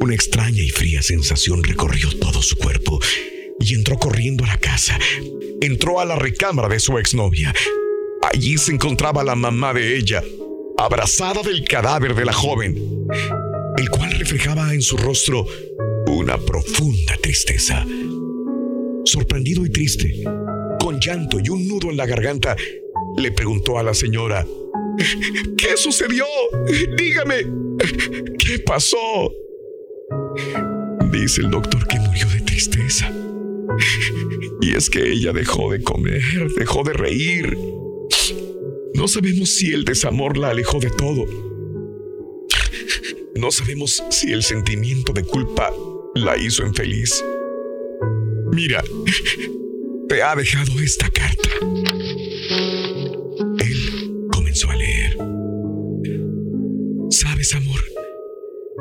Una 0.00 0.14
extraña 0.14 0.60
y 0.60 0.70
fría 0.70 1.02
sensación 1.02 1.62
recorrió 1.62 2.10
todo 2.18 2.42
su 2.42 2.56
cuerpo 2.56 2.98
y 3.60 3.74
entró 3.74 3.96
corriendo 3.96 4.44
a 4.44 4.48
la 4.48 4.58
casa. 4.58 4.98
Entró 5.60 6.00
a 6.00 6.04
la 6.04 6.16
recámara 6.16 6.68
de 6.68 6.80
su 6.80 6.98
exnovia. 6.98 7.54
Allí 8.22 8.58
se 8.58 8.72
encontraba 8.72 9.22
la 9.22 9.36
mamá 9.36 9.72
de 9.72 9.96
ella, 9.96 10.22
abrazada 10.76 11.42
del 11.42 11.64
cadáver 11.64 12.16
de 12.16 12.24
la 12.24 12.32
joven, 12.32 13.06
el 13.76 13.88
cual 13.90 14.10
reflejaba 14.18 14.74
en 14.74 14.82
su 14.82 14.96
rostro 14.96 15.46
una 16.08 16.38
profunda 16.38 17.16
tristeza. 17.22 17.86
Sorprendido 19.04 19.64
y 19.64 19.70
triste, 19.70 20.24
con 20.80 20.98
llanto 21.00 21.38
y 21.38 21.48
un 21.48 21.68
nudo 21.68 21.90
en 21.90 21.96
la 21.96 22.06
garganta, 22.06 22.56
le 23.18 23.32
preguntó 23.32 23.78
a 23.78 23.82
la 23.82 23.94
señora, 23.94 24.46
¿Qué 25.56 25.76
sucedió? 25.76 26.24
Dígame, 26.96 27.46
¿qué 28.38 28.58
pasó? 28.58 29.32
Dice 31.12 31.42
el 31.42 31.50
doctor 31.50 31.86
que 31.86 32.00
murió 32.00 32.26
de 32.28 32.40
tristeza. 32.40 33.12
Y 34.60 34.74
es 34.74 34.90
que 34.90 35.12
ella 35.12 35.32
dejó 35.32 35.70
de 35.70 35.82
comer, 35.82 36.22
dejó 36.56 36.82
de 36.82 36.92
reír. 36.92 37.56
No 38.94 39.06
sabemos 39.06 39.50
si 39.50 39.72
el 39.72 39.84
desamor 39.84 40.36
la 40.36 40.50
alejó 40.50 40.80
de 40.80 40.90
todo. 40.90 41.26
No 43.36 43.52
sabemos 43.52 44.02
si 44.10 44.32
el 44.32 44.42
sentimiento 44.42 45.12
de 45.12 45.22
culpa 45.22 45.72
la 46.14 46.36
hizo 46.36 46.66
infeliz. 46.66 47.24
Mira, 48.52 48.82
te 50.08 50.22
ha 50.22 50.34
dejado 50.34 50.80
esta 50.80 51.08
carta. 51.10 51.50
Amor, 57.54 57.80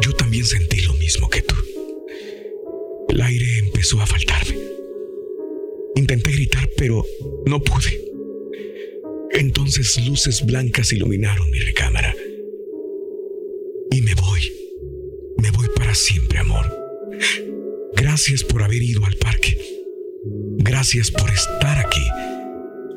yo 0.01 0.13
también 0.13 0.43
sentí 0.43 0.81
lo 0.81 0.93
mismo 0.95 1.29
que 1.29 1.41
tú. 1.41 1.55
El 3.07 3.21
aire 3.21 3.59
empezó 3.59 4.01
a 4.01 4.05
faltarme. 4.05 4.57
Intenté 5.95 6.31
gritar, 6.31 6.69
pero 6.75 7.05
no 7.45 7.63
pude. 7.63 8.03
Entonces 9.31 9.97
luces 10.05 10.45
blancas 10.45 10.91
iluminaron 10.91 11.49
mi 11.49 11.59
recámara. 11.59 12.13
Y 13.91 14.01
me 14.01 14.15
voy. 14.15 14.51
Me 15.37 15.51
voy 15.51 15.67
para 15.73 15.95
siempre, 15.95 16.39
amor. 16.39 16.65
Gracias 17.95 18.43
por 18.43 18.63
haber 18.63 18.83
ido 18.83 19.05
al 19.05 19.15
parque. 19.15 19.57
Gracias 20.57 21.09
por 21.09 21.29
estar 21.29 21.85
aquí. 21.85 22.03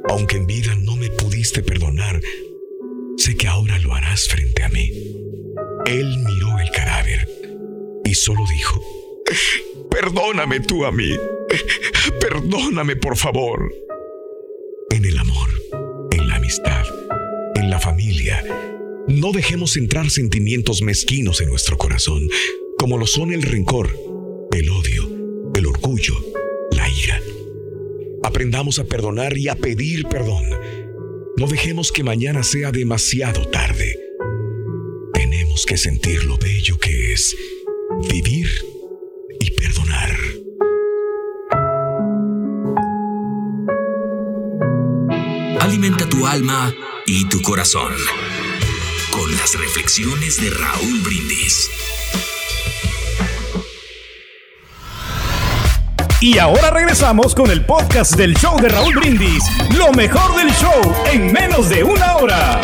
Aunque 0.08 0.36
en 0.36 0.46
vida 0.46 0.74
no 0.74 0.96
me 0.96 1.10
pudiste 1.10 1.62
perdonar, 1.62 2.20
sé 3.16 3.36
que 3.36 3.46
ahora 3.46 3.78
lo 3.78 3.94
harás 3.94 4.26
frente 4.26 4.64
a 4.64 4.68
mí. 4.68 5.19
Él 5.86 6.18
miró 6.18 6.58
el 6.58 6.70
cadáver 6.70 7.28
y 8.04 8.14
solo 8.14 8.40
dijo, 8.50 8.82
perdóname 9.90 10.60
tú 10.60 10.84
a 10.84 10.92
mí. 10.92 11.10
Perdóname, 12.20 12.96
por 12.96 13.16
favor. 13.16 13.72
En 14.90 15.04
el 15.04 15.18
amor, 15.18 15.48
en 16.10 16.28
la 16.28 16.36
amistad, 16.36 16.84
en 17.54 17.70
la 17.70 17.78
familia, 17.78 18.44
no 19.08 19.32
dejemos 19.32 19.76
entrar 19.76 20.10
sentimientos 20.10 20.82
mezquinos 20.82 21.40
en 21.40 21.48
nuestro 21.48 21.76
corazón, 21.76 22.28
como 22.78 22.98
lo 22.98 23.06
son 23.06 23.32
el 23.32 23.42
rencor, 23.42 23.96
el 24.52 24.68
odio, 24.70 25.08
el 25.54 25.66
orgullo, 25.66 26.14
la 26.72 26.88
ira. 26.88 27.20
Aprendamos 28.22 28.78
a 28.78 28.84
perdonar 28.84 29.36
y 29.36 29.48
a 29.48 29.56
pedir 29.56 30.06
perdón. 30.06 30.44
No 31.36 31.46
dejemos 31.46 31.92
que 31.92 32.04
mañana 32.04 32.42
sea 32.42 32.70
demasiado 32.70 33.46
tarde. 33.48 33.99
Que 35.66 35.76
sentir 35.76 36.24
lo 36.24 36.36
bello 36.36 36.78
que 36.78 37.12
es 37.12 37.36
vivir 38.10 38.48
y 39.38 39.50
perdonar. 39.52 40.18
Alimenta 45.60 46.08
tu 46.08 46.26
alma 46.26 46.74
y 47.06 47.28
tu 47.28 47.40
corazón 47.42 47.92
con 49.12 49.30
las 49.36 49.56
reflexiones 49.56 50.40
de 50.40 50.50
Raúl 50.50 51.00
Brindis. 51.02 51.70
Y 56.20 56.38
ahora 56.38 56.70
regresamos 56.70 57.36
con 57.36 57.48
el 57.48 57.64
podcast 57.64 58.16
del 58.16 58.34
show 58.34 58.60
de 58.60 58.70
Raúl 58.70 58.94
Brindis. 58.96 59.44
Lo 59.76 59.92
mejor 59.92 60.36
del 60.36 60.50
show 60.52 60.94
en 61.12 61.32
menos 61.32 61.68
de 61.68 61.84
una 61.84 62.16
hora. 62.16 62.60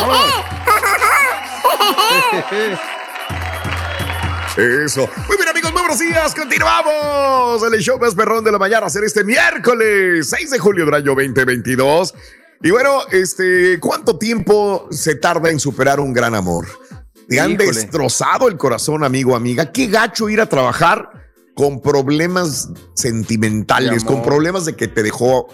Eso. 4.56 5.08
Muy 5.28 5.36
bien, 5.36 5.48
amigos, 5.48 5.72
muy 5.72 5.80
buenos 5.80 5.98
días. 5.98 6.34
Continuamos 6.34 7.62
en 7.62 7.74
el 7.74 7.80
show 7.80 7.98
más 7.98 8.14
perrón 8.14 8.44
de 8.44 8.52
la 8.52 8.58
mañana. 8.58 8.86
Hacer 8.86 9.04
este 9.04 9.24
miércoles 9.24 10.28
6 10.28 10.50
de 10.50 10.58
julio 10.58 10.84
del 10.86 10.94
año 10.94 11.14
2022. 11.14 12.14
Y 12.62 12.70
bueno, 12.70 13.00
este, 13.10 13.78
¿cuánto 13.80 14.18
tiempo 14.18 14.88
se 14.90 15.14
tarda 15.14 15.50
en 15.50 15.60
superar 15.60 16.00
un 16.00 16.12
gran 16.12 16.34
amor? 16.34 16.66
Te 17.28 17.40
han 17.40 17.52
Híjole. 17.52 17.66
destrozado 17.68 18.48
el 18.48 18.56
corazón, 18.56 19.04
amigo, 19.04 19.36
amiga. 19.36 19.72
Qué 19.72 19.86
gacho 19.86 20.28
ir 20.28 20.40
a 20.40 20.46
trabajar 20.46 21.19
con 21.60 21.82
problemas 21.82 22.70
sentimentales, 22.94 24.02
con 24.02 24.22
problemas 24.22 24.64
de 24.64 24.74
que 24.76 24.88
te 24.88 25.02
dejó 25.02 25.46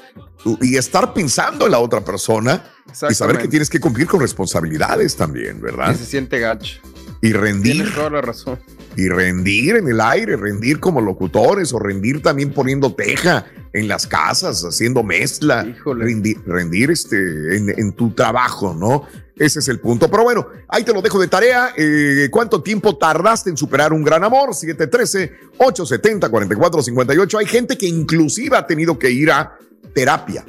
y 0.60 0.76
estar 0.76 1.12
pensando 1.12 1.64
en 1.66 1.72
la 1.72 1.80
otra 1.80 2.04
persona 2.04 2.62
y 3.10 3.12
saber 3.12 3.38
que 3.38 3.48
tienes 3.48 3.68
que 3.68 3.80
cumplir 3.80 4.06
con 4.06 4.20
responsabilidades 4.20 5.16
también, 5.16 5.56
Y 5.58 5.62
¿verdad? 5.62 5.96
se 5.96 6.06
siente 6.06 6.38
gacho. 6.38 6.78
Y 7.20 7.32
rendir, 7.32 7.72
Tienes 7.72 7.94
toda 7.96 8.10
la 8.10 8.20
razón. 8.20 8.60
y 8.96 9.08
rendir 9.08 9.74
en 9.74 9.88
el 9.88 10.00
aire, 10.00 10.36
rendir 10.36 10.78
como 10.78 11.00
locutores 11.00 11.72
o 11.72 11.80
rendir 11.80 12.22
también 12.22 12.52
poniendo 12.52 12.94
teja 12.94 13.44
en 13.72 13.88
las 13.88 14.06
casas, 14.06 14.62
haciendo 14.64 15.02
mezcla, 15.02 15.66
rendir, 15.84 16.38
rendir 16.46 16.92
este, 16.92 17.56
en, 17.56 17.68
en 17.76 17.92
tu 17.94 18.10
trabajo, 18.12 18.74
¿no? 18.78 19.02
Ese 19.38 19.58
es 19.58 19.68
el 19.68 19.80
punto. 19.80 20.10
Pero 20.10 20.22
bueno, 20.22 20.46
ahí 20.68 20.82
te 20.82 20.94
lo 20.94 21.02
dejo 21.02 21.20
de 21.20 21.28
tarea. 21.28 21.74
Eh, 21.76 22.28
¿Cuánto 22.30 22.62
tiempo 22.62 22.96
tardaste 22.96 23.50
en 23.50 23.56
superar 23.56 23.92
un 23.92 24.02
gran 24.02 24.24
amor? 24.24 24.50
713-870-4458. 24.54 27.38
Hay 27.38 27.46
gente 27.46 27.76
que 27.76 27.86
inclusive 27.86 28.56
ha 28.56 28.66
tenido 28.66 28.98
que 28.98 29.10
ir 29.10 29.30
a 29.30 29.58
terapia 29.94 30.44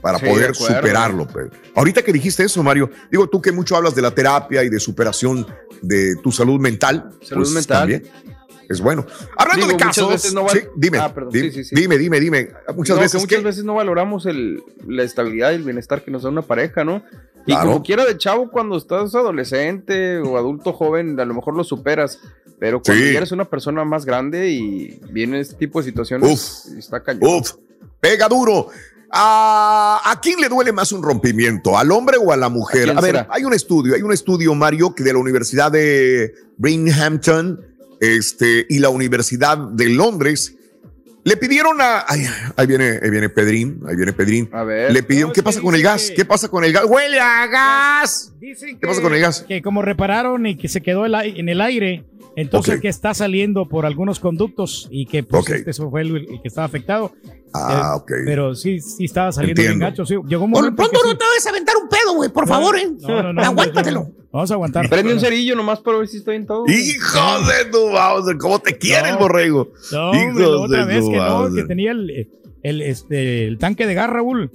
para 0.00 0.18
Sí, 0.18 0.26
poder 0.26 0.54
superarlo. 0.54 1.26
Ahorita 1.74 2.02
que 2.02 2.12
dijiste 2.12 2.44
eso, 2.44 2.62
Mario, 2.62 2.88
digo 3.10 3.28
tú 3.28 3.42
que 3.42 3.50
mucho 3.52 3.76
hablas 3.76 3.94
de 3.94 4.02
la 4.02 4.10
terapia 4.14 4.62
y 4.64 4.68
de 4.68 4.78
superación 4.80 5.46
de 5.82 6.16
tu 6.22 6.30
salud 6.32 6.60
mental. 6.60 7.10
Salud 7.22 7.42
pues, 7.42 7.52
mental. 7.52 7.78
también 7.80 8.02
es 8.68 8.80
bueno. 8.80 9.06
Hablando 9.36 9.66
Digo, 9.66 9.78
de 9.78 9.84
casos, 9.84 10.08
veces 10.10 10.34
no 10.34 10.46
sí, 10.50 10.60
dime, 10.76 10.98
Ah, 10.98 11.12
perdón, 11.14 11.32
dime, 11.32 11.50
sí, 11.50 11.64
sí, 11.64 11.70
sí. 11.70 11.74
dime, 11.74 11.96
dime, 11.98 12.20
dime. 12.20 12.50
Muchas 12.76 12.96
No, 12.96 13.00
que 13.00 13.04
veces 13.06 13.20
muchas 13.22 13.38
¿qué? 13.38 13.44
veces 13.44 13.64
no 13.64 13.74
valoramos 13.74 14.26
el, 14.26 14.62
la 14.86 15.02
estabilidad 15.04 15.52
y 15.52 15.54
el 15.54 15.62
bienestar 15.64 16.04
que 16.04 16.10
nos 16.10 16.22
da 16.22 16.28
una 16.28 16.42
pareja, 16.42 16.84
¿no? 16.84 17.02
Y 17.48 17.52
Claro. 17.52 17.70
como 17.70 17.82
quiera 17.82 18.04
de 18.04 18.16
chavo, 18.18 18.50
cuando 18.50 18.76
estás 18.76 19.14
adolescente 19.14 20.18
o 20.18 20.36
adulto 20.36 20.72
joven, 20.72 21.18
a 21.18 21.24
lo 21.24 21.34
mejor 21.34 21.56
lo 21.56 21.64
superas. 21.64 22.20
Pero 22.60 22.82
cuando 22.82 23.02
Sí. 23.04 23.12
ya 23.12 23.18
eres 23.18 23.32
una 23.32 23.46
persona 23.46 23.84
más 23.84 24.04
grande 24.04 24.50
y 24.50 25.00
viene 25.10 25.40
este 25.40 25.54
tipo 25.56 25.80
de 25.80 25.86
situaciones, 25.86 26.66
está 26.76 27.02
cañón. 27.02 27.22
Uf, 27.40 27.52
pega 28.00 28.28
duro. 28.28 28.68
¿A, 29.10 30.02
a 30.04 30.20
quién 30.20 30.38
le 30.40 30.50
duele 30.50 30.70
más 30.72 30.92
un 30.92 31.02
rompimiento? 31.02 31.78
¿Al 31.78 31.90
hombre 31.92 32.18
o 32.22 32.30
a 32.30 32.36
la 32.36 32.50
mujer? 32.50 32.90
A, 32.90 32.94
ver, 33.00 33.04
será? 33.04 33.28
hay 33.30 33.44
un 33.44 33.54
estudio, 33.54 33.94
hay 33.94 34.02
un 34.02 34.12
estudio, 34.12 34.54
Mario, 34.54 34.94
que 34.94 35.02
de 35.02 35.14
la 35.14 35.18
Universidad 35.18 35.72
de 35.72 36.34
Binghamton 36.58 37.58
este, 38.00 38.66
y 38.68 38.78
la 38.80 38.90
Universidad 38.90 39.56
de 39.56 39.88
Londres 39.88 40.56
le 41.28 41.36
pidieron 41.36 41.80
a. 41.80 42.04
ay, 42.08 42.24
ahí 42.56 42.66
viene, 42.66 42.98
ahí 43.02 43.10
viene 43.10 43.28
Pedrín, 43.28 43.80
ahí 43.88 43.96
viene 43.96 44.12
Pedrín. 44.12 44.48
A 44.52 44.64
ver. 44.64 44.92
Le 44.92 45.02
pidieron, 45.02 45.32
¿qué 45.32 45.42
pasa 45.42 45.60
con 45.60 45.74
el 45.74 45.82
gas? 45.82 46.10
¿Qué 46.14 46.24
pasa 46.24 46.48
con 46.48 46.64
el 46.64 46.72
gas? 46.72 46.84
¡Huele 46.88 47.20
a 47.20 47.46
gas! 47.46 48.32
Dicen 48.40 48.78
¿Qué 48.78 48.86
pasa 48.86 49.00
con 49.02 49.14
el 49.14 49.20
gas? 49.20 49.44
Que 49.46 49.62
como 49.62 49.82
repararon 49.82 50.46
y 50.46 50.56
que 50.56 50.68
se 50.68 50.80
quedó 50.80 51.06
el 51.06 51.14
en 51.14 51.48
el 51.48 51.60
aire, 51.60 52.04
entonces 52.36 52.80
que 52.80 52.88
está 52.88 53.14
saliendo 53.14 53.68
por 53.68 53.86
algunos 53.86 54.20
conductos 54.20 54.88
y 54.90 55.06
que 55.06 55.22
pues, 55.22 55.42
Ok. 55.42 55.50
este, 55.50 55.70
eso 55.70 55.90
fue 55.90 56.02
el, 56.02 56.16
el 56.16 56.40
que 56.42 56.48
estaba 56.48 56.64
afectado. 56.66 57.12
Ah, 57.54 57.92
Eh, 57.94 57.96
ok. 57.96 58.12
Pero 58.26 58.54
sí, 58.54 58.80
sí 58.80 59.04
estaba 59.06 59.32
saliendo 59.32 59.60
bien 59.60 59.72
Entiendo. 59.72 59.90
gacho. 60.02 60.06
Sí, 60.06 60.14
llegó 60.28 60.44
un 60.44 60.52
Por 60.52 60.64
lo 60.64 60.70
momento 60.70 60.76
pronto 60.76 61.00
que 61.00 61.06
no 61.06 61.12
sí. 61.12 61.18
te 61.18 61.24
vayas 61.24 61.46
a 61.46 61.50
aventar 61.50 61.76
un 61.82 61.88
pedo, 61.88 62.14
güey, 62.14 62.30
por 62.30 62.46
favor, 62.46 62.76
¿eh? 62.78 62.88
No, 63.00 63.22
no, 63.22 63.32
no, 63.32 63.42
Aguántatelo. 63.44 64.10
Vamos 64.30 64.50
a 64.50 64.54
aguantar. 64.54 64.88
Prende 64.90 65.12
un 65.14 65.20
cerillo 65.20 65.56
nomás 65.56 65.80
para 65.80 65.98
ver 65.98 66.08
si 66.08 66.18
está 66.18 66.32
bien 66.32 66.46
todo. 66.46 66.64
¡Hijo 66.66 67.40
de 67.46 67.70
tu 67.70 67.78
Bowser! 67.90 68.36
¿Cómo 68.36 68.58
te 68.58 68.76
quiere 68.76 69.08
el 69.08 69.14
No. 69.14 69.20
borrego? 69.20 69.72
No, 69.90 70.10
hombre, 70.10 70.42
la 70.44 70.48
Hijos 70.50 70.60
otra 70.66 70.86
de 70.86 70.94
vez 70.94 71.04
que 71.08 71.16
no, 71.16 71.54
que 71.54 71.64
tenía 71.64 71.92
el, 71.92 72.28
el, 72.62 72.82
este, 72.82 73.46
el 73.46 73.58
tanque 73.58 73.86
de 73.86 73.94
gas, 73.94 74.10
Raúl. 74.10 74.50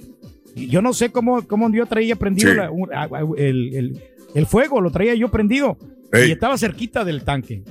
Yo 0.54 0.80
no 0.82 0.92
sé 0.92 1.10
cómo, 1.10 1.42
cómo 1.48 1.68
yo 1.72 1.86
traía 1.86 2.14
prendido 2.14 2.50
Sí. 2.52 2.56
la- 2.56 2.70
un- 2.70 2.92
a- 2.94 3.02
a- 3.04 3.20
el, 3.36 3.74
el- 3.74 4.02
el 4.34 4.46
fuego, 4.46 4.80
lo 4.80 4.90
traía 4.92 5.14
yo 5.14 5.28
prendido. 5.28 5.76
Ey. 6.12 6.28
Y 6.28 6.32
estaba 6.32 6.56
cerquita 6.56 7.04
del 7.04 7.24
tanque. 7.24 7.62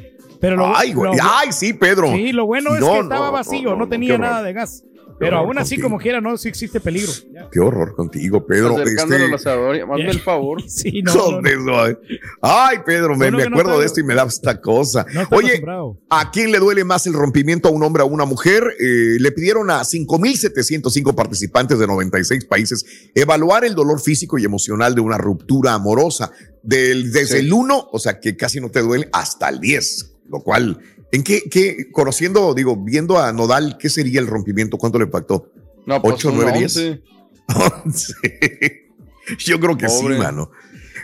Pero 0.42 0.58
lo, 0.58 0.76
Ay, 0.76 0.92
güey. 0.92 1.16
lo- 1.16 1.24
Ay, 1.24 1.54
sí, 1.54 1.72
Pedro. 1.72 2.12
Sí, 2.12 2.34
lo 2.34 2.46
bueno 2.46 2.76
es 2.76 2.82
No, 2.82 2.88
que 2.88 2.94
no, 2.98 3.02
estaba 3.04 3.30
vacío, 3.30 3.64
no, 3.64 3.70
no, 3.72 3.76
no, 3.78 3.88
tenía 3.88 4.18
nada 4.18 4.44
de 4.44 4.52
gas. 4.52 4.84
Pero 5.20 5.38
aún 5.38 5.58
así, 5.58 5.76
contigo. 5.76 5.86
como 5.90 6.00
quiera, 6.00 6.22
no, 6.22 6.38
sí 6.38 6.50
existe 6.50 6.80
peligro. 6.80 7.12
Qué 7.52 7.60
horror 7.60 7.96
contigo, 7.96 8.46
Pedro. 8.46 8.76
Acercándolo 8.78 9.16
Este- 9.16 9.26
al 9.26 9.34
asador, 9.34 9.76
hazme 9.76 10.10
el 10.10 10.20
favor. 10.20 10.62
Sí, 10.68 11.02
no, 11.02 11.14
Ay, 12.42 12.78
Pedro, 12.86 13.16
me, 13.16 13.28
acuerdo 13.28 13.80
de 13.80 13.86
esto 13.86 14.00
y 14.00 14.04
me 14.04 14.16
da 14.16 14.24
esta 14.24 14.60
cosa. 14.60 15.06
Oye. 15.32 15.64
¿a 16.10 16.32
quién 16.32 16.52
le 16.52 16.60
duele 16.60 16.84
más 16.84 17.06
el 17.08 17.14
rompimiento 17.14 17.68
a 17.70 17.72
un 17.72 17.84
hombre 17.84 18.04
o 18.04 18.06
a 18.06 18.10
una 18.10 18.26
mujer? 18.26 18.64
Eh, 18.80 19.18
le 19.20 19.32
pidieron 19.32 19.70
a 19.70 19.84
5.705 19.84 21.16
participantes 21.16 21.80
de 21.80 21.88
96 21.88 22.46
países 22.46 22.86
evaluar 23.16 23.66
el 23.66 23.76
dolor 23.76 24.00
físico 24.02 24.38
y 24.38 24.46
emocional 24.46 24.96
de 24.96 25.02
una 25.02 25.18
ruptura 25.18 25.74
amorosa. 25.74 26.32
Del, 26.62 27.12
desde 27.12 27.40
Sí. 27.40 27.46
el 27.46 27.52
1, 27.54 27.90
o 27.92 28.00
sea, 28.00 28.20
que 28.20 28.38
casi 28.38 28.62
no 28.62 28.70
te 28.70 28.82
duele, 28.82 29.10
hasta 29.12 29.50
el 29.50 29.60
10. 29.60 30.10
Lo 30.30 30.40
cual, 30.40 30.80
¿en 31.14 31.24
qué, 31.24 31.44
qué, 31.50 31.90
conociendo, 31.92 32.54
digo, 32.54 32.76
viendo 32.76 33.18
a 33.18 33.32
Nodal, 33.32 33.78
qué 33.80 33.90
sería 33.90 34.20
el 34.20 34.28
rompimiento? 34.28 34.78
¿Cuánto 34.78 35.00
le 35.00 35.06
impactó? 35.06 35.50
No, 35.86 36.02
pues, 36.02 36.16
¿Ocho, 36.16 36.30
un 36.30 36.36
nueve, 36.36 36.58
diez? 36.60 36.76
once. 37.86 38.14
Sí. 39.38 39.46
Yo 39.46 39.60
creo 39.60 39.78
que 39.78 39.86
Pobre. 39.88 40.16
sí, 40.16 40.22
mano. 40.22 40.52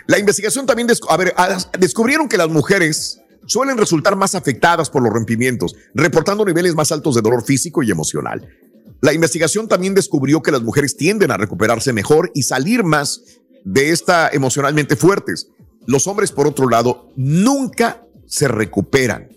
La 0.06 0.18
investigación 0.18 0.66
también, 0.66 0.88
descu- 0.88 1.06
a 1.08 1.16
ver, 1.16 1.32
a- 1.36 1.56
descubrieron 1.78 2.28
que 2.28 2.36
las 2.36 2.48
mujeres 2.48 3.20
suelen 3.46 3.78
resultar 3.78 4.16
más 4.16 4.34
afectadas 4.34 4.90
por 4.90 5.02
los 5.02 5.12
rompimientos, 5.12 5.74
reportando 5.94 6.44
niveles 6.44 6.74
más 6.74 6.92
altos 6.92 7.14
de 7.14 7.22
dolor 7.22 7.42
físico 7.44 7.82
y 7.82 7.90
emocional. 7.90 8.46
La 9.00 9.12
investigación 9.14 9.66
también 9.68 9.94
descubrió 9.94 10.42
que 10.42 10.50
las 10.50 10.62
mujeres 10.62 10.96
tienden 10.96 11.30
a 11.30 11.36
recuperarse 11.38 11.92
mejor 11.92 12.30
y 12.34 12.42
salir 12.42 12.84
más 12.84 13.22
de 13.64 13.90
esta 13.90 14.28
emocionalmente 14.28 14.96
fuertes. 14.96 15.48
Los 15.86 16.06
hombres, 16.06 16.32
por 16.32 16.46
otro 16.46 16.68
lado, 16.68 17.08
nunca 17.16 18.02
se 18.26 18.46
recuperan. 18.48 19.28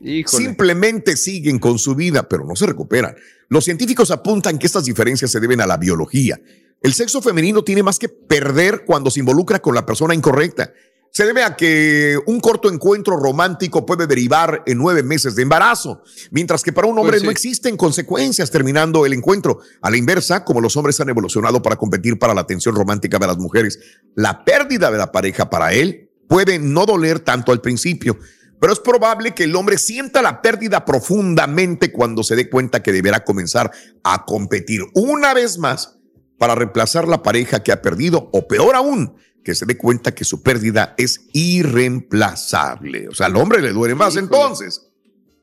Híjole. 0.00 0.44
Simplemente 0.44 1.16
siguen 1.16 1.58
con 1.58 1.78
su 1.78 1.94
vida, 1.94 2.28
pero 2.28 2.44
no 2.44 2.56
se 2.56 2.66
recuperan. 2.66 3.14
Los 3.48 3.64
científicos 3.64 4.10
apuntan 4.10 4.58
que 4.58 4.66
estas 4.66 4.84
diferencias 4.84 5.30
se 5.30 5.40
deben 5.40 5.60
a 5.60 5.66
la 5.66 5.76
biología. 5.76 6.40
El 6.80 6.94
sexo 6.94 7.20
femenino 7.20 7.62
tiene 7.62 7.82
más 7.82 7.98
que 7.98 8.08
perder 8.08 8.84
cuando 8.86 9.10
se 9.10 9.20
involucra 9.20 9.60
con 9.60 9.74
la 9.74 9.84
persona 9.84 10.14
incorrecta. 10.14 10.72
Se 11.12 11.26
debe 11.26 11.42
a 11.42 11.56
que 11.56 12.16
un 12.26 12.38
corto 12.38 12.72
encuentro 12.72 13.16
romántico 13.16 13.84
puede 13.84 14.06
derivar 14.06 14.62
en 14.64 14.78
nueve 14.78 15.02
meses 15.02 15.34
de 15.34 15.42
embarazo, 15.42 16.02
mientras 16.30 16.62
que 16.62 16.72
para 16.72 16.86
un 16.86 16.96
hombre 16.96 17.14
Pues 17.14 17.20
sí. 17.20 17.26
no 17.26 17.32
existen 17.32 17.76
consecuencias 17.76 18.50
terminando 18.50 19.04
el 19.04 19.12
encuentro. 19.12 19.58
A 19.82 19.90
la 19.90 19.96
inversa, 19.96 20.44
como 20.44 20.60
los 20.60 20.76
hombres 20.76 21.00
han 21.00 21.08
evolucionado 21.08 21.60
para 21.60 21.76
competir 21.76 22.18
para 22.18 22.32
la 22.32 22.42
atención 22.42 22.76
romántica 22.76 23.18
de 23.18 23.26
las 23.26 23.38
mujeres, 23.38 23.80
la 24.14 24.44
pérdida 24.44 24.90
de 24.90 24.98
la 24.98 25.10
pareja 25.10 25.50
para 25.50 25.72
él 25.72 26.10
puede 26.28 26.60
no 26.60 26.86
doler 26.86 27.18
tanto 27.18 27.50
al 27.50 27.60
principio, 27.60 28.16
pero 28.60 28.72
es 28.72 28.78
probable 28.78 29.32
que 29.32 29.44
el 29.44 29.56
hombre 29.56 29.78
sienta 29.78 30.22
la 30.22 30.42
pérdida 30.42 30.84
profundamente 30.84 31.90
cuando 31.90 32.22
se 32.22 32.36
dé 32.36 32.48
cuenta 32.50 32.82
que 32.82 32.92
deberá 32.92 33.24
comenzar 33.24 33.70
a 34.04 34.24
competir 34.26 34.82
una 34.94 35.34
vez 35.34 35.58
más 35.58 35.96
para 36.38 36.54
reemplazar 36.54 37.08
la 37.08 37.22
pareja 37.22 37.62
que 37.62 37.72
ha 37.72 37.82
perdido, 37.82 38.28
o 38.32 38.46
peor 38.46 38.74
aún, 38.76 39.14
que 39.44 39.54
se 39.54 39.66
dé 39.66 39.76
cuenta 39.76 40.12
que 40.14 40.24
su 40.24 40.42
pérdida 40.42 40.94
es 40.98 41.26
irreemplazable. 41.32 43.08
O 43.08 43.14
sea, 43.14 43.26
al 43.26 43.36
hombre 43.36 43.60
le 43.62 43.72
duele 43.72 43.94
más 43.94 44.16
entonces. 44.16 44.90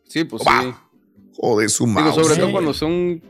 Sí, 0.07 0.23
pues 0.23 0.43
sí. 0.43 0.73
Joder, 1.35 1.69
su 1.69 1.85
mouse. 1.85 2.15
sobre 2.15 2.35
todo 2.37 2.51
cuando 2.51 2.73
son 2.73 3.21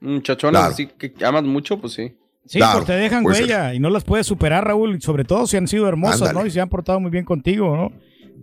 muchachonas 0.00 0.60
Claro. 0.60 0.72
así 0.74 0.86
que 0.86 1.12
amas 1.24 1.44
mucho, 1.44 1.78
pues 1.80 1.92
sí. 1.94 2.16
Sí, 2.46 2.58
Claro, 2.58 2.80
porque 2.80 2.92
te 2.92 2.98
dejan 2.98 3.22
puede 3.22 3.36
ser. 3.36 3.44
huella 3.46 3.74
y 3.74 3.78
no 3.78 3.88
las 3.90 4.04
puedes 4.04 4.26
superar, 4.26 4.66
Raúl, 4.66 4.96
y 4.96 5.00
sobre 5.00 5.24
todo 5.24 5.46
si 5.46 5.56
han 5.56 5.68
sido 5.68 5.86
hermosas, 5.88 6.22
Ándale. 6.22 6.40
¿no? 6.40 6.46
Y 6.46 6.50
se 6.50 6.60
han 6.60 6.68
portado 6.68 6.98
muy 6.98 7.10
bien 7.10 7.24
contigo, 7.24 7.76
¿no? 7.76 7.92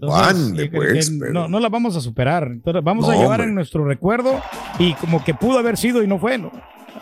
Eh, 0.02 0.70
pues, 0.74 1.12
pero- 1.20 1.34
no, 1.34 1.48
no 1.48 1.60
las 1.60 1.72
vamos 1.72 1.96
a 1.96 2.02
superar. 2.02 2.48
Entonces, 2.48 2.84
vamos 2.84 3.06
No, 3.06 3.12
a 3.12 3.16
llevar 3.16 3.32
hombre. 3.42 3.48
en 3.50 3.56
nuestro 3.56 3.86
recuerdo 3.86 4.42
y 4.78 4.94
como 4.96 5.24
que 5.24 5.34
pudo 5.34 5.60
haber 5.60 5.78
sido 5.78 6.02
y 6.04 6.08
no 6.08 6.18
fue, 6.20 6.38
¿no? 6.38 6.52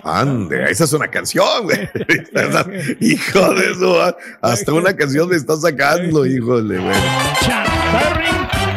Ande, 0.04 0.70
esa 0.72 0.84
es 0.86 0.94
una 0.94 1.08
canción, 1.08 1.46
güey. 1.64 1.80
Hijo 3.02 3.54
de 3.54 3.72
eso, 3.72 4.16
hasta 4.42 4.74
una 4.74 4.96
canción 4.96 5.28
me 5.30 5.36
está 5.36 5.56
sacando, 5.58 6.26
híjole, 6.26 6.78
güey. 6.78 6.96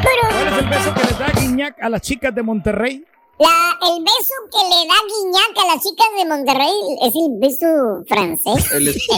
¿Cuál 0.03 0.47
es 0.47 0.59
el 0.63 0.69
beso 0.69 0.95
que 0.95 1.01
les 1.01 1.19
da 1.19 1.27
Guiñac 1.41 1.83
a 1.83 1.89
las 1.89 2.01
chicas 2.03 2.35
de 2.35 2.43
Monterrey? 2.43 3.05
La, 3.40 3.79
el 3.88 4.03
beso 4.05 4.35
que 4.53 4.62
le 4.68 4.87
da 4.87 4.94
Guiñac 5.09 5.57
a 5.57 5.74
las 5.74 5.83
chicas 5.83 6.07
de 6.18 6.24
Monterrey 6.26 6.76
es 7.03 7.14
el 7.14 7.38
beso 7.38 8.05
francés. 8.07 8.70
El 8.72 8.88
es- 8.88 9.09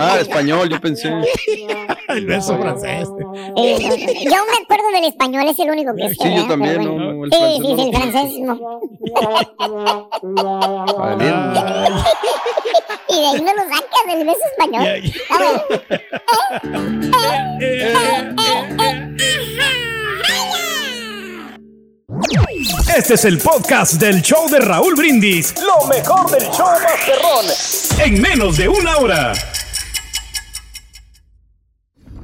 Ah, 0.00 0.14
el 0.16 0.22
español, 0.22 0.68
yo 0.68 0.80
pensé. 0.80 1.08
El 2.08 2.26
beso 2.26 2.58
francés. 2.58 3.08
Eh, 3.56 3.78
yo 4.24 4.36
me 4.46 4.58
acuerdo 4.64 4.90
del 4.92 5.04
español, 5.04 5.46
es 5.48 5.58
el 5.60 5.70
único 5.70 5.94
que 5.94 6.08
sé. 6.08 6.14
Sí, 6.20 6.34
yo 6.36 6.46
también, 6.48 6.82
no, 6.84 6.92
bueno. 6.92 7.12
no, 7.14 7.24
el 7.24 7.30
sí, 7.32 7.38
francés 7.38 7.60
sí, 7.62 7.62
no 7.62 7.82
el 7.82 7.94
francés 7.94 8.38
no. 8.40 8.54
Y 13.10 13.14
de 13.20 13.26
ahí 13.26 13.40
no 13.40 13.54
lo 13.54 13.62
sacas 13.62 14.04
del 14.08 14.26
beso 14.26 14.40
español. 14.52 14.82
A 15.30 15.38
ver. 15.38 15.62
Este 22.96 23.14
es 23.14 23.24
el 23.24 23.38
podcast 23.38 23.94
del 23.94 24.20
show 24.22 24.48
de 24.50 24.58
Raúl 24.58 24.94
Brindis. 24.96 25.54
Lo 25.62 25.86
mejor 25.86 26.28
del 26.30 26.42
show 26.50 26.66
Masterrón. 26.82 27.46
En 28.04 28.20
menos 28.20 28.56
de 28.56 28.68
una 28.68 28.96
hora. 28.96 29.32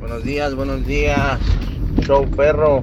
Buenos 0.01 0.25
días, 0.25 0.55
buenos 0.57 0.85
días. 0.87 1.39
Show 2.01 2.29
perro. 2.31 2.83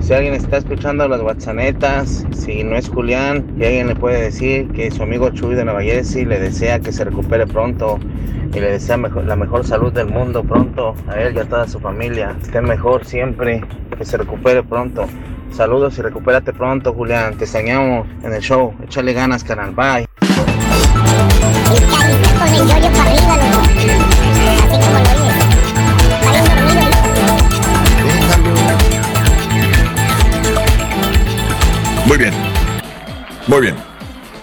Si 0.00 0.12
alguien 0.12 0.34
está 0.34 0.56
escuchando 0.56 1.06
las 1.06 1.20
WhatsAppetas, 1.20 2.24
si 2.36 2.64
no 2.64 2.76
es 2.76 2.88
Julián, 2.88 3.54
y 3.58 3.64
alguien 3.64 3.86
le 3.86 3.94
puede 3.94 4.20
decir 4.20 4.68
que 4.72 4.90
su 4.90 5.02
amigo 5.04 5.30
Chuy 5.30 5.54
de 5.54 5.64
Nueva 5.64 5.82
Jersey 5.82 6.24
le 6.24 6.40
desea 6.40 6.80
que 6.80 6.90
se 6.90 7.04
recupere 7.04 7.46
pronto 7.46 8.00
y 8.52 8.58
le 8.58 8.72
desea 8.72 8.96
mejor- 8.96 9.24
la 9.24 9.36
mejor 9.36 9.64
salud 9.64 9.92
del 9.92 10.06
mundo 10.08 10.42
pronto 10.42 10.96
a 11.06 11.20
él 11.20 11.36
y 11.36 11.38
a 11.38 11.44
toda 11.44 11.68
su 11.68 11.78
familia. 11.78 12.36
Estén 12.42 12.64
mejor 12.64 13.04
siempre, 13.06 13.62
que 13.96 14.04
se 14.04 14.16
recupere 14.16 14.64
pronto. 14.64 15.06
Saludos 15.52 15.98
y 15.98 16.02
recupérate 16.02 16.52
pronto, 16.52 16.92
Julián. 16.92 17.36
Te 17.36 17.44
extrañamos 17.44 18.06
en 18.22 18.32
el 18.32 18.40
show. 18.40 18.74
Échale 18.82 19.12
ganas, 19.12 19.44
canal. 19.44 19.72
Bye. 19.72 20.06
Muy 32.06 32.18
bien. 32.18 32.34
Muy 33.46 33.60
bien. 33.60 33.89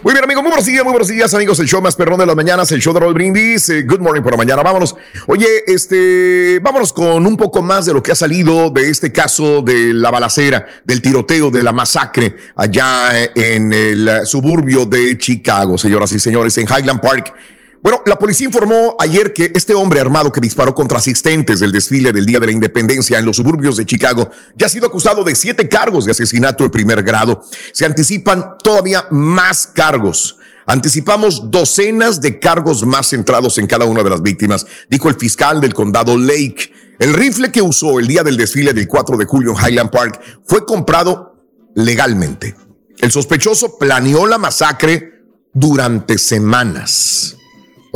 Muy 0.08 0.14
bien, 0.14 0.24
amigos. 0.24 0.42
Muy 0.42 0.52
buenos 0.52 0.66
días, 0.66 0.84
muy 0.86 0.92
buenos 0.92 1.10
días, 1.10 1.34
amigos. 1.34 1.60
El 1.60 1.68
show 1.68 1.82
más 1.82 1.98
perrón 1.98 2.18
de 2.18 2.26
las 2.26 2.34
mañanas, 2.34 2.72
el 2.72 2.82
show 2.82 2.94
de 2.94 3.02
Roll 3.02 3.14
Brindis. 3.14 3.68
Eh, 3.68 3.84
good 3.84 4.00
morning 4.00 4.22
por 4.22 4.32
la 4.32 4.38
mañana. 4.38 4.64
Vámonos. 4.64 4.96
Oye, 5.26 5.46
este, 5.68 6.62
vámonos 6.62 6.94
con 6.94 7.28
un 7.28 7.36
poco 7.36 7.62
más 7.62 7.88
de 7.88 7.94
lo 7.94 8.02
que 8.02 8.14
ha 8.14 8.16
salido 8.16 8.70
de 8.70 8.90
este 8.90 9.12
caso 9.12 9.62
de 9.62 9.94
la 9.94 10.10
balacera, 10.10 10.66
del 10.86 11.02
tiroteo, 11.02 11.52
de 11.52 11.62
la 11.62 11.74
masacre 11.74 12.38
allá 12.56 13.22
en 13.36 13.74
el 13.74 14.26
suburbio 14.26 14.86
de 14.86 15.18
Chicago, 15.18 15.78
señoras 15.78 16.14
y 16.14 16.20
señores, 16.20 16.58
en 16.58 16.68
Highland 16.70 17.02
Park. 17.02 17.34
Bueno, 17.82 18.02
la 18.06 18.18
policía 18.18 18.48
informó 18.48 18.96
ayer 19.00 19.34
que 19.34 19.52
este 19.54 19.76
hombre 19.76 20.00
armado 20.00 20.32
que 20.32 20.42
disparó 20.42 20.74
contra 20.74 20.98
asistentes 20.98 21.60
del 21.60 21.72
desfile 21.72 22.12
del 22.12 22.26
Día 22.26 22.40
de 22.40 22.48
la 22.48 22.52
Independencia 22.52 23.20
en 23.20 23.26
los 23.26 23.38
suburbios 23.38 23.78
de 23.78 23.86
Chicago 23.86 24.30
ya 24.56 24.66
ha 24.66 24.70
sido 24.70 24.88
acusado 24.88 25.24
de 25.24 25.36
siete 25.36 25.70
cargos 25.70 26.06
de 26.06 26.12
asesinato 26.12 26.64
de 26.64 26.72
primer 26.72 27.04
grado. 27.04 27.44
Se 27.72 27.86
anticipan 27.86 28.58
todavía 28.64 29.06
más 29.12 29.68
cargos. 29.68 30.38
Anticipamos 30.66 31.50
docenas 31.52 32.20
de 32.20 32.40
cargos 32.40 32.86
más 32.86 33.10
centrados 33.10 33.58
en 33.58 33.68
cada 33.68 33.86
una 33.86 34.04
de 34.04 34.10
las 34.10 34.22
víctimas, 34.22 34.66
dijo 34.90 35.08
el 35.08 35.16
fiscal 35.16 35.62
del 35.62 35.74
condado 35.74 36.18
Lake. 36.18 36.74
El 37.00 37.14
rifle 37.14 37.52
que 37.52 37.62
usó 37.62 38.00
el 38.00 38.08
día 38.08 38.24
del 38.24 38.38
desfile 38.38 38.74
del 38.74 38.88
4 38.88 39.18
de 39.18 39.26
julio 39.26 39.52
en 39.52 39.66
Highland 39.66 39.92
Park 39.92 40.20
fue 40.46 40.66
comprado 40.66 41.36
legalmente. 41.76 42.56
El 42.98 43.12
sospechoso 43.12 43.78
planeó 43.78 44.26
la 44.26 44.40
masacre 44.40 45.22
durante 45.54 46.18
semanas. 46.18 47.38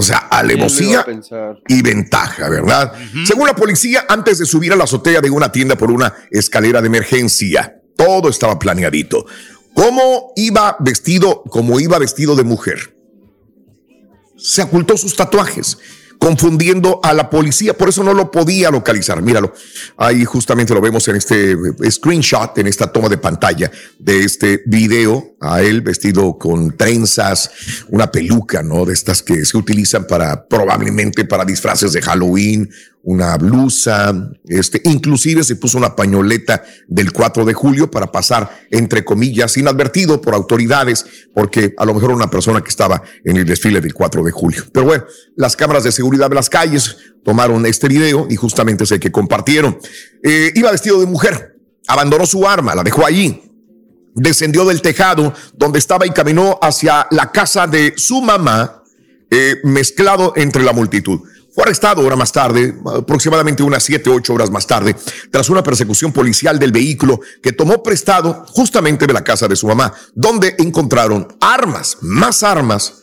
O 0.02 0.04
sea, 0.04 0.28
¿Quién 0.32 0.48
lo 0.48 0.66
iba 0.66 1.04
alevosía 1.04 1.06
y 1.68 1.82
ventaja, 1.84 2.50
¿verdad? 2.50 2.92
Según 3.24 3.46
la 3.46 3.54
policía, 3.54 4.04
antes 4.10 4.40
de 4.40 4.48
subir 4.48 4.74
a 4.74 4.76
la 4.76 4.86
azotea 4.86 5.22
de 5.22 5.30
una 5.30 5.52
tienda 5.52 5.78
por 5.78 5.92
una 5.92 6.12
escalera 6.32 6.82
de 6.82 6.88
emergencia, 6.88 7.80
todo 7.96 8.28
estaba 8.28 8.58
planeadito. 8.58 9.28
¿Cómo 9.76 10.34
iba 10.36 10.76
vestido, 10.80 11.44
como 11.44 11.80
iba 11.80 12.00
vestido 12.00 12.36
de 12.36 12.44
mujer? 12.44 12.98
Se 14.38 14.64
ocultó 14.64 14.98
sus 14.98 15.16
tatuajes, 15.16 15.78
confundiendo 16.22 17.00
a 17.02 17.16
la 17.16 17.32
policía, 17.32 17.76
por 17.76 17.90
eso 17.90 18.04
no 18.04 18.14
lo 18.14 18.30
podía 18.30 18.70
localizar. 18.70 19.24
Míralo, 19.24 19.56
ahí 19.98 20.24
justamente 20.24 20.72
lo 20.72 20.80
vemos 20.80 21.08
en 21.08 21.16
este 21.16 21.54
eh, 21.54 21.92
screenshot, 21.92 22.56
en 22.60 22.68
esta 22.68 22.92
toma 22.92 23.10
de 23.10 23.18
pantalla 23.18 23.72
de 23.98 24.24
este 24.24 24.62
video, 24.68 25.36
a 25.42 25.64
él 25.64 25.82
vestido 25.82 26.38
con 26.38 26.78
trenzas, 26.78 27.50
una 27.90 28.12
peluca, 28.12 28.62
¿no? 28.62 28.86
De 28.86 28.94
estas 28.94 29.24
que 29.24 29.44
se 29.46 29.58
utilizan 29.58 30.06
para, 30.06 30.48
probablemente 30.48 31.26
para 31.26 31.44
disfraces 31.44 31.92
de 31.92 32.04
Halloween, 32.04 32.70
una 33.04 33.36
blusa, 33.38 34.14
este, 34.46 34.82
inclusive 34.86 35.44
se 35.44 35.56
puso 35.56 35.78
una 35.78 35.96
pañoleta 35.96 36.64
del 36.88 37.12
4 37.12 37.46
de 37.46 37.54
julio 37.54 37.90
para 37.90 38.12
pasar, 38.12 38.68
entre 38.70 39.04
comillas, 39.04 39.58
inadvertido 39.58 40.22
por 40.22 40.36
autoridades, 40.36 41.06
porque 41.34 41.74
a 41.78 41.86
lo 41.86 41.94
mejor 41.94 42.12
una 42.12 42.30
persona 42.30 42.62
que 42.62 42.70
estaba 42.70 43.02
en 43.24 43.38
el 43.38 43.46
desfile 43.46 43.82
del 43.82 43.94
4 43.94 44.24
de 44.24 44.32
julio. 44.32 44.64
Pero 44.72 44.86
bueno, 44.86 45.06
las 45.36 45.56
cámaras 45.56 45.84
de 45.84 45.92
seguridad 45.92 46.30
de 46.30 46.36
las 46.36 46.50
calles 46.50 46.98
tomaron 47.24 47.66
este 47.66 47.88
video 47.88 48.28
y 48.30 48.36
justamente 48.36 48.84
es 48.84 48.92
el 48.92 49.00
que 49.00 49.12
compartieron. 49.12 49.80
Eh, 50.24 50.52
iba 50.56 50.72
vestido 50.72 51.00
de 51.00 51.08
mujer, 51.08 51.58
abandonó 51.88 52.26
su 52.26 52.48
arma, 52.48 52.76
la 52.76 52.84
dejó 52.84 53.06
allí, 53.06 53.42
descendió 54.14 54.66
del 54.66 54.82
tejado 54.82 55.34
donde 55.56 55.80
estaba 55.80 56.06
y 56.06 56.12
caminó 56.12 56.60
hacia 56.62 57.08
la 57.10 57.32
casa 57.32 57.66
de 57.66 57.94
su 57.98 58.22
mamá, 58.22 58.84
eh, 59.32 59.58
mezclado 59.64 60.34
entre 60.36 60.64
la 60.64 60.74
multitud. 60.74 61.22
Fue 61.54 61.64
arrestado 61.64 62.06
hora 62.06 62.16
más 62.16 62.32
tarde, 62.32 62.74
aproximadamente 62.86 63.62
unas 63.62 63.84
7, 63.84 64.10
8 64.10 64.34
horas 64.34 64.50
más 64.50 64.66
tarde, 64.66 64.96
tras 65.30 65.50
una 65.50 65.62
persecución 65.62 66.14
policial 66.14 66.58
del 66.58 66.72
vehículo 66.72 67.20
que 67.44 67.52
tomó 67.52 67.84
prestado 67.84 68.46
justamente 68.48 69.06
de 69.06 69.14
la 69.14 69.24
casa 69.24 69.48
de 69.48 69.56
su 69.58 69.68
mamá, 69.68 69.94
donde 70.16 70.56
encontraron 70.60 71.28
armas, 71.42 71.98
más 72.02 72.44
armas, 72.44 73.02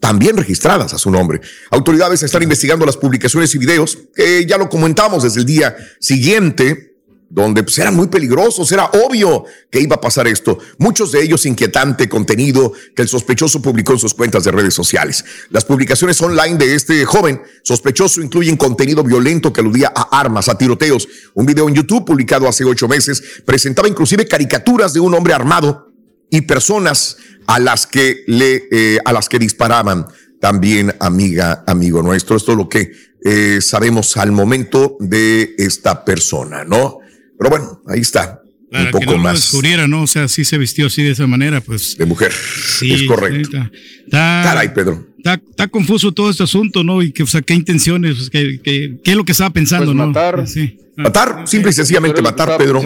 también 0.00 0.36
registradas 0.36 0.92
a 0.94 0.98
su 0.98 1.10
nombre. 1.10 1.40
Autoridades 1.70 2.22
están 2.22 2.42
investigando 2.42 2.86
las 2.86 2.96
publicaciones 2.96 3.54
y 3.54 3.58
videos 3.58 3.98
que 4.14 4.46
ya 4.46 4.58
lo 4.58 4.68
comentamos 4.68 5.22
desde 5.22 5.40
el 5.40 5.46
día 5.46 5.76
siguiente, 6.00 6.87
donde 7.30 7.62
pues, 7.62 7.78
eran 7.78 7.94
muy 7.94 8.08
peligrosos, 8.08 8.70
era 8.72 8.86
obvio 8.86 9.44
que 9.70 9.80
iba 9.80 9.96
a 9.96 10.00
pasar 10.00 10.26
esto. 10.26 10.58
Muchos 10.78 11.12
de 11.12 11.22
ellos 11.22 11.44
inquietante 11.46 12.08
contenido 12.08 12.72
que 12.94 13.02
el 13.02 13.08
sospechoso 13.08 13.60
publicó 13.60 13.92
en 13.92 13.98
sus 13.98 14.14
cuentas 14.14 14.44
de 14.44 14.50
redes 14.50 14.74
sociales. 14.74 15.24
Las 15.50 15.64
publicaciones 15.64 16.20
online 16.22 16.56
de 16.56 16.74
este 16.74 17.04
joven 17.04 17.42
sospechoso 17.62 18.22
incluyen 18.22 18.56
contenido 18.56 19.02
violento 19.02 19.52
que 19.52 19.60
aludía 19.60 19.92
a 19.94 20.18
armas, 20.18 20.48
a 20.48 20.56
tiroteos. 20.56 21.08
Un 21.34 21.46
video 21.46 21.68
en 21.68 21.74
YouTube 21.74 22.04
publicado 22.04 22.48
hace 22.48 22.64
ocho 22.64 22.88
meses 22.88 23.22
presentaba 23.44 23.88
inclusive 23.88 24.26
caricaturas 24.26 24.92
de 24.92 25.00
un 25.00 25.14
hombre 25.14 25.34
armado 25.34 25.92
y 26.30 26.42
personas 26.42 27.16
a 27.46 27.58
las 27.58 27.86
que 27.86 28.24
le 28.26 28.68
eh, 28.70 28.98
a 29.04 29.12
las 29.12 29.28
que 29.28 29.38
disparaban 29.38 30.06
también 30.40 30.94
amiga 31.00 31.64
amigo 31.66 32.02
nuestro 32.02 32.36
esto 32.36 32.52
es 32.52 32.58
lo 32.58 32.68
que 32.68 32.92
eh, 33.24 33.60
sabemos 33.60 34.16
al 34.16 34.32
momento 34.32 34.96
de 35.00 35.54
esta 35.56 36.04
persona 36.04 36.64
no 36.64 36.97
pero 37.38 37.50
bueno 37.50 37.82
ahí 37.86 38.00
está 38.00 38.40
Para 38.70 38.84
un 38.84 38.90
poco 38.90 39.00
que 39.00 39.06
no 39.06 39.12
lo 39.12 39.18
más 39.18 39.34
descubriera, 39.36 39.88
¿no? 39.88 40.02
O 40.02 40.06
sea, 40.06 40.28
sí 40.28 40.44
se 40.44 40.58
vistió 40.58 40.86
así 40.88 41.02
de 41.02 41.12
esa 41.12 41.26
manera, 41.26 41.60
pues. 41.60 41.96
de 41.96 42.04
mujer 42.06 42.32
Sí, 42.32 42.92
es 42.92 43.02
correcto 43.04 43.50
sí, 43.50 43.56
Está, 43.56 43.70
está- 44.06 44.40
caray 44.44 44.74
Pedro 44.74 45.06
está- 45.18 45.34
está 45.50 45.68
confuso 45.68 46.12
todo 46.12 46.30
este 46.30 46.42
asunto, 46.44 46.84
¿no? 46.84 47.02
Y 47.02 47.12
que, 47.12 47.22
o 47.22 47.26
sea, 47.26 47.42
qué 47.42 47.54
intenciones, 47.54 48.16
pues, 48.16 48.30
qué, 48.30 48.60
qué- 48.62 48.98
qué 49.02 49.10
es 49.12 49.16
lo 49.16 49.24
que 49.24 49.32
estaba 49.32 49.50
pensando, 49.50 49.86
Pues 49.86 49.96
¿no? 49.96 50.06
matar. 50.08 50.46
Sí. 50.46 50.78
matar 50.96 51.42
simple 51.46 51.70
y 51.70 51.74
sencillamente 51.74 52.20
matar 52.22 52.56
Pedro 52.58 52.80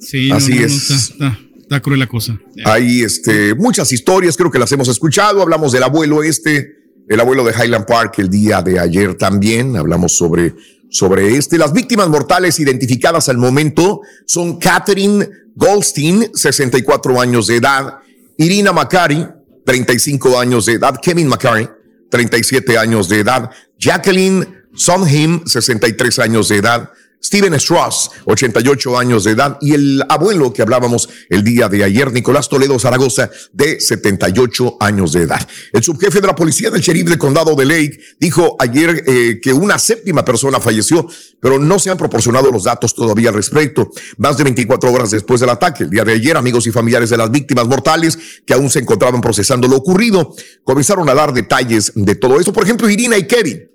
Sí, 0.00 0.28
no, 0.28 0.34
Así 0.34 0.52
no, 0.54 0.60
no, 0.60 0.66
es. 0.66 0.72
está, 0.72 0.94
está- 0.96 1.38
está 1.60 1.80
cruel 1.80 2.00
la 2.00 2.06
cosa. 2.08 2.36
Hay 2.64 3.02
este, 3.02 3.54
muchas 3.54 3.92
historias, 3.92 4.36
creo 4.36 4.50
que 4.50 4.58
las 4.58 4.72
hemos 4.72 4.88
escuchado. 4.88 5.40
Hablamos 5.42 5.70
del 5.72 5.82
abuelo 5.84 6.22
este, 6.24 6.72
el 7.08 7.20
abuelo 7.20 7.44
de 7.44 7.52
Highland 7.52 7.86
Park 7.86 8.14
el 8.18 8.28
día 8.28 8.62
de 8.62 8.78
ayer 8.80 9.14
también. 9.14 9.76
Hablamos 9.76 10.16
sobre, 10.16 10.54
sobre 10.92 11.36
este. 11.36 11.58
Las 11.58 11.72
víctimas 11.72 12.08
mortales 12.08 12.60
identificadas 12.60 13.28
al 13.28 13.38
momento 13.38 14.02
son 14.26 14.58
Catherine 14.58 15.26
Goldstein, 15.56 16.30
64 16.34 17.20
años 17.20 17.46
de 17.46 17.56
edad, 17.56 17.98
Irina 18.36 18.72
Macari, 18.72 19.26
35 19.64 20.38
años 20.38 20.66
de 20.66 20.74
edad, 20.74 20.94
Kevin 21.02 21.28
Macari, 21.28 21.68
37 22.10 22.78
años 22.78 23.08
de 23.08 23.20
edad, 23.20 23.50
Jacqueline 23.78 24.46
Sondheim, 24.74 25.44
63 25.46 26.18
años 26.18 26.48
de 26.48 26.56
edad, 26.58 26.90
Steven 27.24 27.54
Strauss, 27.54 28.10
88 28.24 28.98
años 28.98 29.24
de 29.24 29.30
edad, 29.30 29.56
y 29.60 29.74
el 29.74 30.02
abuelo 30.08 30.52
que 30.52 30.62
hablábamos 30.62 31.08
el 31.28 31.44
día 31.44 31.68
de 31.68 31.84
ayer, 31.84 32.12
Nicolás 32.12 32.48
Toledo 32.48 32.78
Zaragoza, 32.78 33.30
de 33.52 33.80
78 33.80 34.76
años 34.80 35.12
de 35.12 35.22
edad. 35.22 35.46
El 35.72 35.82
subjefe 35.82 36.20
de 36.20 36.26
la 36.26 36.34
policía 36.34 36.70
del 36.70 36.80
sheriff 36.80 37.08
del 37.08 37.18
condado 37.18 37.54
de 37.54 37.64
Lake 37.64 38.00
dijo 38.18 38.56
ayer 38.58 39.04
eh, 39.06 39.40
que 39.40 39.52
una 39.52 39.78
séptima 39.78 40.24
persona 40.24 40.58
falleció, 40.58 41.06
pero 41.40 41.58
no 41.58 41.78
se 41.78 41.90
han 41.90 41.96
proporcionado 41.96 42.50
los 42.50 42.64
datos 42.64 42.94
todavía 42.94 43.28
al 43.28 43.36
respecto. 43.36 43.90
Más 44.18 44.36
de 44.36 44.44
24 44.44 44.92
horas 44.92 45.10
después 45.12 45.40
del 45.40 45.50
ataque, 45.50 45.84
el 45.84 45.90
día 45.90 46.04
de 46.04 46.14
ayer, 46.14 46.36
amigos 46.36 46.66
y 46.66 46.72
familiares 46.72 47.10
de 47.10 47.16
las 47.16 47.30
víctimas 47.30 47.68
mortales 47.68 48.18
que 48.44 48.54
aún 48.54 48.68
se 48.68 48.80
encontraban 48.80 49.20
procesando 49.20 49.68
lo 49.68 49.76
ocurrido, 49.76 50.34
comenzaron 50.64 51.08
a 51.08 51.14
dar 51.14 51.32
detalles 51.32 51.92
de 51.94 52.14
todo 52.16 52.40
esto. 52.40 52.52
Por 52.52 52.64
ejemplo, 52.64 52.90
Irina 52.90 53.16
y 53.16 53.26
Kevin 53.26 53.70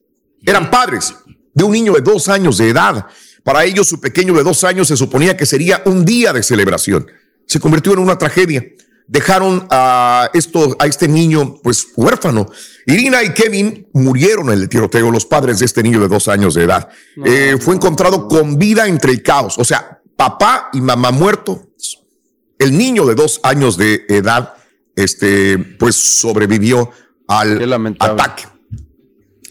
eran 0.45 0.69
padres 0.69 1.13
de 1.53 1.63
un 1.63 1.71
niño 1.71 1.93
de 1.93 2.01
dos 2.01 2.29
años 2.29 2.57
de 2.57 2.69
edad. 2.69 3.07
Para 3.47 3.63
ellos, 3.63 3.87
su 3.87 4.01
pequeño 4.01 4.33
de 4.33 4.43
dos 4.43 4.65
años 4.65 4.89
se 4.89 4.97
suponía 4.97 5.37
que 5.37 5.45
sería 5.45 5.81
un 5.85 6.03
día 6.03 6.33
de 6.33 6.43
celebración. 6.43 7.07
Se 7.45 7.61
convirtió 7.61 7.93
en 7.93 7.99
una 7.99 8.17
tragedia. 8.17 8.61
Dejaron 9.07 9.65
a, 9.71 10.29
esto, 10.33 10.75
a 10.77 10.85
este 10.85 11.07
niño 11.07 11.55
pues 11.63 11.87
huérfano. 11.95 12.51
Irina 12.85 13.23
y 13.23 13.33
Kevin 13.33 13.87
murieron 13.93 14.49
en 14.49 14.59
el 14.59 14.67
tiroteo, 14.67 15.11
los 15.11 15.25
padres 15.25 15.59
de 15.59 15.65
este 15.65 15.81
niño 15.81 16.01
de 16.01 16.09
dos 16.09 16.27
años 16.27 16.55
de 16.55 16.63
edad. 16.65 16.89
Eh, 17.23 17.55
fue 17.57 17.75
encontrado 17.75 18.27
con 18.27 18.57
vida 18.57 18.85
entre 18.85 19.13
el 19.13 19.23
caos. 19.23 19.57
O 19.57 19.63
sea, 19.63 20.01
papá 20.17 20.69
y 20.73 20.81
mamá 20.81 21.11
muerto. 21.11 21.69
El 22.59 22.77
niño 22.77 23.05
de 23.05 23.15
dos 23.15 23.39
años 23.43 23.77
de 23.77 24.05
edad, 24.09 24.55
este, 24.93 25.57
pues 25.57 25.95
sobrevivió 25.95 26.91
al 27.29 27.95
ataque. 27.97 28.43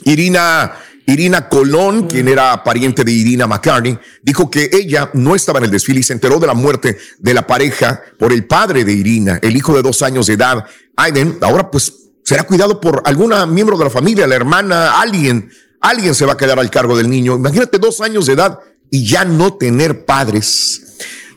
Irina 0.04 0.74
Irina 1.06 1.48
Colón, 1.48 2.08
quien 2.08 2.26
era 2.26 2.64
pariente 2.64 3.04
de 3.04 3.12
Irina 3.12 3.46
McCartney, 3.46 3.96
dijo 4.22 4.50
que 4.50 4.68
ella 4.72 5.10
no 5.14 5.36
estaba 5.36 5.60
en 5.60 5.66
el 5.66 5.70
desfile 5.70 6.00
y 6.00 6.02
se 6.02 6.12
enteró 6.12 6.40
de 6.40 6.48
la 6.48 6.54
muerte 6.54 6.98
de 7.18 7.34
la 7.34 7.46
pareja 7.46 8.02
por 8.18 8.32
el 8.32 8.44
padre 8.46 8.84
de 8.84 8.92
Irina, 8.92 9.38
el 9.40 9.56
hijo 9.56 9.74
de 9.74 9.82
dos 9.82 10.02
años 10.02 10.26
de 10.26 10.34
edad, 10.34 10.64
Aiden. 10.96 11.38
Ahora 11.42 11.70
pues 11.70 11.92
será 12.24 12.42
cuidado 12.42 12.80
por 12.80 13.02
alguna 13.04 13.46
miembro 13.46 13.78
de 13.78 13.84
la 13.84 13.90
familia, 13.90 14.26
la 14.26 14.34
hermana, 14.34 15.00
alguien. 15.00 15.48
Alguien 15.80 16.14
se 16.14 16.26
va 16.26 16.32
a 16.32 16.36
quedar 16.36 16.58
al 16.58 16.70
cargo 16.70 16.96
del 16.96 17.08
niño. 17.08 17.36
Imagínate 17.36 17.78
dos 17.78 18.00
años 18.00 18.26
de 18.26 18.32
edad 18.32 18.58
y 18.90 19.06
ya 19.06 19.24
no 19.24 19.54
tener 19.54 20.04
padres. 20.04 20.82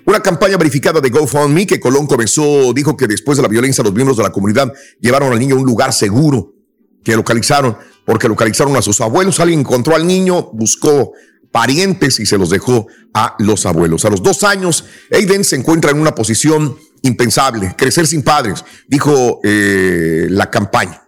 Una 0.05 0.21
campaña 0.21 0.57
verificada 0.57 0.99
de 0.99 1.11
GoFundMe 1.11 1.67
que 1.67 1.79
Colón 1.79 2.07
comenzó 2.07 2.73
dijo 2.73 2.97
que 2.97 3.05
después 3.05 3.37
de 3.37 3.43
la 3.43 3.47
violencia 3.47 3.83
los 3.83 3.93
miembros 3.93 4.17
de 4.17 4.23
la 4.23 4.31
comunidad 4.31 4.73
llevaron 4.99 5.31
al 5.31 5.37
niño 5.37 5.55
a 5.55 5.59
un 5.59 5.65
lugar 5.65 5.93
seguro 5.93 6.55
que 7.03 7.15
localizaron 7.15 7.77
porque 8.09 8.27
localizaron 8.27 8.75
a 8.75 8.81
sus 8.81 9.01
abuelos. 9.01 9.39
Alguien 9.39 9.59
encontró 9.59 9.95
al 9.95 10.07
niño, 10.07 10.49
buscó 10.51 11.13
parientes 11.51 12.19
y 12.19 12.25
se 12.25 12.39
los 12.39 12.49
dejó 12.49 12.87
a 13.13 13.35
los 13.37 13.67
abuelos. 13.67 14.03
A 14.03 14.09
los 14.09 14.23
dos 14.23 14.43
años, 14.43 14.83
Aiden 15.11 15.43
se 15.43 15.57
encuentra 15.57 15.91
en 15.91 15.99
una 15.99 16.15
posición 16.15 16.75
impensable, 17.03 17.75
crecer 17.77 18.07
sin 18.07 18.23
padres, 18.23 18.65
dijo 18.87 19.39
eh, 19.43 20.25
la 20.27 20.49
campaña. 20.49 21.03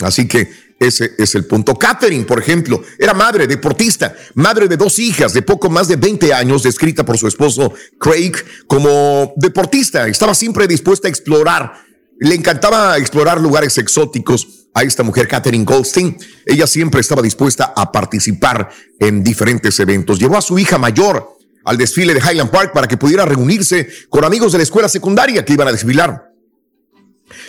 Así 0.00 0.26
que 0.26 0.50
ese 0.80 1.12
es 1.18 1.36
el 1.36 1.44
punto. 1.44 1.76
Catherine, 1.76 2.24
por 2.24 2.40
ejemplo, 2.40 2.82
era 2.98 3.14
madre, 3.14 3.46
deportista, 3.46 4.16
madre 4.34 4.66
de 4.66 4.76
dos 4.76 4.98
hijas 4.98 5.32
de 5.32 5.42
poco 5.42 5.70
más 5.70 5.86
de 5.86 5.94
20 5.94 6.34
años, 6.34 6.64
descrita 6.64 7.04
por 7.04 7.16
su 7.16 7.28
esposo 7.28 7.72
Craig 8.00 8.32
como 8.66 9.34
deportista. 9.36 10.08
Estaba 10.08 10.34
siempre 10.34 10.66
dispuesta 10.66 11.06
a 11.06 11.10
explorar. 11.10 11.74
Le 12.18 12.34
encantaba 12.34 12.98
explorar 12.98 13.40
lugares 13.40 13.78
exóticos 13.78 14.59
a 14.74 14.82
esta 14.82 15.02
mujer, 15.02 15.28
Catherine 15.28 15.64
Goldstein. 15.64 16.16
Ella 16.46 16.66
siempre 16.66 17.00
estaba 17.00 17.22
dispuesta 17.22 17.72
a 17.76 17.90
participar 17.90 18.70
en 18.98 19.24
diferentes 19.24 19.78
eventos. 19.80 20.18
Llevó 20.18 20.36
a 20.36 20.42
su 20.42 20.58
hija 20.58 20.78
mayor 20.78 21.36
al 21.64 21.76
desfile 21.76 22.14
de 22.14 22.20
Highland 22.20 22.50
Park 22.50 22.72
para 22.72 22.88
que 22.88 22.96
pudiera 22.96 23.24
reunirse 23.24 23.88
con 24.08 24.24
amigos 24.24 24.52
de 24.52 24.58
la 24.58 24.64
escuela 24.64 24.88
secundaria 24.88 25.44
que 25.44 25.52
iban 25.52 25.68
a 25.68 25.72
desfilar. 25.72 26.32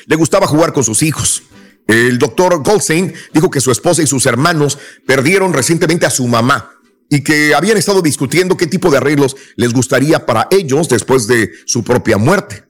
Le 0.06 0.16
gustaba 0.16 0.48
jugar 0.48 0.74
con 0.74 0.84
sus 0.84 1.04
hijos. 1.04 1.44
El 1.88 2.20
doctor 2.20 2.64
Goldstein 2.64 3.14
dijo 3.34 3.50
que 3.50 3.62
su 3.62 3.72
esposa 3.72 4.02
y 4.02 4.08
sus 4.08 4.26
hermanos 4.26 4.78
perdieron 5.06 5.54
recientemente 5.54 6.06
a 6.06 6.10
su 6.12 6.28
mamá 6.28 6.72
y 7.10 7.24
que 7.24 7.54
habían 7.54 7.78
estado 7.78 8.02
discutiendo 8.02 8.56
qué 8.56 8.68
tipo 8.68 8.90
de 8.90 8.98
arreglos 8.98 9.36
les 9.56 9.74
gustaría 9.74 10.26
para 10.26 10.48
ellos 10.52 10.88
después 10.88 11.28
de 11.28 11.52
su 11.66 11.84
propia 11.84 12.18
muerte. 12.18 12.64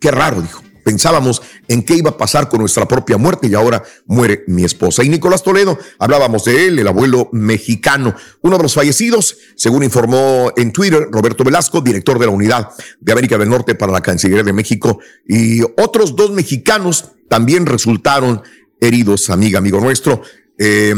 Qué 0.00 0.10
raro, 0.10 0.40
dijo. 0.40 0.62
Pensábamos 0.84 1.42
en 1.66 1.82
qué 1.82 1.94
iba 1.96 2.10
a 2.10 2.16
pasar 2.16 2.48
con 2.48 2.60
nuestra 2.60 2.86
propia 2.86 3.16
muerte 3.16 3.48
y 3.48 3.54
ahora 3.54 3.82
muere 4.06 4.44
mi 4.46 4.64
esposa. 4.64 5.02
Y 5.02 5.08
Nicolás 5.08 5.42
Toledo, 5.42 5.78
hablábamos 5.98 6.44
de 6.44 6.66
él, 6.66 6.78
el 6.78 6.86
abuelo 6.86 7.28
mexicano, 7.32 8.14
uno 8.42 8.56
de 8.58 8.62
los 8.62 8.74
fallecidos, 8.74 9.38
según 9.56 9.82
informó 9.82 10.52
en 10.56 10.72
Twitter 10.72 11.08
Roberto 11.10 11.42
Velasco, 11.42 11.80
director 11.80 12.18
de 12.18 12.26
la 12.26 12.32
Unidad 12.32 12.68
de 13.00 13.12
América 13.12 13.38
del 13.38 13.48
Norte 13.48 13.74
para 13.74 13.92
la 13.92 14.02
Cancillería 14.02 14.44
de 14.44 14.52
México, 14.52 15.00
y 15.26 15.62
otros 15.62 16.14
dos 16.14 16.30
mexicanos 16.30 17.12
también 17.28 17.66
resultaron 17.66 18.42
heridos, 18.80 19.30
amiga, 19.30 19.58
amigo 19.58 19.80
nuestro. 19.80 20.22
Eh, 20.56 20.94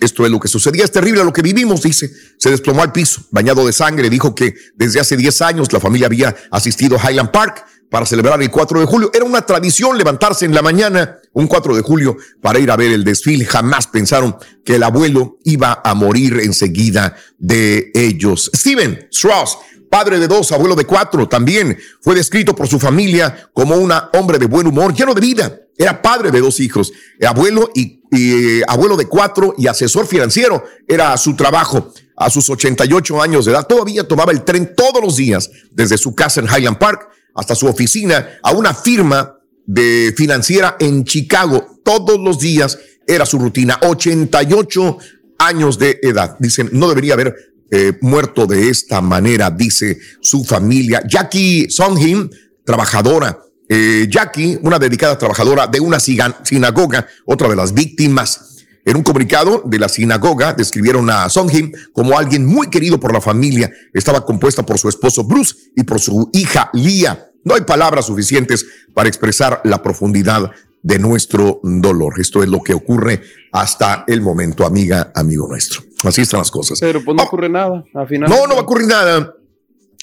esto 0.00 0.24
es 0.24 0.30
lo 0.30 0.38
que 0.38 0.46
sucedía, 0.46 0.84
es 0.84 0.92
terrible 0.92 1.24
lo 1.24 1.32
que 1.32 1.42
vivimos, 1.42 1.82
dice. 1.82 2.10
Se 2.36 2.50
desplomó 2.50 2.82
al 2.82 2.92
piso, 2.92 3.22
bañado 3.30 3.66
de 3.66 3.72
sangre. 3.72 4.10
Dijo 4.10 4.34
que 4.34 4.54
desde 4.76 5.00
hace 5.00 5.16
10 5.16 5.42
años 5.42 5.72
la 5.72 5.80
familia 5.80 6.06
había 6.06 6.36
asistido 6.50 6.96
a 6.96 7.10
Highland 7.10 7.30
Park 7.30 7.64
para 7.92 8.06
celebrar 8.06 8.40
el 8.42 8.50
4 8.50 8.80
de 8.80 8.86
julio. 8.86 9.10
Era 9.12 9.26
una 9.26 9.42
tradición 9.42 9.98
levantarse 9.98 10.46
en 10.46 10.54
la 10.54 10.62
mañana, 10.62 11.18
un 11.34 11.46
4 11.46 11.76
de 11.76 11.82
julio, 11.82 12.16
para 12.40 12.58
ir 12.58 12.70
a 12.70 12.76
ver 12.76 12.90
el 12.90 13.04
desfile. 13.04 13.44
Jamás 13.44 13.86
pensaron 13.86 14.34
que 14.64 14.76
el 14.76 14.82
abuelo 14.82 15.36
iba 15.44 15.82
a 15.84 15.92
morir 15.92 16.40
enseguida 16.42 17.14
de 17.36 17.92
ellos. 17.94 18.50
Steven 18.56 19.08
Strauss, 19.12 19.58
padre 19.90 20.18
de 20.18 20.26
dos, 20.26 20.52
abuelo 20.52 20.74
de 20.74 20.86
cuatro, 20.86 21.28
también 21.28 21.78
fue 22.00 22.14
descrito 22.14 22.56
por 22.56 22.66
su 22.66 22.80
familia 22.80 23.50
como 23.52 23.76
un 23.76 23.92
hombre 24.14 24.38
de 24.38 24.46
buen 24.46 24.66
humor, 24.66 24.94
lleno 24.94 25.12
de 25.12 25.20
vida. 25.20 25.58
Era 25.76 26.00
padre 26.00 26.30
de 26.30 26.40
dos 26.40 26.60
hijos, 26.60 26.94
abuelo 27.22 27.68
y, 27.74 28.00
y 28.10 28.62
abuelo 28.68 28.96
de 28.96 29.04
cuatro 29.04 29.54
y 29.58 29.66
asesor 29.66 30.06
financiero. 30.06 30.64
Era 30.88 31.14
su 31.18 31.36
trabajo. 31.36 31.92
A 32.16 32.30
sus 32.30 32.48
88 32.48 33.20
años 33.20 33.44
de 33.44 33.52
edad, 33.52 33.66
todavía 33.66 34.08
tomaba 34.08 34.32
el 34.32 34.44
tren 34.44 34.74
todos 34.74 35.02
los 35.02 35.16
días 35.16 35.50
desde 35.72 35.98
su 35.98 36.14
casa 36.14 36.40
en 36.40 36.46
Highland 36.46 36.78
Park 36.78 37.10
hasta 37.34 37.54
su 37.54 37.66
oficina 37.66 38.38
a 38.42 38.52
una 38.52 38.74
firma 38.74 39.38
de 39.66 40.14
financiera 40.16 40.76
en 40.78 41.04
Chicago. 41.04 41.80
Todos 41.84 42.18
los 42.20 42.38
días 42.38 42.78
era 43.06 43.26
su 43.26 43.38
rutina. 43.38 43.78
88 43.82 44.98
años 45.38 45.78
de 45.78 45.98
edad. 46.02 46.36
Dicen, 46.38 46.70
no 46.72 46.88
debería 46.88 47.14
haber 47.14 47.34
eh, 47.70 47.94
muerto 48.00 48.46
de 48.46 48.68
esta 48.68 49.00
manera, 49.00 49.50
dice 49.50 49.98
su 50.20 50.44
familia. 50.44 51.02
Jackie 51.08 51.68
Songhim, 51.70 52.28
trabajadora. 52.64 53.38
Eh, 53.68 54.06
Jackie, 54.10 54.58
una 54.62 54.78
dedicada 54.78 55.16
trabajadora 55.16 55.66
de 55.66 55.80
una 55.80 55.98
sinagoga, 55.98 57.06
otra 57.24 57.48
de 57.48 57.56
las 57.56 57.72
víctimas. 57.72 58.51
En 58.84 58.96
un 58.96 59.02
comunicado 59.02 59.62
de 59.64 59.78
la 59.78 59.88
sinagoga 59.88 60.54
describieron 60.54 61.08
a 61.08 61.28
Songhim 61.28 61.72
como 61.92 62.18
alguien 62.18 62.44
muy 62.44 62.68
querido 62.68 62.98
por 62.98 63.12
la 63.12 63.20
familia. 63.20 63.70
Estaba 63.92 64.24
compuesta 64.24 64.64
por 64.64 64.78
su 64.78 64.88
esposo 64.88 65.22
Bruce 65.24 65.54
y 65.76 65.84
por 65.84 66.00
su 66.00 66.30
hija 66.32 66.68
Lia. 66.72 67.30
No 67.44 67.54
hay 67.54 67.60
palabras 67.60 68.06
suficientes 68.06 68.66
para 68.92 69.08
expresar 69.08 69.60
la 69.64 69.82
profundidad 69.82 70.50
de 70.82 70.98
nuestro 70.98 71.60
dolor. 71.62 72.14
Esto 72.20 72.42
es 72.42 72.48
lo 72.48 72.60
que 72.60 72.74
ocurre 72.74 73.22
hasta 73.52 74.04
el 74.08 74.20
momento, 74.20 74.66
amiga, 74.66 75.12
amigo 75.14 75.46
nuestro. 75.46 75.82
Así 76.02 76.22
están 76.22 76.38
las 76.38 76.50
cosas. 76.50 76.80
Pero 76.80 77.04
pues 77.04 77.16
no 77.16 77.22
ocurre 77.22 77.48
nada. 77.48 77.84
Al 77.94 78.08
final 78.08 78.28
no, 78.28 78.46
no 78.48 78.54
va 78.54 78.60
a 78.60 78.64
ocurrir 78.64 78.88
nada. 78.88 79.34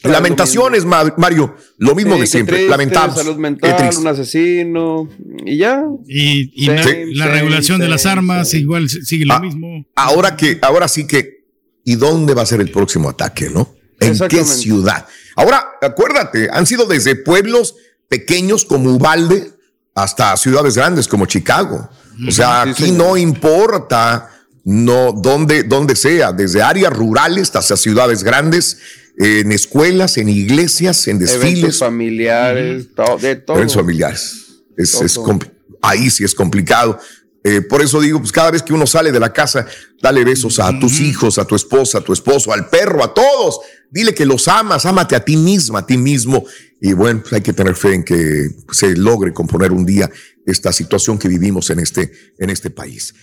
Lamentaciones, 0.03 0.85
Mario, 0.85 1.55
lo 1.77 1.93
mismo 1.95 2.15
Sí, 2.15 2.21
de 2.21 2.27
siempre. 2.27 2.55
triste, 2.55 2.69
Lamentamos. 2.71 3.15
Salud 3.17 3.35
Qué 3.35 3.39
mental, 3.41 3.75
triste. 3.77 3.97
un 4.01 4.07
asesino 4.07 5.09
y 5.45 5.57
ya. 5.57 5.83
Y, 6.07 6.51
y 6.63 6.65
Same, 6.67 7.05
la, 7.07 7.15
la 7.15 7.25
same, 7.25 7.39
regulación 7.39 7.79
de 7.81 7.87
las 7.89 8.01
same, 8.03 8.13
armas 8.13 8.53
igual 8.53 8.89
sigue 8.89 9.25
lo 9.25 9.33
Ah, 9.33 9.39
mismo. 9.41 9.85
Ahora 9.95 10.37
que, 10.37 10.57
ahora 10.61 10.87
sí 10.87 11.05
que, 11.05 11.45
¿y 11.83 11.95
dónde 11.95 12.33
va 12.33 12.43
a 12.43 12.45
ser 12.45 12.61
el 12.61 12.71
próximo 12.71 13.09
ataque, 13.09 13.49
no? 13.49 13.75
¿En 13.99 14.17
qué 14.29 14.45
ciudad? 14.45 15.05
Ahora, 15.35 15.65
acuérdate, 15.81 16.47
han 16.51 16.65
sido 16.65 16.85
desde 16.85 17.15
pueblos 17.17 17.75
pequeños 18.07 18.63
como 18.63 18.91
Ubalde 18.93 19.51
hasta 19.95 20.37
ciudades 20.37 20.75
grandes 20.77 21.07
como 21.09 21.25
Chicago. 21.25 21.89
O 22.25 22.31
sea, 22.31 22.63
Sí, 22.63 22.83
aquí 22.83 22.91
no 22.91 23.17
importa 23.17 24.29
no 24.63 25.11
donde, 25.13 25.63
donde 25.63 25.95
sea, 25.95 26.31
desde 26.31 26.61
áreas 26.61 26.93
rurales 26.93 27.53
hasta 27.55 27.75
ciudades 27.75 28.23
grandes, 28.23 28.79
en 29.17 29.51
escuelas, 29.51 30.17
en 30.17 30.29
iglesias, 30.29 31.07
en 31.07 31.17
Eventos 31.17 31.39
desfiles. 31.41 31.77
familiares, 31.79 32.87
todo, 32.95 33.17
de 33.17 33.35
todo. 33.35 33.57
Eventos 33.57 33.75
familiares. 33.75 34.45
Es, 34.77 34.91
Todo, 34.93 35.05
es 35.05 35.13
todo. 35.13 35.25
compli- 35.25 35.51
ahí 35.81 36.09
sí 36.09 36.23
es 36.23 36.33
complicado. 36.35 36.99
Eh, 37.43 37.61
por 37.61 37.81
eso 37.81 38.01
digo, 38.01 38.19
pues 38.19 38.31
cada 38.33 38.51
vez 38.51 38.61
que 38.61 38.73
uno 38.73 38.85
sale 38.85 39.11
de 39.13 39.19
la 39.19 39.31
casa, 39.31 39.65
dale 40.01 40.23
besos 40.25 40.59
a 40.59 40.77
tus 40.77 40.99
hijos, 40.99 41.37
a 41.37 41.45
tu 41.45 41.55
esposa, 41.55 41.99
a 41.99 42.01
tu 42.01 42.11
esposo, 42.13 42.51
al 42.53 42.69
perro, 42.69 43.03
a 43.03 43.13
todos. 43.13 43.59
Dile 43.89 44.13
que 44.13 44.25
los 44.25 44.47
amas, 44.49 44.85
ámate 44.85 45.15
a 45.15 45.23
ti 45.23 45.35
misma, 45.37 45.79
a 45.79 45.85
ti 45.85 45.97
mismo. 45.97 46.45
Y 46.81 46.93
bueno, 46.93 47.21
pues 47.21 47.33
hay 47.33 47.41
que 47.41 47.53
tener 47.53 47.75
fe 47.75 47.93
en 47.95 48.03
que 48.03 48.49
se 48.71 48.95
logre 48.95 49.33
componer 49.33 49.71
un 49.71 49.85
día 49.85 50.09
esta 50.45 50.71
situación 50.73 51.17
que 51.17 51.27
vivimos 51.29 51.69
en 51.69 51.79
este, 51.79 52.11
en 52.39 52.49
este 52.49 52.69
país. 52.69 53.13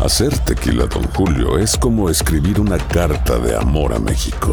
Hacer 0.00 0.36
tequila, 0.40 0.86
Don 0.86 1.04
Julio, 1.08 1.58
es 1.58 1.76
como 1.76 2.10
escribir 2.10 2.60
una 2.60 2.78
carta 2.78 3.38
de 3.38 3.56
amor 3.56 3.92
a 3.94 3.98
México. 3.98 4.52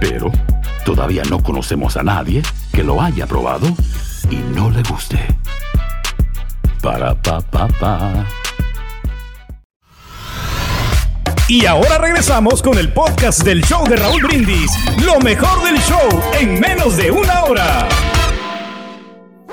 Pero 0.00 0.30
todavía 0.84 1.22
no 1.28 1.42
conocemos 1.42 1.96
a 1.96 2.02
nadie 2.02 2.42
que 2.72 2.82
lo 2.82 3.02
haya 3.02 3.26
probado 3.26 3.66
y 4.30 4.36
no 4.54 4.70
le 4.70 4.82
guste. 4.82 5.18
Para 6.82 7.14
pa 7.20 7.40
pa 7.40 7.68
pa. 7.68 8.26
Y 11.48 11.64
ahora 11.64 11.96
regresamos 11.98 12.62
con 12.62 12.76
el 12.78 12.92
podcast 12.92 13.42
del 13.42 13.64
show 13.64 13.86
de 13.88 13.96
Raúl 13.96 14.22
Brindis. 14.22 14.70
Lo 15.02 15.18
mejor 15.18 15.62
del 15.64 15.80
show 15.80 16.08
en 16.38 16.60
menos 16.60 16.96
de 16.96 17.10
una 17.10 17.44
hora. 17.44 17.88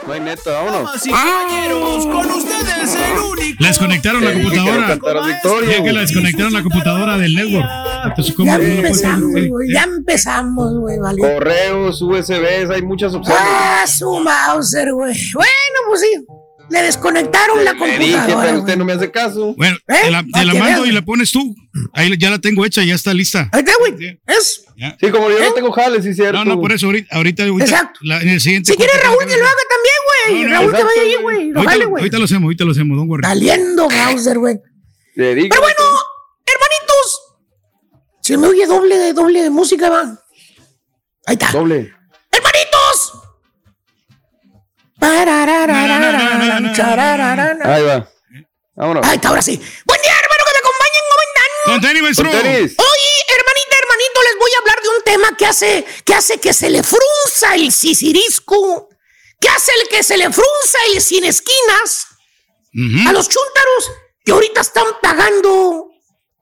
No 0.07 0.13
hay 0.13 0.19
neta, 0.21 0.51
vámonos. 0.51 1.05
Y 1.05 1.09
caballeros, 1.09 2.05
con 2.05 2.31
ustedes 2.31 2.95
el 2.95 3.19
único. 3.19 3.57
La 3.63 3.67
desconectaron 3.69 4.23
la 4.23 4.33
computadora. 4.33 4.87
Ya 4.87 4.97
que 4.97 5.73
la 5.73 5.79
güey. 5.79 5.97
desconectaron 5.97 6.53
la 6.53 6.61
computadora 6.63 7.17
del 7.17 7.33
network. 7.33 7.65
Entonces, 8.05 8.35
¿cómo 8.35 8.51
Ya 8.51 8.57
no 8.57 8.63
empezamos, 8.63 9.47
güey. 9.49 9.73
Ya 9.73 9.83
empezamos, 9.83 10.77
güey, 10.77 10.99
vale. 10.99 11.21
Correos, 11.21 12.01
USBs, 12.01 12.69
hay 12.69 12.81
muchas 12.83 13.15
opciones. 13.15 13.43
Ah, 13.43 13.83
su 13.87 14.19
Mauser, 14.19 14.93
güey. 14.93 15.15
Bueno, 15.33 15.79
pues 15.87 16.01
sí. 16.01 16.25
Le 16.69 16.81
desconectaron 16.81 17.63
la 17.63 17.73
Le 17.73 17.99
dije, 17.99 18.13
computadora. 18.13 18.45
pero 18.47 18.59
usted 18.59 18.77
no 18.77 18.85
me 18.85 18.93
hace 18.93 19.11
caso. 19.11 19.53
Bueno, 19.55 19.77
¿Eh? 19.87 19.93
te 20.05 20.11
la, 20.11 20.23
te 20.23 20.59
mando 20.59 20.85
y 20.85 20.91
la 20.91 21.01
pones 21.03 21.31
tú. 21.31 21.55
Ahí 21.93 22.11
ya 22.17 22.29
la 22.29 22.39
tengo 22.39 22.65
hecha, 22.65 22.83
ya 22.83 22.95
está 22.95 23.13
lista. 23.13 23.49
Ahí 23.51 23.59
está, 23.59 23.73
güey. 23.79 24.19
Es. 24.25 24.63
Ya. 24.77 24.97
Sí, 24.99 25.09
como 25.11 25.29
yo 25.29 25.39
no 25.39 25.53
tengo 25.53 25.71
jales, 25.71 26.03
sí, 26.03 26.13
cierto. 26.13 26.37
No, 26.43 26.55
no, 26.55 26.59
por 26.59 26.71
eso 26.73 26.87
ahorita, 26.87 27.15
ahorita, 27.15 27.43
ahorita 27.43 27.63
Exacto. 27.65 27.99
la- 28.03 28.19
en 28.21 28.29
el 28.29 28.41
siguiente. 28.41 28.71
Si 28.71 28.77
quiere 28.77 28.91
corte 28.93 29.05
Raúl 29.07 29.19
que 29.25 29.37
lo 29.37 29.45
haga 29.45 29.55
también, 29.69 29.95
güey. 30.07 30.43
No, 30.43 30.49
no, 30.49 30.53
Raúl 30.55 30.71
que 30.71 30.77
exacto, 30.77 30.99
vaya 30.99 31.17
ahí, 31.17 31.21
güey. 31.23 31.49
Lo 31.49 31.59
Ahorita, 31.59 31.71
jale, 31.71 31.85
güey. 31.85 32.01
ahorita 32.01 32.17
lo 32.17 32.25
hacemos, 32.25 32.43
ahorita 32.43 32.65
lo 32.65 32.71
hacemos, 32.71 32.97
don 32.97 33.09
worry. 33.09 33.23
Saliendo, 33.23 33.89
Mauser, 33.89 34.39
güey. 34.39 34.59
Pero 35.15 35.35
bueno, 35.35 35.83
hermanitos. 36.45 37.21
Se 38.21 38.37
me 38.37 38.47
oye 38.47 38.65
doble, 38.65 39.13
doble 39.13 39.43
de 39.43 39.49
música, 39.49 39.89
va. 39.89 40.19
Ahí 41.27 41.33
está. 41.33 41.51
Doble. 41.51 41.93
Ahí 47.65 47.83
va. 47.83 48.09
Vámonos. 48.75 49.05
Ahí 49.07 49.15
está, 49.15 49.29
ahora 49.29 49.41
sí. 49.41 49.55
Buen 49.85 50.01
día, 50.01 50.11
hermano, 50.11 50.43
que 50.45 50.51
me 50.53 50.59
acompañen. 50.59 51.03
¿Cómo 51.09 51.21
están? 51.27 51.73
Maestro. 52.01 52.29
Hoy, 52.77 52.99
hermanita, 53.37 53.75
hermanito, 53.81 54.21
les 54.23 54.39
voy 54.39 54.51
a 54.53 54.57
hablar 54.59 54.81
de 54.81 54.89
un 54.89 55.03
tema 55.03 55.37
que 55.37 55.45
hace 55.45 55.85
que, 56.05 56.13
hace 56.13 56.39
que 56.39 56.53
se 56.53 56.69
le 56.69 56.83
frunza 56.83 57.55
el 57.55 57.71
sisirisco, 57.71 58.89
que 59.39 59.49
hace 59.49 59.71
el 59.81 59.87
que 59.87 60.03
se 60.03 60.17
le 60.17 60.25
frunza 60.25 60.77
el 60.93 61.01
sin 61.01 61.23
esquinas 61.25 62.07
a 63.07 63.13
los 63.13 63.29
chúntaros 63.29 63.91
que 64.25 64.31
ahorita 64.33 64.59
están 64.61 64.85
pagando 65.01 65.87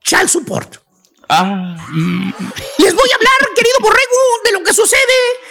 child 0.04 0.30
support. 0.30 0.78
Ah, 1.30 1.76
Les 2.80 2.94
voy 2.96 3.10
a 3.12 3.16
hablar, 3.16 3.54
querido 3.56 3.78
borrego, 3.82 4.20
de 4.46 4.52
lo 4.54 4.64
que 4.64 4.74
sucede 4.74 5.00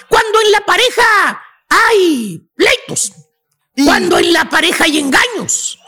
cuando 0.09 0.41
en 0.41 0.53
la 0.53 0.61
pareja 0.67 1.43
hay 1.73 2.41
pleitos, 2.55 3.13
cuando 3.85 4.19
en 4.19 4.33
la 4.33 4.49
pareja 4.49 4.85
hay 4.85 4.99
engaños, 4.99 5.79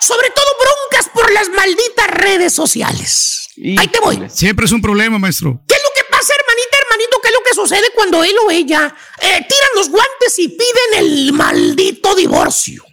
sobre 0.00 0.30
todo 0.30 0.46
broncas 0.60 1.10
por 1.12 1.32
las 1.32 1.48
malditas 1.50 2.06
redes 2.08 2.52
sociales. 2.52 3.48
Ahí 3.78 3.88
te 3.88 4.00
voy. 4.00 4.22
Siempre 4.28 4.66
es 4.66 4.72
un 4.72 4.80
problema, 4.80 5.18
maestro. 5.18 5.60
¿Qué 5.66 5.74
es 5.74 5.82
lo 5.82 5.90
que 5.94 6.10
pasa, 6.10 6.32
hermanita, 6.38 6.76
hermanito? 6.82 7.20
¿Qué 7.20 7.28
es 7.28 7.34
lo 7.34 7.42
que 7.42 7.54
sucede 7.54 7.90
cuando 7.94 8.22
él 8.22 8.36
o 8.46 8.50
ella 8.50 8.94
eh, 9.20 9.46
tiran 9.48 9.70
los 9.74 9.88
guantes 9.88 10.38
y 10.38 10.48
piden 10.48 10.94
el 10.98 11.32
maldito 11.32 12.14
divorcio? 12.14 12.84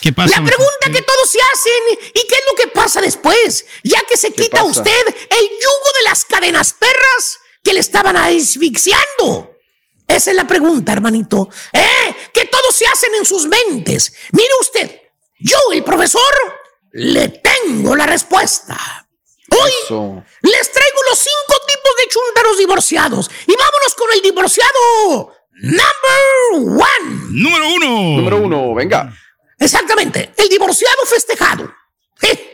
¿Qué 0.00 0.12
pasa? 0.12 0.40
La 0.40 0.46
pregunta 0.46 0.90
que 0.92 1.02
todos 1.02 1.30
se 1.30 1.38
hacen, 1.40 2.10
¿y 2.14 2.26
qué 2.26 2.34
es 2.34 2.42
lo 2.50 2.56
que 2.56 2.68
pasa 2.68 3.00
después? 3.00 3.66
Ya 3.82 4.00
que 4.08 4.16
se 4.16 4.32
quita 4.32 4.58
pasa? 4.58 4.80
usted 4.80 5.06
el 5.08 5.48
yugo 5.48 5.90
de 5.98 6.08
las 6.08 6.24
cadenas 6.24 6.72
perras 6.72 7.40
que 7.62 7.74
le 7.74 7.80
estaban 7.80 8.16
asfixiando. 8.16 9.49
Esa 10.10 10.30
es 10.30 10.36
la 10.36 10.46
pregunta, 10.46 10.92
hermanito. 10.92 11.48
¿Eh? 11.72 12.14
Que 12.32 12.46
todos 12.46 12.74
se 12.74 12.86
hacen 12.86 13.14
en 13.14 13.24
sus 13.24 13.46
mentes. 13.46 14.12
Mire 14.32 14.50
usted, 14.60 15.00
yo, 15.38 15.56
el 15.72 15.84
profesor, 15.84 16.20
le 16.92 17.28
tengo 17.28 17.94
la 17.94 18.06
respuesta. 18.06 18.76
Hoy 19.52 19.70
eso. 19.84 20.24
les 20.42 20.72
traigo 20.72 20.98
los 21.08 21.18
cinco 21.18 21.60
tipos 21.66 21.92
de 21.98 22.08
chúntaros 22.08 22.58
divorciados. 22.58 23.30
Y 23.46 23.54
vámonos 23.56 23.94
con 23.96 24.08
el 24.12 24.22
divorciado 24.22 25.32
number 25.54 26.82
one. 26.82 27.20
Número 27.30 27.68
uno. 27.74 28.16
Número 28.16 28.36
uno, 28.38 28.74
venga. 28.74 29.12
Exactamente, 29.58 30.32
el 30.36 30.48
divorciado 30.48 31.04
festejado. 31.06 31.72
Eh, 32.22 32.46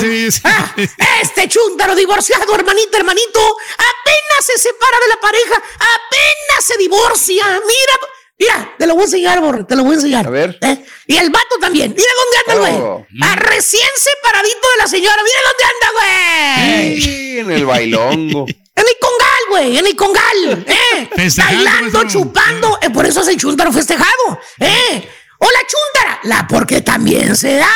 Sí, 0.00 0.30
sí. 0.30 0.40
ah, 0.44 0.74
este 1.22 1.48
chúntaro 1.48 1.94
divorciado, 1.94 2.54
hermanito, 2.54 2.96
hermanito, 2.96 3.40
apenas 3.74 4.44
se 4.46 4.58
separa 4.58 4.98
de 5.00 5.08
la 5.08 5.20
pareja, 5.20 5.54
apenas 5.56 6.64
se 6.64 6.76
divorcia. 6.76 7.44
Mira, 7.44 8.08
mira, 8.38 8.74
te 8.78 8.86
lo 8.86 8.94
voy 8.94 9.02
a 9.02 9.04
enseñar, 9.06 9.40
Borre, 9.40 9.64
te 9.64 9.74
lo 9.74 9.82
voy 9.84 9.92
a 9.92 9.94
enseñar. 9.96 10.26
A 10.26 10.30
ver. 10.30 10.58
¿Eh? 10.60 10.84
Y 11.06 11.16
el 11.16 11.30
vato 11.30 11.56
también. 11.60 11.92
Mira 11.96 12.08
dónde 12.16 12.38
anda, 12.38 12.52
el 12.68 12.82
Oh. 12.82 12.94
güey. 12.98 13.08
Ah, 13.22 13.36
recién 13.36 13.88
separadito 13.96 14.68
de 14.70 14.76
la 14.78 14.86
señora. 14.86 15.16
Mira 15.22 15.38
dónde 15.48 15.64
anda, 15.72 16.80
güey. 16.86 17.00
Sí, 17.00 17.38
en 17.40 17.50
el 17.50 17.66
bailongo. 17.66 18.46
En 18.76 18.84
el 18.88 18.96
congal, 19.00 19.40
güey, 19.50 19.78
en 19.78 19.86
el 19.86 19.94
congal, 19.94 20.64
¿eh? 20.66 21.08
Festejando, 21.14 21.64
Bailando, 21.64 22.04
chupando, 22.08 22.78
eh, 22.82 22.90
por 22.90 23.06
eso 23.06 23.20
es 23.20 23.28
el 23.28 23.36
chúntaro 23.36 23.72
festejado, 23.72 24.40
¿eh? 24.58 25.08
O 25.38 25.46
la 25.46 25.60
chúntara, 25.66 26.20
la 26.24 26.46
porque 26.48 26.80
también 26.80 27.36
se 27.36 27.56
da. 27.56 27.74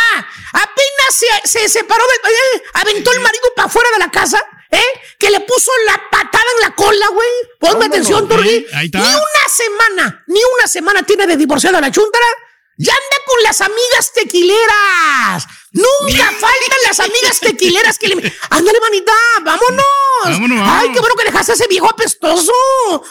Apenas 0.52 1.10
se, 1.10 1.26
se 1.44 1.68
separó 1.68 2.02
eh, 2.04 2.62
aventó 2.74 3.12
el 3.12 3.20
marido 3.20 3.44
para 3.54 3.66
afuera 3.66 3.88
de 3.92 3.98
la 3.98 4.10
casa, 4.10 4.42
¿eh? 4.70 4.84
Que 5.18 5.30
le 5.30 5.40
puso 5.40 5.70
la 5.86 6.00
patada 6.10 6.44
en 6.56 6.68
la 6.68 6.74
cola, 6.74 7.08
güey. 7.08 7.28
Ponme 7.58 7.86
atención, 7.86 8.28
está. 8.28 8.68
Ni 9.00 9.06
una 9.06 9.48
semana, 9.48 10.24
ni 10.28 10.40
una 10.56 10.66
semana 10.66 11.02
tiene 11.02 11.26
de 11.26 11.36
divorciada 11.36 11.80
la 11.80 11.90
chúntara. 11.90 12.26
Ya 12.80 12.92
anda 12.92 13.24
con 13.26 13.42
las 13.42 13.60
amigas 13.60 14.12
tequileras. 14.14 15.46
Nunca 15.72 16.24
faltan 16.40 16.78
las 16.86 17.00
amigas 17.00 17.40
tequileras 17.40 17.98
que 17.98 18.08
le. 18.08 18.32
Ándale, 18.50 18.80
manita, 18.80 19.12
vámonos. 19.42 19.84
Vámonos, 20.24 20.68
Ay, 20.70 20.92
qué 20.92 21.00
bueno 21.00 21.14
que 21.16 21.24
dejaste 21.24 21.52
a 21.52 21.54
ese 21.56 21.66
viejo 21.66 21.90
apestoso. 21.90 22.52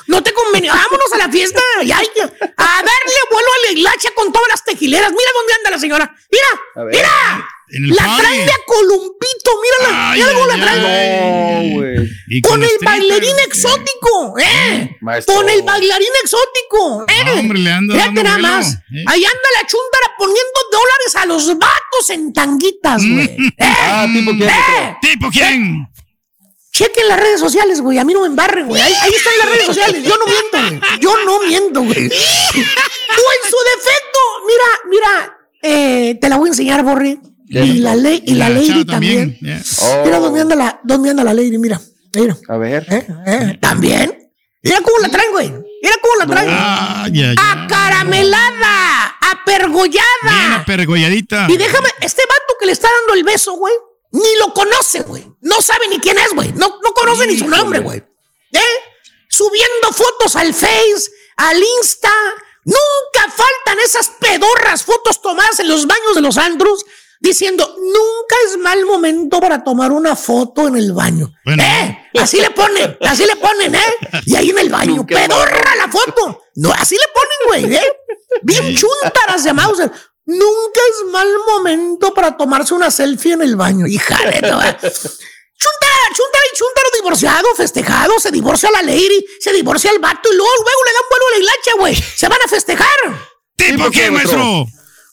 No 0.08 0.24
te 0.24 0.34
convenía. 0.34 0.74
Vámonos 0.74 1.12
a 1.14 1.18
la 1.18 1.30
fiesta. 1.30 1.62
Y 1.84 1.92
ay, 1.92 2.10
a 2.20 2.66
darle 2.66 3.20
vuelo 3.30 3.48
a 3.48 3.66
la 3.66 3.72
hilacha 3.74 4.10
con 4.16 4.32
todas 4.32 4.48
las 4.50 4.64
tequileras. 4.64 5.12
Mira 5.12 5.32
dónde 5.34 5.54
anda 5.54 5.70
la 5.72 5.80
señora. 5.80 6.06
A 6.06 6.18
Mira, 6.32 6.86
ver. 6.86 6.96
mira. 6.96 7.50
En 7.70 7.84
el 7.84 7.90
La 7.92 8.06
party. 8.06 8.22
traen 8.22 8.46
de 8.46 8.52
a 8.52 8.60
columpito. 8.66 9.52
Mírala. 9.62 10.12
Ay, 10.12 10.20
Mira 10.22 10.34
cómo 10.34 10.46
la 10.48 10.56
traen. 10.56 11.70
No, 11.70 11.76
güey. 11.76 12.42
Con 12.42 12.64
el 12.64 12.70
bailarín 12.82 13.36
eh. 13.40 13.44
exótico, 13.46 14.36
¿eh? 14.40 14.98
Maestro. 15.02 15.36
Con 15.36 15.50
el 15.50 15.62
bailarín 15.64 16.08
exótico, 16.24 17.06
¿eh? 17.08 17.14
Ah, 17.26 17.34
hombre, 17.40 17.60
le 17.60 17.72
anda 17.72 17.94
Fíjate 17.94 18.08
dando 18.16 18.24
nada 18.24 18.38
más. 18.38 18.74
¿eh? 18.74 19.04
Ahí 19.08 19.24
anda 19.26 19.50
la 19.62 19.68
chúntara 19.68 20.14
poniendo 20.18 20.60
dólares 20.72 21.16
a 21.16 21.26
los 21.26 21.48
vatos 21.58 22.10
en 22.10 22.34
tanguitas, 22.34 23.02
güey. 23.06 23.26
¿Eh? 23.58 23.66
Ah, 23.90 24.08
tipo 24.14 24.32
quién, 24.32 24.50
¿Eh? 24.50 24.98
¿Tipo 25.02 25.30
quién? 25.30 25.88
Chequen 26.72 27.08
las 27.08 27.20
redes 27.20 27.40
sociales, 27.40 27.82
güey. 27.82 27.98
A 27.98 28.04
mí 28.06 28.14
no 28.14 28.22
me 28.22 28.28
embarren, 28.28 28.68
güey. 28.68 28.82
Ahí, 28.82 28.94
ahí 29.02 29.12
están 29.12 29.34
las 29.40 29.50
redes 29.50 29.66
sociales. 29.66 30.04
Yo 30.04 30.16
no 30.18 30.26
miento, 30.26 30.58
güey. 30.88 31.00
Yo 31.00 31.18
no 31.26 31.40
miento, 31.42 31.82
güey. 31.82 32.10
O 33.20 33.20
en 33.20 33.50
su 33.50 33.58
defecto, 33.76 34.20
mira, 34.46 34.80
mira, 34.92 35.38
eh, 35.64 36.20
te 36.22 36.30
la 36.30 36.38
voy 36.38 36.50
a 36.50 36.52
enseñar, 36.52 36.84
Borre. 36.84 37.18
Y 37.50 37.80
la 37.80 37.96
ley, 37.96 38.22
y 38.26 38.36
la, 38.36 38.50
lady 38.50 38.68
chava 38.68 38.86
también. 38.86 39.38
ya. 39.42 39.62
Oh. 39.82 40.02
Mira 40.06 40.20
dónde 40.20 40.42
anda 40.42 40.56
la, 40.56 40.80
dónde 40.84 41.10
anda 41.12 41.24
la 41.24 41.34
lady, 41.34 41.58
mira. 41.58 41.80
Mira. 42.14 42.38
A 42.50 42.58
ver. 42.58 42.86
¿Eh? 42.90 43.08
¿Eh? 43.26 43.58
También. 43.62 44.32
Mira 44.62 44.82
cómo 44.82 44.98
la 45.00 45.10
traen, 45.10 45.32
güey. 45.32 45.50
Mira 45.50 45.96
cómo 46.02 46.16
la 46.20 46.28
traen. 46.28 46.50
Ah, 46.52 47.08
ya, 47.12 47.34
ya. 47.34 47.52
Acaramelada, 47.52 49.16
Bien 49.22 49.32
apergollada. 49.32 50.56
apergolladita. 50.56 51.48
Y 51.50 51.58
déjame, 51.58 51.90
este 52.02 52.22
vato 52.24 52.54
que 52.60 52.66
le 52.66 52.72
está 52.74 52.90
dando 53.00 53.14
el 53.14 53.24
beso, 53.24 53.54
güey, 53.54 53.74
ni 54.12 54.36
lo 54.40 54.54
conoce, 54.54 55.02
güey. 55.02 55.26
No 55.42 55.62
sabe 55.62 55.88
ni 55.90 56.00
quién 56.00 56.18
es, 56.18 56.34
güey. 56.34 56.52
No, 56.54 56.80
no 56.84 56.94
conoce 56.94 57.28
ni 57.28 57.38
su 57.38 57.48
nombre, 57.48 57.80
güey. 57.80 58.04
¿Eh? 58.52 58.60
Subiendo 59.30 59.92
fotos 59.92 60.36
al 60.36 60.54
Face, 60.54 61.12
al 61.38 61.62
Insta. 61.80 62.12
Nunca 62.66 63.32
faltan 63.32 63.80
esas 63.86 64.10
pedorras 64.20 64.84
fotos 64.84 65.22
tomadas 65.22 65.60
en 65.60 65.70
los 65.70 65.88
baños 65.88 66.16
de 66.16 66.22
los 66.22 66.38
andros 66.38 66.84
diciendo, 67.20 67.76
nunca 67.78 68.36
es 68.46 68.58
mal 68.58 68.86
momento 68.86 69.40
para 69.40 69.64
tomar 69.64 69.92
una 69.92 70.16
foto 70.16 70.68
en 70.68 70.78
el 70.78 70.94
baño. 70.94 71.32
Bueno. 71.46 71.64
¿Eh? 71.64 72.10
Así 72.20 72.40
le 72.40 72.50
ponen, 72.52 72.98
así 73.02 73.26
le 73.26 73.36
ponen, 73.36 73.76
¿eh? 73.76 73.96
Y 74.26 74.36
ahí 74.36 74.50
en 74.50 74.60
el 74.60 74.70
baño, 74.70 74.96
Nunca 74.96 75.22
es 75.22 75.30
mal 75.30 75.38
pedorra 75.46 75.76
la 75.76 75.88
foto. 75.90 76.44
No, 76.56 76.72
así 76.72 76.96
le 76.96 77.08
ponen, 77.14 77.70
güey, 77.70 77.76
¿eh? 77.76 77.94
Bien 78.42 78.76
chuntaras 78.76 79.44
de 79.44 79.54
Mauser. 79.54 79.92
Nunca 80.26 80.82
es 80.92 81.12
mal 81.12 81.28
momento 81.48 82.14
para 82.14 82.36
tomarse 82.36 82.74
una 82.74 82.92
selfie 82.92 83.34
en 83.34 83.42
el 83.42 83.56
baño. 83.56 83.88
Hija 83.88 84.18
de 84.30 84.42
toda. 84.42 84.78
Chuntara, 84.78 86.08
chuntara 86.14 86.44
y 86.54 86.58
chuntaro 86.58 86.88
divorciado, 87.02 87.56
festejado, 87.56 88.20
se 88.20 88.32
divorcia 88.32 88.70
la 88.70 88.84
lady, 88.84 89.26
se 89.40 89.54
divorcia 89.54 89.90
el 89.90 90.00
vato 90.00 90.32
y 90.32 90.36
luego, 90.36 90.54
luego 90.64 90.86
le 90.86 90.94
dan 90.94 91.04
vuelo 91.10 91.26
a 91.26 91.32
la 91.32 91.38
hilacha, 91.38 91.72
güey. 91.80 91.96
Se 91.96 92.28
van 92.28 92.40
a 92.46 92.48
festejar. 92.48 92.88
¿Tipo 93.56 93.90
maestro? 93.90 94.12
maestro? 94.12 94.66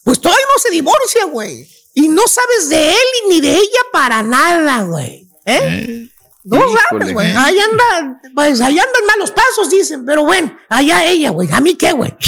Pues 0.04 0.20
todavía 0.20 0.44
no 0.54 0.60
se 0.60 0.70
divorcia, 0.70 1.24
güey. 1.24 1.73
Y 1.94 2.08
no 2.08 2.26
sabes 2.26 2.68
de 2.68 2.90
él 2.90 3.06
ni 3.28 3.40
de 3.40 3.52
ella 3.54 3.80
para 3.92 4.22
nada, 4.22 4.82
güey. 4.82 5.28
¿Eh? 5.46 6.08
No 6.44 6.60
sabes, 6.90 7.12
güey. 7.12 7.28
Ahí 7.28 7.58
anda, 7.58 8.20
pues 8.34 8.60
ahí 8.60 8.78
andan 8.78 9.06
malos 9.06 9.30
pasos, 9.30 9.70
dicen, 9.70 10.04
pero 10.04 10.24
bueno, 10.24 10.54
allá 10.68 11.04
ella, 11.04 11.30
güey. 11.30 11.48
¿A 11.50 11.60
mí 11.60 11.74
qué, 11.74 11.92
güey? 11.92 12.14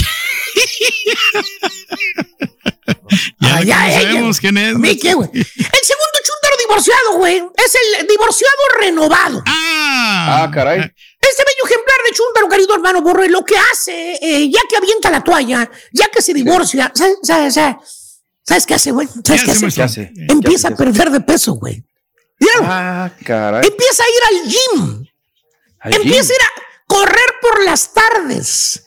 Ya 3.41 3.57
allá 3.57 3.75
que 3.75 3.93
no 3.93 3.99
ella. 3.99 4.01
sabemos 4.11 4.39
quién 4.39 4.57
es. 4.57 4.75
¿A 4.75 4.77
mí 4.77 4.97
qué, 4.97 5.13
güey? 5.13 5.29
El 5.33 5.43
segundo 5.43 6.17
chúntaro 6.23 6.55
divorciado, 6.59 7.17
güey, 7.17 7.43
es 7.55 7.77
el 7.99 8.07
divorciado 8.07 8.53
renovado. 8.79 9.43
Ah, 9.47 10.49
caray. 10.53 10.79
Este 10.79 11.43
bello 11.43 11.65
ejemplar 11.65 11.97
de 12.09 12.15
chúntaro, 12.15 12.49
querido 12.49 12.73
hermano 12.75 13.01
Borre, 13.01 13.29
lo 13.29 13.43
que 13.43 13.55
hace, 13.57 14.17
eh, 14.21 14.49
ya 14.49 14.61
que 14.69 14.77
avienta 14.77 15.09
la 15.09 15.23
toalla, 15.23 15.69
ya 15.91 16.07
que 16.09 16.21
se 16.21 16.33
divorcia, 16.33 16.91
¿sabes, 16.93 17.17
sabes, 17.23 17.53
sabes, 17.53 17.75
¿sabes 18.47 18.65
qué 18.65 18.73
hace, 18.75 18.91
güey? 18.91 19.07
¿Sabes 19.25 19.43
qué 19.43 19.51
hace? 19.51 19.67
¿Qué 19.69 19.83
hace? 19.83 20.11
Empieza 20.29 20.69
a 20.69 20.75
perder 20.75 21.11
de 21.11 21.19
peso, 21.21 21.53
güey. 21.53 21.83
Ah, 22.61 23.09
caray. 23.25 23.67
Empieza 23.67 24.03
a 24.03 24.07
ir 24.07 24.23
al 24.43 24.49
gym. 24.49 25.05
Al 25.79 25.93
Empieza 25.95 26.23
gym. 26.23 26.31
a 26.31 26.35
ir 26.35 26.41
a 26.41 26.51
correr 26.87 27.35
por 27.41 27.63
las 27.63 27.93
tardes. 27.93 28.83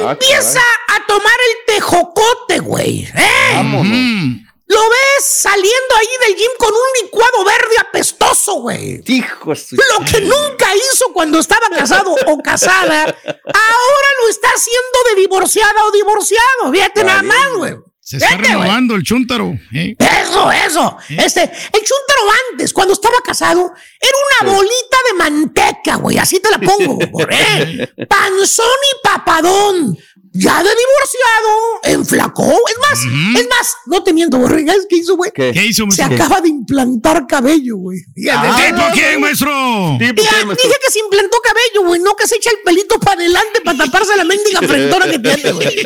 Ah, 0.00 0.12
Empieza 0.12 0.60
a 0.60 1.06
tomar 1.06 1.34
el 1.50 1.74
tejocote, 1.74 2.60
güey. 2.60 3.04
¿eh? 3.14 3.50
Vámonos. 3.54 4.42
Lo 4.66 4.80
ves 4.88 5.24
saliendo 5.26 5.96
ahí 5.98 6.06
del 6.28 6.36
gym 6.36 6.50
con 6.58 6.70
un 6.72 7.02
licuado 7.04 7.44
verde 7.44 7.76
apestoso, 7.78 8.54
güey. 8.62 9.02
Hijo 9.06 9.52
Lo 9.52 10.04
que 10.06 10.22
nunca 10.22 10.74
hizo 10.74 11.12
cuando 11.12 11.38
estaba 11.40 11.68
casado 11.68 12.14
o 12.26 12.38
casada, 12.42 13.02
ahora 13.04 14.08
lo 14.22 14.28
está 14.30 14.48
haciendo 14.48 14.98
de 15.10 15.20
divorciada 15.20 15.84
o 15.84 15.90
divorciado. 15.90 16.72
Fíjate 16.72 17.04
nada 17.04 17.22
más, 17.22 17.48
güey. 17.58 17.74
Se 18.18 18.24
está 18.24 18.36
renovando 18.36 18.94
el 18.94 19.02
chúntaro. 19.02 19.58
¿eh? 19.72 19.96
Eso, 19.98 20.52
eso. 20.52 20.96
Este, 21.08 21.42
el 21.42 21.48
chúntaro 21.80 22.22
antes, 22.52 22.72
cuando 22.72 22.92
estaba 22.92 23.16
casado, 23.24 23.72
era 24.00 24.46
una 24.46 24.52
bolita 24.52 24.96
de 25.10 25.18
manteca, 25.18 25.96
güey. 25.96 26.18
Así 26.18 26.40
te 26.40 26.50
la 26.50 26.58
pongo, 26.58 26.96
güey. 27.10 27.86
Panzón 28.06 28.66
y 28.66 29.02
papadón. 29.02 29.98
Ya 30.34 30.62
de 30.62 30.70
divorciado, 30.70 32.00
enflacó. 32.00 32.50
Es 32.50 32.78
más, 32.78 33.38
es 33.38 33.48
más, 33.48 33.76
no 33.86 34.02
te 34.02 34.14
miento, 34.14 34.38
güey. 34.38 34.66
¿Sabes 34.66 34.86
qué 34.88 34.96
hizo, 34.96 35.16
güey? 35.16 35.30
¿Qué? 35.34 35.52
¿Qué 35.52 35.66
hizo, 35.66 35.84
Se 35.90 36.02
acaba 36.02 36.40
de 36.40 36.48
implantar 36.48 37.26
cabello, 37.26 37.76
güey. 37.76 37.98
Ah, 38.32 38.56
¿Tipo 38.56 38.82
quién, 38.94 39.20
maestro? 39.20 39.50
¿Tipo 39.98 40.22
qué, 40.22 40.44
maestro? 40.46 40.68
dije 40.68 40.78
que 40.84 40.90
se 40.90 41.00
implantó 41.00 41.36
cabello, 41.42 41.86
güey, 41.86 42.00
no 42.00 42.16
que 42.16 42.26
se 42.26 42.36
echa 42.36 42.50
el 42.50 42.58
pelito 42.64 42.98
para 42.98 43.20
adelante 43.20 43.60
para 43.62 43.76
taparse 43.76 44.16
la 44.16 44.24
mendiga 44.24 44.60
frentona 44.66 45.10
que 45.10 45.18
tiene, 45.18 45.52
güey. 45.52 45.82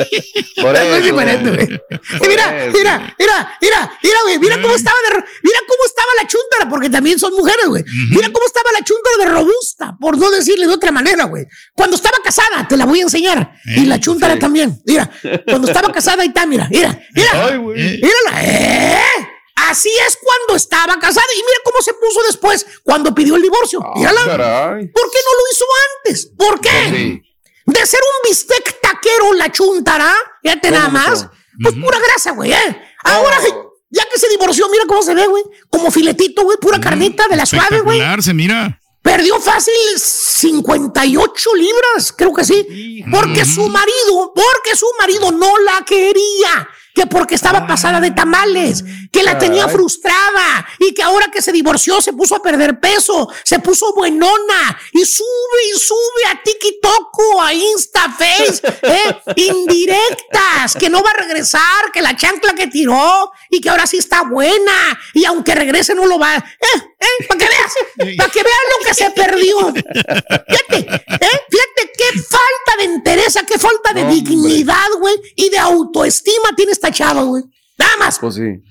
Por 0.63 0.77
Eso 0.77 0.97
es 0.97 1.05
diferente, 1.05 1.51
güey. 1.51 1.81
Y 2.25 2.29
Mira, 2.29 2.71
mira, 2.73 3.15
mira, 3.19 3.59
mira, 3.61 3.99
mira, 4.03 4.19
güey, 4.23 4.39
mira 4.39 4.63
cómo 4.63 4.77
estaba 4.77 4.97
de, 5.11 5.25
mira 5.43 5.59
cómo 5.67 5.85
estaba 5.87 6.09
la 6.23 6.29
chúntara, 6.29 6.69
porque 6.71 6.89
también 6.89 7.19
son 7.19 7.33
mujeres, 7.35 7.67
güey. 7.67 7.83
Mira 8.11 8.31
cómo 8.31 8.47
estaba 8.47 8.71
la 8.79 8.85
chúntara 8.85 9.17
de 9.19 9.25
robusta, 9.27 9.97
por 10.01 10.17
no 10.17 10.31
decirle 10.31 10.69
de 10.69 10.73
otra 10.73 10.93
manera, 10.93 11.25
güey. 11.25 11.47
Cuando 11.75 11.97
estaba 11.97 12.19
casada, 12.23 12.67
te 12.69 12.77
la 12.77 12.85
voy 12.85 13.01
a 13.01 13.03
enseñar. 13.03 13.53
Y 13.65 13.87
la 13.87 13.99
chúntara 13.99 14.36
también. 14.39 14.80
Mira, 14.87 15.11
cuando 15.47 15.68
estaba 15.68 15.93
casada, 15.93 16.22
ahí 16.22 16.28
está, 16.28 16.47
mira, 16.47 16.68
mira, 16.70 16.99
mira. 17.14 17.47
Ay, 17.47 17.57
güey. 17.59 18.01
Mírala, 18.01 18.45
¿eh? 18.45 19.28
Así 19.68 19.91
es 20.07 20.16
cuando 20.22 20.55
estaba 20.57 20.99
casada. 20.99 21.26
Y 21.34 21.39
mira 21.39 21.59
cómo 21.64 21.80
se 21.82 21.95
puso 21.95 22.20
después, 22.26 22.66
cuando 22.84 23.14
pidió 23.14 23.37
el 23.37 23.43
divorcio. 23.43 23.80
Ah, 23.82 23.93
Mírala. 23.97 24.24
caray. 24.26 24.87
¿Por 24.89 25.11
qué 25.11 25.18
no 25.24 25.32
lo 25.39 25.53
hizo 25.53 25.64
antes? 25.97 26.26
¿Por 26.37 26.61
qué? 26.61 26.70
Pues 26.89 27.01
sí. 27.01 27.22
De 27.66 27.87
ser 27.87 28.01
un 28.01 28.30
bistec 28.30 28.80
taquero 28.80 29.32
la 29.34 29.51
chuntara, 29.51 30.12
fíjate 30.43 30.70
nada 30.70 30.84
¿Cómo, 30.87 30.99
más. 30.99 31.26
Pues 31.62 31.74
pura 31.74 31.99
grasa, 31.99 32.30
güey, 32.32 32.53
¿eh? 32.53 32.82
Ahora, 33.03 33.39
Oh. 33.51 33.72
ya 33.91 34.05
que 34.12 34.18
se 34.20 34.28
divorció, 34.28 34.68
mira 34.68 34.84
cómo 34.87 35.03
se 35.03 35.14
ve, 35.14 35.26
güey. 35.26 35.43
Como 35.70 35.91
filetito, 35.91 36.43
güey, 36.45 36.59
pura 36.59 36.80
carnita 36.80 37.26
de 37.28 37.37
la 37.37 37.45
suave, 37.47 37.80
güey. 37.80 38.01
Se 38.20 38.34
mira. 38.34 38.80
Perdió 39.07 39.41
fácil 39.41 39.73
58 39.97 41.51
libras, 41.55 42.13
creo 42.13 42.35
que 42.35 42.45
sí. 42.45 43.05
Porque 43.09 43.45
su 43.45 43.69
marido, 43.69 44.33
porque 44.35 44.75
su 44.75 44.87
marido 44.99 45.31
no 45.31 45.57
la 45.59 45.85
quería. 45.85 46.69
Que 46.93 47.07
porque 47.07 47.37
estaba 47.37 47.69
pasada 47.69 48.01
de 48.01 48.11
tamales, 48.11 48.83
que 49.13 49.23
la 49.23 49.39
tenía 49.39 49.69
frustrada 49.69 50.67
y 50.81 50.93
que 50.93 51.03
ahora 51.03 51.31
que 51.31 51.43
se 51.43 51.53
divorció 51.53 52.01
se 52.01 52.15
puso 52.15 52.35
a 52.35 52.43
perder 52.43 52.81
peso, 52.81 53.31
se 53.45 53.59
puso 53.61 53.93
buenona 53.95 54.81
y 54.93 55.05
sube 55.05 55.27
y 55.73 55.79
sube 55.79 56.25
a 56.33 56.43
TikTok, 56.43 57.19
a 57.43 57.53
InstaFace, 57.53 58.61
¿eh? 58.83 59.17
indirectas, 59.37 60.75
que 60.81 60.89
no 60.89 61.03
va 61.03 61.11
a 61.11 61.23
regresar, 61.23 61.93
que 61.93 62.01
la 62.03 62.17
chancla 62.17 62.55
que 62.55 62.67
tiró 62.67 63.31
y 63.57 63.61
que 63.61 63.71
ahora 63.71 63.87
sí 63.87 63.97
está 63.97 64.23
buena 64.23 65.01
y 65.15 65.25
aunque 65.25 65.55
regrese 65.55 65.95
no 65.95 66.07
lo 66.07 66.19
va. 66.19 66.37
¿Eh? 66.37 66.43
¿Eh? 67.01 67.27
Para 67.27 67.39
que 67.39 67.49
veas, 67.49 68.17
para 68.17 68.31
que 68.31 68.43
veas 68.43 68.59
lo 68.79 68.87
que 68.87 68.95
se 68.95 69.11
perdió. 69.11 69.59
Fíjate, 69.73 70.79
¿eh? 70.79 71.41
Fíjate 71.51 71.93
qué 71.97 72.21
falta 72.23 72.77
de 72.79 72.85
entereza, 72.85 73.47
qué 73.47 73.59
falta 73.59 73.93
de 73.95 74.03
hombre. 74.03 74.17
dignidad, 74.17 74.91
güey, 75.01 75.15
y 75.37 75.49
de 75.49 75.59
autoestima 75.59 76.55
tiene 76.55 76.73
esta 76.73 76.93
chava, 76.93 77.23
güey. 77.23 77.45
Nada 77.79 77.97
más. 77.97 78.19
Pues 78.19 78.35
sí. 78.35 78.63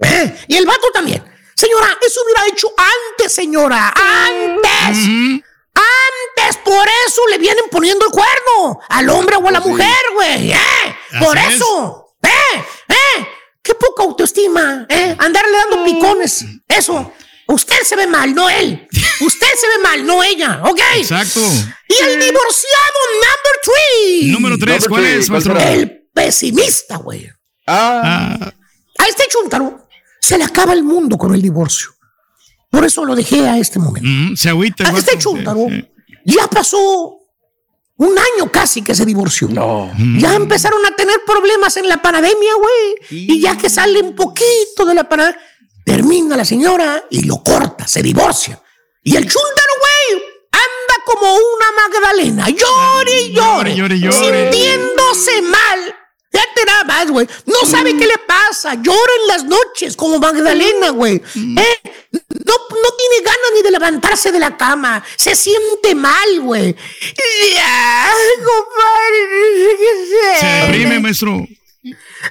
¿Eh? 0.00 0.44
Y 0.48 0.56
el 0.56 0.66
vato 0.66 0.90
también. 0.92 1.24
Señora, 1.54 1.96
eso 2.06 2.20
hubiera 2.24 2.46
hecho 2.46 2.68
antes, 2.76 3.32
señora. 3.32 3.94
Antes. 3.96 5.08
Antes, 5.74 6.56
por 6.64 6.86
eso 7.06 7.26
le 7.30 7.38
vienen 7.38 7.64
poniendo 7.70 8.04
el 8.04 8.10
cuerno 8.12 8.80
al 8.88 9.08
hombre 9.08 9.36
o 9.36 9.48
a 9.48 9.52
la 9.52 9.60
mujer, 9.60 10.02
güey. 10.14 10.52
¿eh? 10.52 10.96
Por 11.18 11.38
es. 11.38 11.54
eso. 11.54 12.16
¿Eh? 12.22 12.64
¿Eh? 12.88 13.28
Qué 13.64 13.74
poca 13.74 14.02
autoestima, 14.04 14.86
¿eh? 14.88 15.16
Andarle 15.18 15.50
dando 15.70 15.84
picones. 15.84 16.44
Eso. 16.68 17.12
Usted 17.48 17.76
se 17.84 17.96
ve 17.96 18.06
mal, 18.06 18.34
no 18.34 18.48
él. 18.48 18.86
Usted 19.20 19.46
se 19.60 19.66
ve 19.66 19.82
mal, 19.82 20.06
no 20.06 20.22
ella. 20.22 20.60
¿Ok? 20.64 20.80
Exacto. 20.98 21.40
Y 21.88 21.94
el 22.04 22.20
divorciado 22.20 22.98
number 23.14 23.60
three. 23.62 24.30
Número 24.30 24.58
tres, 24.58 24.86
¿cuál 24.88 25.04
es. 25.06 25.28
El 25.28 26.08
pesimista, 26.14 26.96
güey. 26.98 27.28
Ah, 27.66 28.36
Ah, 28.40 28.52
A 28.98 29.06
este 29.08 29.24
chuntaro 29.28 29.88
se 30.20 30.36
le 30.38 30.44
acaba 30.44 30.72
el 30.74 30.82
mundo 30.84 31.16
con 31.18 31.34
el 31.34 31.40
divorcio. 31.42 31.88
Por 32.70 32.84
eso 32.84 33.04
lo 33.04 33.14
dejé 33.14 33.48
a 33.48 33.56
este 33.58 33.78
momento. 33.78 34.06
mm, 34.08 34.36
se 34.36 34.48
agüita. 34.50 34.88
A 34.88 34.98
este 34.98 35.18
chuntaro 35.18 35.66
Sí, 35.70 35.84
ya 36.24 36.46
pasó 36.48 37.18
un 37.96 38.16
año 38.18 38.50
casi 38.50 38.82
que 38.82 38.94
se 38.94 39.04
divorció. 39.04 39.48
no. 39.48 39.90
Ya 40.18 40.34
empezaron 40.34 40.84
a 40.86 40.94
tener 40.96 41.20
problemas 41.26 41.76
en 41.76 41.88
la 41.88 42.02
pandemia, 42.02 42.54
güey. 42.56 42.94
Y 43.10 43.40
ya 43.40 43.56
que 43.56 43.68
sale 43.70 44.00
un 44.02 44.14
poquito 44.16 44.84
de 44.84 44.94
la 44.94 45.08
pandemia, 45.08 45.38
termina 45.84 46.36
la 46.36 46.44
señora 46.44 47.04
y 47.10 47.22
lo 47.24 47.42
corta, 47.42 47.86
se 47.86 48.02
divorcia. 48.02 48.60
Y 49.02 49.16
el 49.16 49.22
chúntaro, 49.24 49.72
güey, 49.80 50.22
anda 50.50 51.04
como 51.04 51.34
una 51.34 51.66
Magdalena, 51.76 52.48
llore 52.48 53.20
y 53.20 53.32
llore, 53.32 53.76
Llore, 53.76 53.98
llore, 53.98 54.00
llore. 54.00 54.50
sintiéndose 54.50 55.42
mal. 55.42 55.94
Fíjate 56.34 56.64
nada 56.66 56.82
más, 56.84 57.10
güey. 57.10 57.28
No 57.46 57.64
sabe 57.64 57.96
qué 57.96 58.06
le 58.08 58.18
pasa. 58.18 58.74
Llora 58.74 59.12
en 59.22 59.26
las 59.28 59.44
noches 59.44 59.94
como 59.96 60.18
Magdalena, 60.18 60.90
güey. 60.90 61.14
¿Eh? 61.14 61.80
No, 62.12 62.54
no 62.72 62.90
tiene 62.96 63.20
ganas 63.24 63.50
ni 63.54 63.62
de 63.62 63.70
levantarse 63.70 64.32
de 64.32 64.40
la 64.40 64.56
cama. 64.56 65.04
Se 65.16 65.36
siente 65.36 65.94
mal, 65.94 66.40
güey. 66.40 66.74
Compadre, 68.44 69.18
¿qué 69.78 70.06
Se 70.34 70.40
sé? 70.40 70.46
deprime, 70.66 70.98
maestro. 71.00 71.46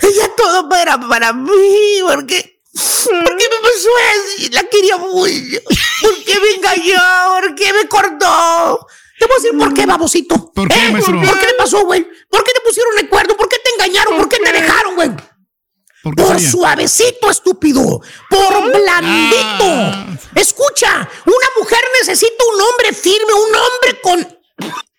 Ella 0.01 0.31
todo 0.35 0.67
era 0.75 0.99
para 0.99 1.31
mí, 1.31 1.99
porque. 2.05 2.59
¿Por 2.73 3.37
qué 3.37 3.45
me 3.49 3.57
pasó 3.61 3.89
así? 4.11 4.49
La 4.49 4.63
quería 4.63 4.97
mucho. 4.97 5.61
¿Por 6.01 6.23
qué 6.25 6.39
me 6.41 6.49
engañó? 6.55 7.01
¿Por 7.39 7.55
qué 7.55 7.71
me 7.71 7.87
cortó? 7.87 8.87
Te 9.19 9.25
voy 9.25 9.35
a 9.37 9.41
decir 9.41 9.57
por 9.57 9.73
qué, 9.73 9.85
babosito. 9.85 10.51
¿Por 10.53 10.67
qué, 10.67 10.87
¿Eh? 10.87 10.91
maestro? 10.91 11.21
¿Por 11.21 11.39
qué 11.39 11.45
le 11.47 11.53
pasó, 11.53 11.85
güey? 11.85 12.07
¿Por 12.29 12.43
qué 12.43 12.51
te 12.51 12.61
pusieron 12.61 12.97
el 12.99 13.09
cuerno? 13.09 13.35
¿Por 13.37 13.47
qué 13.47 13.57
te 13.63 13.69
engañaron? 13.71 14.17
¿Por 14.17 14.29
qué 14.29 14.37
te 14.37 14.51
dejaron, 14.51 14.95
güey? 14.95 15.11
¿Por 16.03 16.39
suavecito, 16.41 17.29
estúpido. 17.29 18.01
Por 18.29 18.71
blandito. 18.71 19.63
Ah. 19.63 20.05
Escucha, 20.35 21.09
una 21.25 21.47
mujer 21.57 21.79
necesita 22.01 22.43
un 22.53 22.61
hombre 22.61 22.93
firme, 22.93 23.33
un 23.33 23.55
hombre 23.55 24.01
con. 24.01 24.39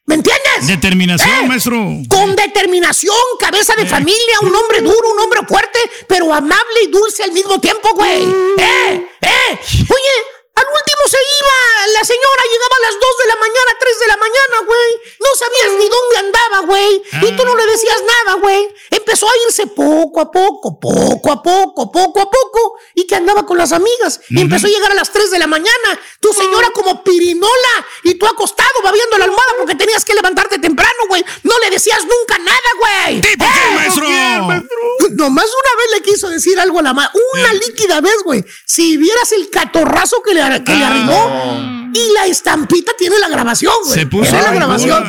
¿Me 0.06 0.14
entiendes? 0.14 0.66
Determinación, 0.66 1.44
¿Eh? 1.44 1.46
maestro. 1.46 1.76
Con 2.08 2.34
determinación, 2.36 3.16
cabeza 3.38 3.74
de 3.76 3.86
familia, 3.86 4.38
un 4.42 4.54
hombre 4.54 4.80
duro, 4.80 5.10
un 5.12 5.20
hombre 5.20 5.40
fuerte, 5.46 5.78
pero 6.08 6.32
amable 6.32 6.82
y 6.84 6.86
dulce 6.88 7.22
al 7.22 7.32
mismo 7.32 7.60
tiempo, 7.60 7.90
güey. 7.94 8.22
¿Eh? 8.22 9.08
¿Eh? 9.20 9.58
Oye, 9.60 10.14
al 10.56 10.64
último 10.64 11.02
se 11.08 11.18
iba, 11.18 11.92
la 11.98 12.04
señora 12.04 12.42
llegaba 12.50 12.76
a 12.76 12.86
las 12.86 12.94
2 12.94 13.00
de 13.20 13.28
la 13.28 13.36
mañana, 13.36 13.70
3 13.80 14.00
de 14.00 14.03
la 14.14 14.20
mañana, 14.20 14.66
güey. 14.66 14.90
No 15.20 15.28
sabías 15.36 15.78
ni 15.78 15.88
dónde 15.88 16.16
andaba, 16.18 16.66
güey. 16.66 17.02
Y 17.22 17.36
tú 17.36 17.44
no 17.44 17.56
le 17.56 17.66
decías 17.66 18.02
nada, 18.06 18.38
güey. 18.38 18.68
Empezó 18.90 19.26
a 19.26 19.32
irse 19.46 19.66
poco 19.66 20.20
a 20.20 20.30
poco, 20.30 20.78
poco 20.78 21.32
a 21.32 21.42
poco, 21.42 21.90
poco 21.90 22.20
a 22.20 22.30
poco. 22.30 22.78
Y 22.94 23.06
que 23.06 23.16
andaba 23.16 23.44
con 23.44 23.58
las 23.58 23.72
amigas. 23.72 24.20
Y 24.30 24.40
empezó 24.40 24.66
a 24.66 24.70
llegar 24.70 24.92
a 24.92 24.94
las 24.94 25.10
3 25.10 25.30
de 25.30 25.38
la 25.38 25.46
mañana. 25.46 26.00
Tu 26.20 26.32
señora 26.32 26.70
como 26.70 27.02
pirinola. 27.02 27.86
Y 28.04 28.14
tú 28.14 28.26
acostado, 28.26 28.82
babiando 28.82 29.18
la 29.18 29.24
almohada 29.24 29.52
porque 29.58 29.74
tenías 29.74 30.04
que 30.04 30.14
levantarte 30.14 30.58
temprano, 30.58 30.98
güey. 31.08 31.24
No 31.42 31.58
le 31.60 31.70
decías 31.70 32.02
nunca 32.04 32.38
nada, 32.38 32.58
güey. 32.78 33.20
¿Tipo 33.20 33.44
qué, 33.44 33.60
¡Eh! 33.60 33.74
maestro? 33.74 34.08
No, 34.08 35.08
nomás 35.24 35.46
una 35.46 35.82
vez 35.82 35.90
le 35.92 36.02
quiso 36.02 36.28
decir 36.28 36.58
algo 36.60 36.78
a 36.78 36.82
la 36.82 36.92
madre. 36.92 37.10
Una 37.34 37.52
líquida 37.54 38.00
vez, 38.00 38.16
güey. 38.24 38.44
Si 38.66 38.96
vieras 38.96 39.32
el 39.32 39.50
catorrazo 39.50 40.22
que 40.22 40.34
le, 40.34 40.64
que 40.64 40.74
le 40.74 40.84
arrimó. 40.84 41.83
Y 41.94 42.12
la 42.14 42.26
estampita 42.26 42.92
tiene 42.98 43.18
la 43.18 43.28
grabación, 43.28 43.72
güey. 43.84 43.98
Se 44.00 44.06
puso 44.06 44.30
Tiene 44.30 44.42
la 44.44 44.52
grabación. 44.52 45.04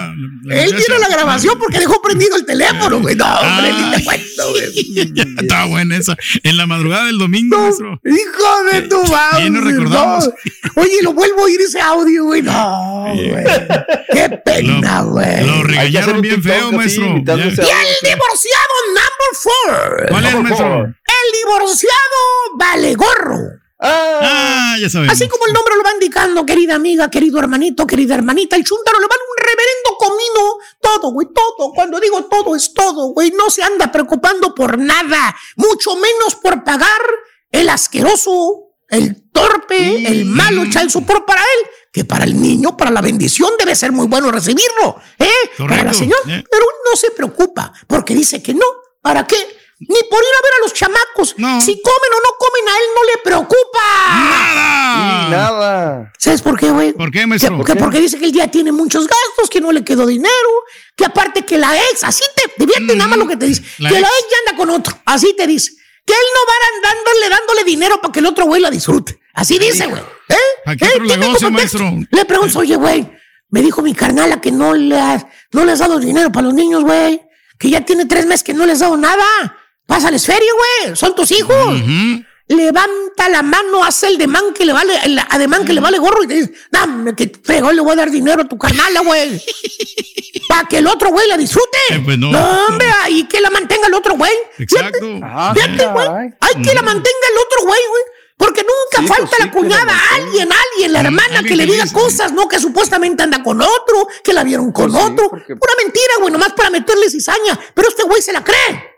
Él 0.52 0.76
tiene 0.76 1.00
la 1.00 1.08
grabación 1.08 1.58
porque 1.58 1.80
dejó 1.80 2.00
prendido 2.02 2.36
el 2.36 2.46
teléfono, 2.46 3.00
güey. 3.00 3.16
No, 3.16 3.26
hombre, 3.26 3.72
Ah. 3.74 3.90
ni 3.92 3.98
te 3.98 4.04
cuento, 4.04 4.52
güey. 4.52 5.34
Estaba 5.42 5.66
buena 5.66 5.98
esa. 5.98 6.16
En 6.44 6.58
la 6.58 6.68
madrugada 6.68 7.06
del 7.06 7.18
domingo, 7.18 7.58
maestro. 7.58 8.00
Hijo 8.06 8.64
de 8.72 8.82
tu 8.84 9.04
madre. 9.06 9.42
Bien 9.42 9.54
nos 9.54 9.64
recordamos. 9.64 10.26
no. 10.76 10.82
Oye, 10.84 11.02
lo 11.02 11.14
vuelvo 11.14 11.42
a 11.42 11.44
oír 11.46 11.60
ese 11.62 11.82
audio, 11.82 12.26
güey. 12.26 12.44
No, 12.44 13.06
güey. 13.14 13.44
Qué 14.12 14.30
pena, 14.46 15.02
güey. 15.02 15.48
Lo 15.48 15.64
regañaron 15.64 16.22
bien 16.22 16.44
feo, 16.44 16.72
maestro. 16.72 17.06
Y 17.06 17.10
el 17.10 17.24
divorciado 17.26 18.76
number 18.88 19.32
four. 19.42 20.06
¿Cuál 20.10 20.26
es, 20.28 20.36
maestro? 20.36 20.84
El 20.84 21.40
divorciado 21.44 22.18
vale 22.58 22.94
gorro. 22.96 23.40
Ah, 23.88 24.76
ya 24.80 24.90
sabemos. 24.90 25.14
Así 25.14 25.28
como 25.28 25.46
el 25.48 25.54
nombre 25.54 25.76
lo 25.76 25.84
va 25.84 25.92
indicando, 25.94 26.46
querida 26.46 26.76
amiga, 26.76 27.10
querido 27.10 27.40
hermanito, 27.40 27.86
querida 27.86 28.16
hermanita, 28.16 28.56
el 28.56 28.64
chúntaro 28.64 29.00
le 29.00 29.08
vale 29.08 29.22
un 29.30 29.44
reverendo 29.46 29.98
comino. 29.98 30.58
Todo, 30.82 31.12
güey, 31.12 31.28
todo. 31.34 31.72
Cuando 31.74 32.00
digo 32.00 32.24
todo 32.26 32.56
es 32.56 32.74
todo, 32.74 33.08
güey. 33.14 33.32
No 33.32 33.50
se 33.50 33.64
anda 33.64 33.92
preocupando 33.92 34.54
por 34.56 34.78
nada. 34.78 35.36
Mucho 35.56 35.96
menos 35.96 36.36
por 36.42 36.64
pagar 36.64 37.02
el 37.52 37.70
asqueroso, 37.70 38.72
el 38.90 39.30
torpe, 39.32 40.08
el 40.08 40.26
malo 40.26 40.64
child 40.66 40.90
support 40.90 41.26
para 41.26 41.42
él. 41.42 41.70
Que 41.92 42.04
para 42.04 42.26
el 42.26 42.42
niño, 42.42 42.76
para 42.76 42.92
la 42.92 43.02
bendición, 43.02 43.52
debe 43.58 43.74
ser 43.76 43.92
muy 43.94 44.08
bueno 44.08 44.30
recibirlo. 44.32 44.98
¿Eh? 45.18 45.28
Para 45.58 45.70
la 45.70 45.78
Correcto, 45.78 45.98
señora. 46.00 46.22
eh. 46.40 46.44
Pero 46.52 46.66
no 46.90 46.98
se 46.98 47.12
preocupa 47.12 47.72
porque 47.88 48.14
dice 48.14 48.44
que 48.44 48.54
no. 48.54 48.66
¿Para 49.02 49.26
qué? 49.26 49.38
Ni 49.80 49.88
por 50.10 50.20
ir 50.20 50.30
a 50.40 50.44
ver 50.44 50.52
a 50.58 50.64
los 50.64 50.74
chamacos. 50.74 51.30
Si 51.30 51.82
comen 51.82 52.12
o 52.14 52.22
no 52.22 52.32
comen, 52.40 52.68
a 52.68 52.78
él 52.78 52.86
no 52.96 53.04
le 53.04 53.18
preocupa. 53.24 53.82
¡Nada! 54.10 55.30
Nada. 55.30 56.14
¿Sabes 56.18 56.42
por 56.42 56.58
qué, 56.58 56.72
güey? 56.72 56.94
¿Por 56.94 57.12
qué, 57.12 57.28
maestro? 57.28 57.52
Que- 57.52 57.58
¿Por 57.58 57.66
que 57.66 57.74
qué? 57.74 57.80
porque 57.80 58.00
dice 58.00 58.18
que 58.18 58.26
el 58.26 58.32
día 58.32 58.50
tiene 58.50 58.72
muchos 58.72 59.06
gastos, 59.08 59.50
que 59.50 59.60
no 59.60 59.72
le 59.72 59.84
quedó 59.84 60.06
dinero, 60.06 60.50
que 60.96 61.06
aparte 61.06 61.44
que 61.46 61.58
la 61.58 61.76
ex, 61.92 62.04
así 62.04 62.24
te 62.36 62.54
divierte 62.58 62.96
nada 62.96 63.10
más 63.10 63.20
lo 63.20 63.28
que 63.28 63.36
te 63.38 63.46
dice, 63.48 63.64
la 63.80 63.90
que 63.90 64.00
la 64.00 64.08
ex. 64.08 64.28
ya 64.32 64.38
anda 64.52 64.58
con 64.58 64.70
otro, 64.70 64.98
así 65.06 65.36
te 65.36 65.46
dice, 65.46 65.72
que 66.06 66.14
él 66.14 66.20
no 66.34 66.40
va 66.48 66.54
a 66.54 66.76
andar 66.76 66.96
dándole, 67.06 67.30
dándole 67.30 67.64
dinero 67.66 68.00
para 68.02 68.12
que 68.14 68.20
el 68.20 68.26
otro 68.28 68.46
güey 68.46 68.62
la 68.62 68.70
disfrute. 68.70 69.20
Así 69.34 69.60
dice, 69.60 69.88
güey. 69.88 70.02
¿Eh? 70.30 70.36
¿Para 70.64 70.78
qué 70.78 70.86
¿Eh? 70.86 71.00
negocio, 71.18 71.52
maestro? 71.52 71.92
Le 72.10 72.26
pregunto, 72.26 72.60
oye, 72.60 72.78
güey, 72.78 73.12
me 73.50 73.62
dijo 73.62 73.82
mi 73.82 73.94
carnala 73.94 74.40
que 74.40 74.52
no 74.52 74.74
le, 74.74 74.98
has, 74.98 75.26
no 75.52 75.66
le 75.66 75.74
has 75.74 75.80
dado 75.80 76.00
dinero 76.00 76.32
para 76.32 76.46
los 76.46 76.54
niños, 76.54 76.84
güey, 76.84 77.22
que 77.60 77.70
ya 77.70 77.82
tiene 77.82 78.06
tres 78.06 78.26
meses 78.26 78.44
que 78.44 78.54
no 78.54 78.66
les 78.66 78.76
has 78.76 78.80
dado 78.82 78.96
nada. 78.98 79.26
Pásales 79.86 80.26
feria, 80.26 80.52
güey, 80.84 80.96
son 80.96 81.16
tus 81.16 81.32
hijos. 81.32 81.56
Levanta 82.48 83.28
la 83.30 83.42
mano, 83.42 83.84
hace 83.84 84.08
el 84.08 84.20
demán 84.20 84.54
que 84.54 84.66
le 84.66 84.74
vale, 84.74 84.94
el 85.04 85.18
ademán 85.18 85.66
que 85.66 85.74
le 85.74 85.82
vale 85.82 85.98
gorro 85.98 86.24
y 86.24 86.28
te 86.28 86.34
dice, 86.36 86.54
dame 86.70 87.16
que 87.16 87.32
fregó, 87.44 87.72
le 87.72 87.82
voy 87.82 87.94
a 87.94 87.96
dar 87.96 88.12
dinero 88.12 88.44
a 88.44 88.46
tu 88.48 88.56
carnala, 88.58 89.00
güey. 89.02 89.42
Para 90.48 90.68
que 90.68 90.78
el 90.78 90.86
otro 90.86 91.10
güey 91.10 91.28
la 91.28 91.38
disfrute. 91.38 91.78
pues 92.04 92.20
no. 92.20 92.30
hombre, 92.68 92.88
ahí 93.04 93.24
que 93.24 93.42
la 93.42 93.50
mantenga 93.50 93.88
el 93.88 93.96
otro 93.96 94.14
güey. 94.16 94.32
Exacto. 94.60 95.00
Fíjate, 95.56 95.88
güey. 95.88 96.08
Hay 96.40 96.62
que 96.62 96.74
la 96.76 96.84
mantenga 96.84 97.28
el 97.32 97.38
otro 97.40 97.62
güey, 97.64 97.82
güey. 97.90 98.04
Porque 98.38 98.62
nunca 98.64 99.02
Sí, 99.02 99.08
falta 99.08 99.28
pues 99.30 99.38
sí, 99.40 99.46
la 99.46 99.52
cuñada, 99.52 99.94
alguien, 100.14 100.50
alguien, 100.52 100.94
la 100.94 101.00
hermana 101.00 101.24
alguien 101.40 101.46
que 101.46 101.56
le 101.56 101.66
diga 101.66 101.84
dice. 101.86 101.96
cosas, 101.96 102.34
¿no? 102.34 102.48
Que 102.50 102.60
supuestamente 102.60 103.24
anda 103.24 103.42
con 103.42 103.62
otro, 103.62 104.08
que 104.24 104.34
la 104.34 104.44
vieron 104.44 104.72
con 104.74 104.92
Pues 104.92 105.04
sí, 105.04 105.10
otro. 105.12 105.30
porque- 105.30 105.56
Pura 105.56 105.74
mentira, 105.82 106.14
güey, 106.20 106.32
nomás 106.34 106.52
para 106.54 106.70
meterle 106.70 107.10
cizaña. 107.10 107.58
Pero 107.74 107.88
este 107.88 108.04
güey 108.04 108.22
se 108.22 108.34
la 108.34 108.44
cree 108.44 108.95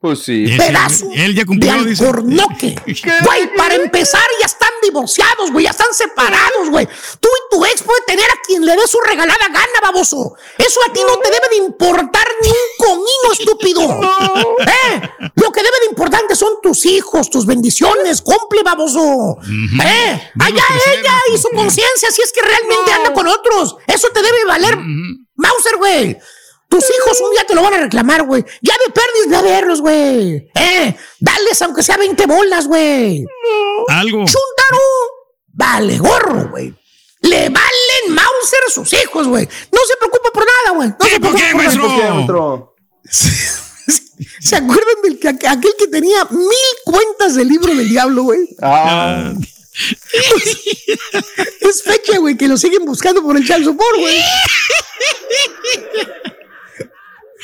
Pues 0.00 0.20
sí. 0.22 0.46
Pedazo 0.56 1.10
Él 1.14 1.34
ya 1.34 1.42
de 1.42 1.46
cumplió, 1.46 1.84
dice. 1.84 2.06
alcornoque. 2.06 2.74
Güey, 3.24 3.54
para 3.54 3.74
empezar 3.74 4.22
ya 4.40 4.46
están 4.46 4.70
divorciados, 4.82 5.52
güey, 5.52 5.66
ya 5.66 5.72
están 5.72 5.92
separados, 5.92 6.70
güey. 6.70 6.86
Tú 6.86 7.28
y 7.28 7.54
tu 7.54 7.64
ex 7.66 7.82
puede 7.82 8.00
tener 8.06 8.24
a 8.24 8.40
quien 8.46 8.64
le 8.64 8.72
dé 8.76 8.86
su 8.86 8.98
regalada 9.00 9.46
gana, 9.48 9.80
baboso. 9.82 10.34
Eso 10.56 10.80
a 10.88 10.92
ti 10.92 11.00
no 11.06 11.18
te 11.18 11.30
debe 11.30 11.48
de 11.50 11.56
importar 11.56 12.26
ni 12.42 12.48
un 12.48 12.54
comino, 12.78 13.32
estúpido. 13.32 14.00
¿Eh? 14.60 15.30
Lo 15.34 15.52
que 15.52 15.62
debe 15.62 15.80
de 15.80 15.86
importarte 15.90 16.34
son 16.34 16.54
tus 16.62 16.86
hijos, 16.86 17.28
tus 17.28 17.44
bendiciones. 17.44 18.22
Cumple, 18.22 18.62
baboso. 18.62 19.36
¿Eh? 19.84 20.30
Allá 20.40 20.62
crecer, 20.66 20.98
ella 21.00 21.38
su 21.40 21.50
conciencia 21.50 22.10
si 22.10 22.22
es 22.22 22.32
que 22.32 22.40
realmente 22.40 22.90
anda 22.92 23.12
con 23.12 23.26
otros. 23.26 23.76
Eso 23.86 24.08
te 24.14 24.22
debe 24.22 24.44
valer. 24.46 24.78
Mauser, 25.36 25.76
güey. 25.76 26.16
Tus 26.70 26.84
hijos 26.84 27.20
un 27.20 27.32
día 27.32 27.44
te 27.46 27.54
lo 27.54 27.62
van 27.62 27.74
a 27.74 27.80
reclamar, 27.80 28.22
güey. 28.22 28.44
Ya 28.62 28.74
de 28.86 28.92
perdis 28.92 29.28
ve 29.28 29.36
a 29.36 29.42
verlos, 29.42 29.80
güey. 29.80 30.48
Eh, 30.54 30.96
dales 31.18 31.60
aunque 31.62 31.82
sea 31.82 31.96
20 31.98 32.26
bolas, 32.26 32.66
güey. 32.66 33.26
Algo. 33.88 34.18
Chuntaro, 34.18 34.78
vale 35.48 35.98
gorro, 35.98 36.48
güey. 36.50 36.72
Le 37.22 37.48
valen 37.50 38.14
Mauser 38.14 38.60
a 38.68 38.70
sus 38.70 38.90
hijos, 38.94 39.26
güey. 39.26 39.46
No 39.72 39.80
se 39.86 39.96
preocupa 39.98 40.30
por 40.32 40.46
nada, 40.46 40.76
güey. 40.76 40.88
No 40.90 41.06
se 41.06 41.20
¿Por 41.20 41.20
preocupa 41.20 41.38
qué, 41.38 41.52
por 41.52 41.64
nada. 41.64 41.66
maestro? 41.66 41.88
¿Por 41.88 42.00
qué, 42.00 42.10
maestro? 42.12 42.76
¿Se 44.40 44.56
acuerdan 44.56 45.02
del 45.02 45.18
que 45.18 45.28
aquel 45.28 45.74
que 45.78 45.88
tenía 45.88 46.24
mil 46.30 46.48
cuentas 46.84 47.34
del 47.34 47.48
libro 47.48 47.74
del 47.74 47.88
diablo, 47.88 48.22
güey? 48.22 48.48
Ah, 48.62 49.32
Es 51.60 51.82
fecha, 51.82 52.18
güey, 52.18 52.36
que 52.36 52.48
lo 52.48 52.56
siguen 52.56 52.84
buscando 52.84 53.22
por 53.22 53.36
el 53.36 53.46
child 53.46 53.64
support, 53.64 53.98
güey. 53.98 54.18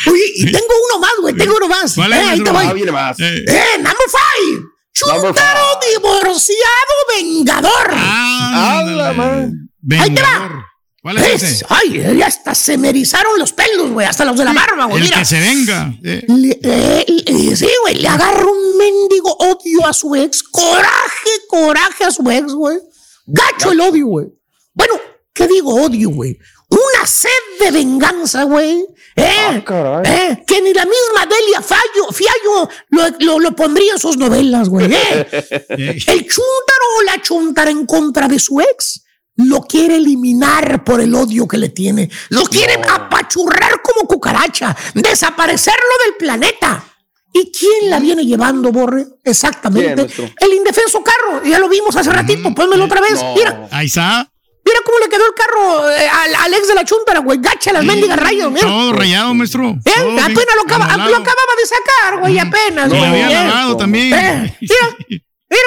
Oye, 0.06 0.24
y 0.36 0.44
tengo 0.52 0.74
uno 0.90 1.00
más, 1.00 1.12
güey, 1.20 1.34
tengo 1.36 1.56
uno 1.56 1.68
más. 1.68 1.94
¿Cuál 1.94 2.12
es, 2.12 2.18
Eh, 2.18 2.22
ahí 2.30 2.40
te 2.44 2.50
voy. 2.50 2.72
viene 2.74 2.92
más. 2.92 3.18
Eh, 3.20 3.44
¡Eh, 3.48 3.64
number 3.78 3.94
five! 4.10 4.62
¡Chuntaro 4.92 5.78
divorciado 5.92 6.94
vengador! 7.16 7.90
ah, 7.92 8.82
la 8.86 9.12
madre. 9.12 9.50
Ahí 9.98 10.14
te 10.14 10.22
va. 10.22 10.28
Vengador. 10.38 10.64
¿Cuál 11.02 11.18
es 11.18 11.42
Es- 11.42 11.42
ese? 11.52 11.66
ay, 11.68 12.16
ya 12.18 12.26
hasta 12.26 12.52
se 12.54 12.76
me 12.78 12.88
erizaron 12.88 13.38
los 13.38 13.52
pelos, 13.52 13.90
güey, 13.92 14.06
hasta 14.06 14.24
los 14.24 14.36
de 14.36 14.44
la 14.44 14.52
barba, 14.52 14.86
güey. 14.86 14.96
El 14.98 15.04
Mira. 15.04 15.18
que 15.20 15.24
se 15.24 15.38
venga. 15.40 15.92
Eh, 16.02 16.24
Le- 16.26 16.58
eh, 16.64 17.54
sí, 17.56 17.68
güey, 17.82 17.94
le 17.96 18.08
agarra 18.08 18.44
un 18.44 18.76
mendigo 18.76 19.32
odio 19.38 19.86
a 19.86 19.92
su 19.92 20.14
ex. 20.16 20.42
Coraje, 20.42 21.30
coraje 21.48 22.04
a 22.04 22.10
su 22.10 22.28
ex, 22.28 22.52
güey. 22.52 22.78
Gacho 23.26 23.70
el 23.70 23.80
odio, 23.82 24.06
güey. 24.06 24.26
Bueno, 24.74 24.94
¿qué 25.32 25.46
digo 25.46 25.74
odio, 25.80 26.10
güey? 26.10 26.36
Una 26.68 27.06
sed 27.06 27.30
de 27.60 27.70
venganza, 27.70 28.42
güey. 28.44 28.84
Eh, 29.14 29.62
Ah, 29.68 30.02
eh, 30.04 30.42
que 30.46 30.60
ni 30.60 30.74
la 30.74 30.84
misma 30.84 31.24
Delia 31.26 31.62
Fallo, 31.62 32.12
Fiallo 32.12 32.68
lo, 32.90 33.02
lo- 33.20 33.38
lo 33.40 33.52
pondría 33.56 33.92
en 33.92 33.98
sus 33.98 34.16
novelas, 34.16 34.68
güey. 34.68 34.92
eh. 34.92 35.26
El 35.70 36.20
chúntaro 36.26 36.86
o 36.98 37.02
la 37.04 37.22
chuntara 37.22 37.70
en 37.70 37.86
contra 37.86 38.26
de 38.28 38.38
su 38.38 38.60
ex 38.60 39.02
lo 39.36 39.60
quiere 39.62 39.96
eliminar 39.96 40.82
por 40.82 41.00
el 41.00 41.14
odio 41.14 41.46
que 41.46 41.58
le 41.58 41.68
tiene. 41.68 42.10
Lo 42.30 42.44
quiere 42.44 42.74
apachurrar 42.88 43.80
como 43.82 44.08
cucaracha, 44.08 44.74
desaparecerlo 44.94 45.80
del 46.04 46.16
planeta. 46.16 46.84
¿Y 47.32 47.52
quién 47.52 47.90
la 47.90 48.00
viene 48.00 48.24
llevando, 48.24 48.72
Borre? 48.72 49.06
Exactamente. 49.22 50.08
El 50.40 50.54
indefenso 50.54 51.02
carro. 51.04 51.42
Ya 51.44 51.58
lo 51.58 51.68
vimos 51.68 51.94
hace 51.94 52.10
ratito. 52.10 52.52
Pónmelo 52.54 52.86
otra 52.86 53.00
vez. 53.02 53.12
No. 53.12 53.34
Mira, 53.34 53.68
Ahí 53.70 53.86
está. 53.86 54.26
Mira 54.66 54.78
cómo 54.84 54.98
le 54.98 55.08
quedó 55.08 55.24
el 55.24 55.34
carro 55.34 55.90
eh, 55.90 56.08
al, 56.08 56.34
al 56.34 56.54
ex 56.54 56.68
de 56.68 56.74
la 56.74 56.84
chuntara, 56.84 57.20
güey. 57.20 57.38
Gacha 57.40 57.72
las 57.72 57.84
mendigas 57.84 58.18
rayas, 58.18 58.50
mira. 58.50 58.66
Todo 58.66 58.92
rayado, 58.92 59.32
maestro. 59.34 59.68
Eh, 59.84 59.90
Todo 59.94 60.10
apenas 60.20 60.54
lo, 60.56 60.62
acaba- 60.62 60.84
amalado. 60.84 61.10
lo 61.10 61.16
acababa 61.16 61.52
de 61.58 61.66
sacar, 61.66 62.20
güey, 62.20 62.38
apenas. 62.38 62.90
Lo 62.90 62.96
había 63.02 63.30
Eh. 63.30 63.32
lavado 63.46 63.76
también. 63.76 64.12
Eh, 64.12 64.56
mira, 64.60 64.96
mira. 65.08 65.62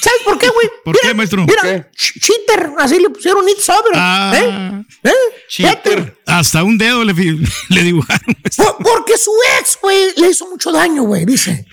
¿Sabes 0.00 0.20
por 0.24 0.38
qué, 0.38 0.48
güey? 0.48 0.68
¿Por 0.84 0.94
Mira, 0.94 1.08
qué, 1.08 1.14
maestro? 1.14 1.44
Mira, 1.44 1.62
¿Qué? 1.62 1.86
cheater, 1.94 2.70
así 2.78 2.98
le 3.00 3.10
pusieron 3.10 3.48
it 3.48 3.58
sobre. 3.58 3.90
Ah. 3.94 4.32
¿Eh? 4.34 4.84
¿Eh? 5.04 5.12
Cheater. 5.48 6.16
Hasta 6.26 6.62
un 6.62 6.78
dedo 6.78 7.02
le, 7.04 7.12
dibujaron. 7.68 8.36
Por- 8.56 8.76
porque 8.78 9.18
su 9.18 9.32
ex, 9.60 9.76
güey, 9.82 10.12
le 10.16 10.30
hizo 10.30 10.46
mucho 10.46 10.70
daño, 10.72 11.02
güey, 11.02 11.24
dice. 11.24 11.66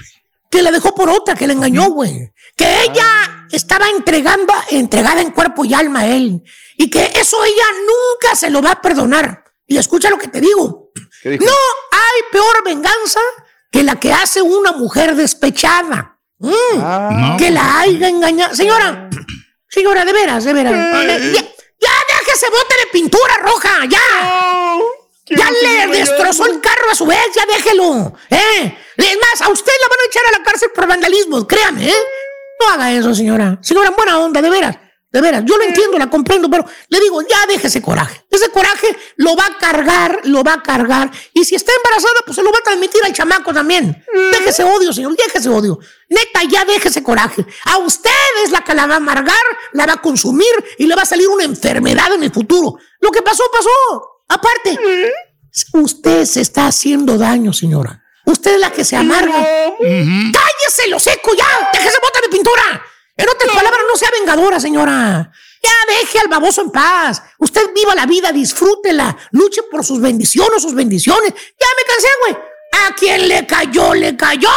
Que 0.49 0.61
la 0.61 0.71
dejó 0.71 0.93
por 0.95 1.09
otra, 1.09 1.35
que 1.35 1.45
le 1.47 1.53
engañó, 1.53 1.89
güey. 1.91 2.31
Que 2.57 2.83
ella 2.83 3.34
estaba 3.55 3.89
entregando, 3.89 4.53
entregada 4.69 5.21
en 5.21 5.31
cuerpo 5.31 5.65
y 5.65 5.73
alma 5.73 6.01
a 6.01 6.07
él. 6.07 6.41
Y 6.77 6.89
que 6.89 7.11
eso 7.15 7.43
ella 7.43 7.63
nunca 7.87 8.35
se 8.35 8.49
lo 8.49 8.61
va 8.61 8.71
a 8.71 8.81
perdonar. 8.81 9.43
Y 9.67 9.77
escucha 9.77 10.09
lo 10.09 10.17
que 10.17 10.27
te 10.27 10.41
digo. 10.41 10.91
No 11.23 11.53
hay 11.91 12.21
peor 12.31 12.63
venganza 12.63 13.19
que 13.71 13.81
la 13.83 13.95
que 13.99 14.13
hace 14.13 14.41
una 14.41 14.71
mujer 14.73 15.15
despechada. 15.15 16.17
Mm, 16.39 16.51
Ah, 16.81 17.09
No. 17.11 17.37
que 17.37 17.49
la 17.49 17.79
haya 17.79 18.07
engañado. 18.09 18.53
Señora, 18.55 19.09
señora, 19.69 20.05
de 20.05 20.13
veras, 20.13 20.43
de 20.43 20.53
veras. 20.53 20.73
Eh, 20.73 21.31
Ya, 21.33 21.41
ya 21.89 22.17
deje 22.19 22.31
ese 22.33 22.49
bote 22.49 22.75
de 22.79 22.87
pintura 22.91 23.37
roja, 23.37 23.85
ya. 23.89 23.99
Ya 25.27 25.49
le 25.49 25.87
destrozó 25.97 26.45
el 26.45 26.61
carro 26.61 26.89
a 26.91 26.95
su 26.95 27.05
vez, 27.05 27.19
ya 27.35 27.45
déjelo. 27.47 28.13
¿eh? 28.29 28.77
Es 28.97 29.17
más, 29.19 29.41
a 29.41 29.49
usted 29.49 29.71
la 29.81 29.87
van 29.89 29.99
a 29.99 30.05
echar 30.07 30.23
a 30.27 30.37
la 30.37 30.43
cárcel 30.43 30.69
por 30.73 30.87
vandalismo, 30.87 31.47
créame, 31.47 31.89
¿eh? 31.89 31.93
No 32.59 32.69
haga 32.73 32.93
eso, 32.93 33.13
señora. 33.13 33.59
Señora, 33.61 33.89
en 33.89 33.95
buena 33.95 34.19
onda, 34.19 34.41
de 34.41 34.49
veras. 34.49 34.77
De 35.11 35.21
veras, 35.21 35.43
yo 35.45 35.55
lo 35.55 35.63
entiendo, 35.63 35.97
la 35.97 36.09
comprendo, 36.09 36.49
pero 36.49 36.65
le 36.89 36.99
digo, 36.99 37.21
ya 37.21 37.45
deje 37.47 37.67
ese 37.67 37.81
coraje. 37.81 38.25
Ese 38.29 38.49
coraje 38.49 38.97
lo 39.15 39.33
va 39.33 39.45
a 39.45 39.57
cargar, 39.57 40.19
lo 40.25 40.43
va 40.43 40.55
a 40.55 40.61
cargar. 40.61 41.09
Y 41.33 41.45
si 41.45 41.55
está 41.55 41.71
embarazada, 41.73 42.19
pues 42.25 42.35
se 42.35 42.43
lo 42.43 42.51
va 42.51 42.57
a 42.59 42.63
transmitir 42.63 43.01
al 43.01 43.13
chamaco 43.13 43.53
también. 43.53 44.03
Deje 44.33 44.49
ese 44.49 44.65
odio, 44.65 44.91
señor, 44.91 45.15
deje 45.15 45.37
ese 45.37 45.47
odio. 45.47 45.79
Neta, 46.09 46.43
ya 46.43 46.65
deje 46.65 46.89
ese 46.89 47.01
coraje. 47.01 47.45
A 47.63 47.77
usted 47.77 48.09
es 48.43 48.51
la 48.51 48.65
que 48.65 48.73
la 48.73 48.87
va 48.87 48.95
a 48.95 48.97
amargar, 48.97 49.37
la 49.71 49.85
va 49.85 49.93
a 49.93 50.01
consumir 50.01 50.51
y 50.77 50.85
le 50.85 50.95
va 50.95 51.03
a 51.03 51.05
salir 51.05 51.29
una 51.29 51.45
enfermedad 51.45 52.11
en 52.13 52.23
el 52.23 52.33
futuro. 52.33 52.77
Lo 52.99 53.09
que 53.09 53.21
pasó, 53.21 53.43
pasó. 53.53 54.21
Aparte, 54.27 54.77
usted 55.75 56.25
se 56.25 56.41
está 56.41 56.67
haciendo 56.67 57.17
daño, 57.17 57.53
señora. 57.53 58.03
Usted 58.25 58.55
es 58.55 58.59
la 58.59 58.71
que 58.71 58.83
se 58.83 58.95
amarga. 58.95 59.47
¡Cállese, 59.79 60.87
lo 60.89 60.99
seco 60.99 61.31
ya! 61.37 61.69
¡Déjese 61.71 61.97
botar 62.01 62.14
de 62.25 62.29
pintura! 62.29 62.85
En 63.17 63.29
otras 63.29 63.49
palabras, 63.49 63.81
no 63.89 63.97
sea 63.97 64.09
vengadora, 64.11 64.59
señora. 64.59 65.31
Ya 65.63 65.71
deje 65.93 66.19
al 66.19 66.27
baboso 66.27 66.61
en 66.61 66.69
paz. 66.69 67.23
Usted 67.39 67.73
viva 67.73 67.95
la 67.95 68.05
vida, 68.05 68.31
disfrútela. 68.31 69.15
Luche 69.31 69.63
por 69.71 69.85
sus 69.85 70.01
bendiciones, 70.01 70.61
sus 70.61 70.73
bendiciones. 70.73 71.33
Ya 71.33 71.67
me 71.77 71.83
cansé, 71.87 72.07
güey. 72.21 72.37
A 72.85 72.95
quien 72.95 73.27
le 73.27 73.47
cayó, 73.47 73.93
le 73.93 74.17
cayó. 74.17 74.49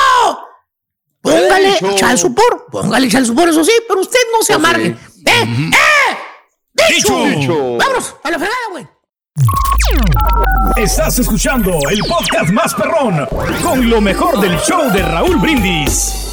Póngale 1.22 1.78
chal 1.94 2.18
supor. 2.18 2.66
Póngale 2.70 3.08
chal 3.08 3.24
supor, 3.24 3.48
eso 3.48 3.64
sí, 3.64 3.72
pero 3.86 4.00
usted 4.00 4.20
no 4.32 4.42
se 4.42 4.54
amargue. 4.54 4.96
¡Eh! 5.24 5.70
¡Eh! 5.70 6.18
¡Dicho! 6.90 7.24
Dicho. 7.26 7.76
¡Vámonos! 7.76 8.16
¡A 8.24 8.30
la 8.30 8.38
fregada, 8.38 8.68
güey! 8.70 8.88
Estás 10.76 11.18
escuchando 11.18 11.78
el 11.90 12.00
podcast 12.00 12.50
más 12.50 12.74
perrón 12.74 13.26
con 13.62 13.88
lo 13.88 14.00
mejor 14.00 14.40
del 14.40 14.58
show 14.60 14.90
de 14.92 15.02
Raúl 15.02 15.36
Brindis. 15.36 16.27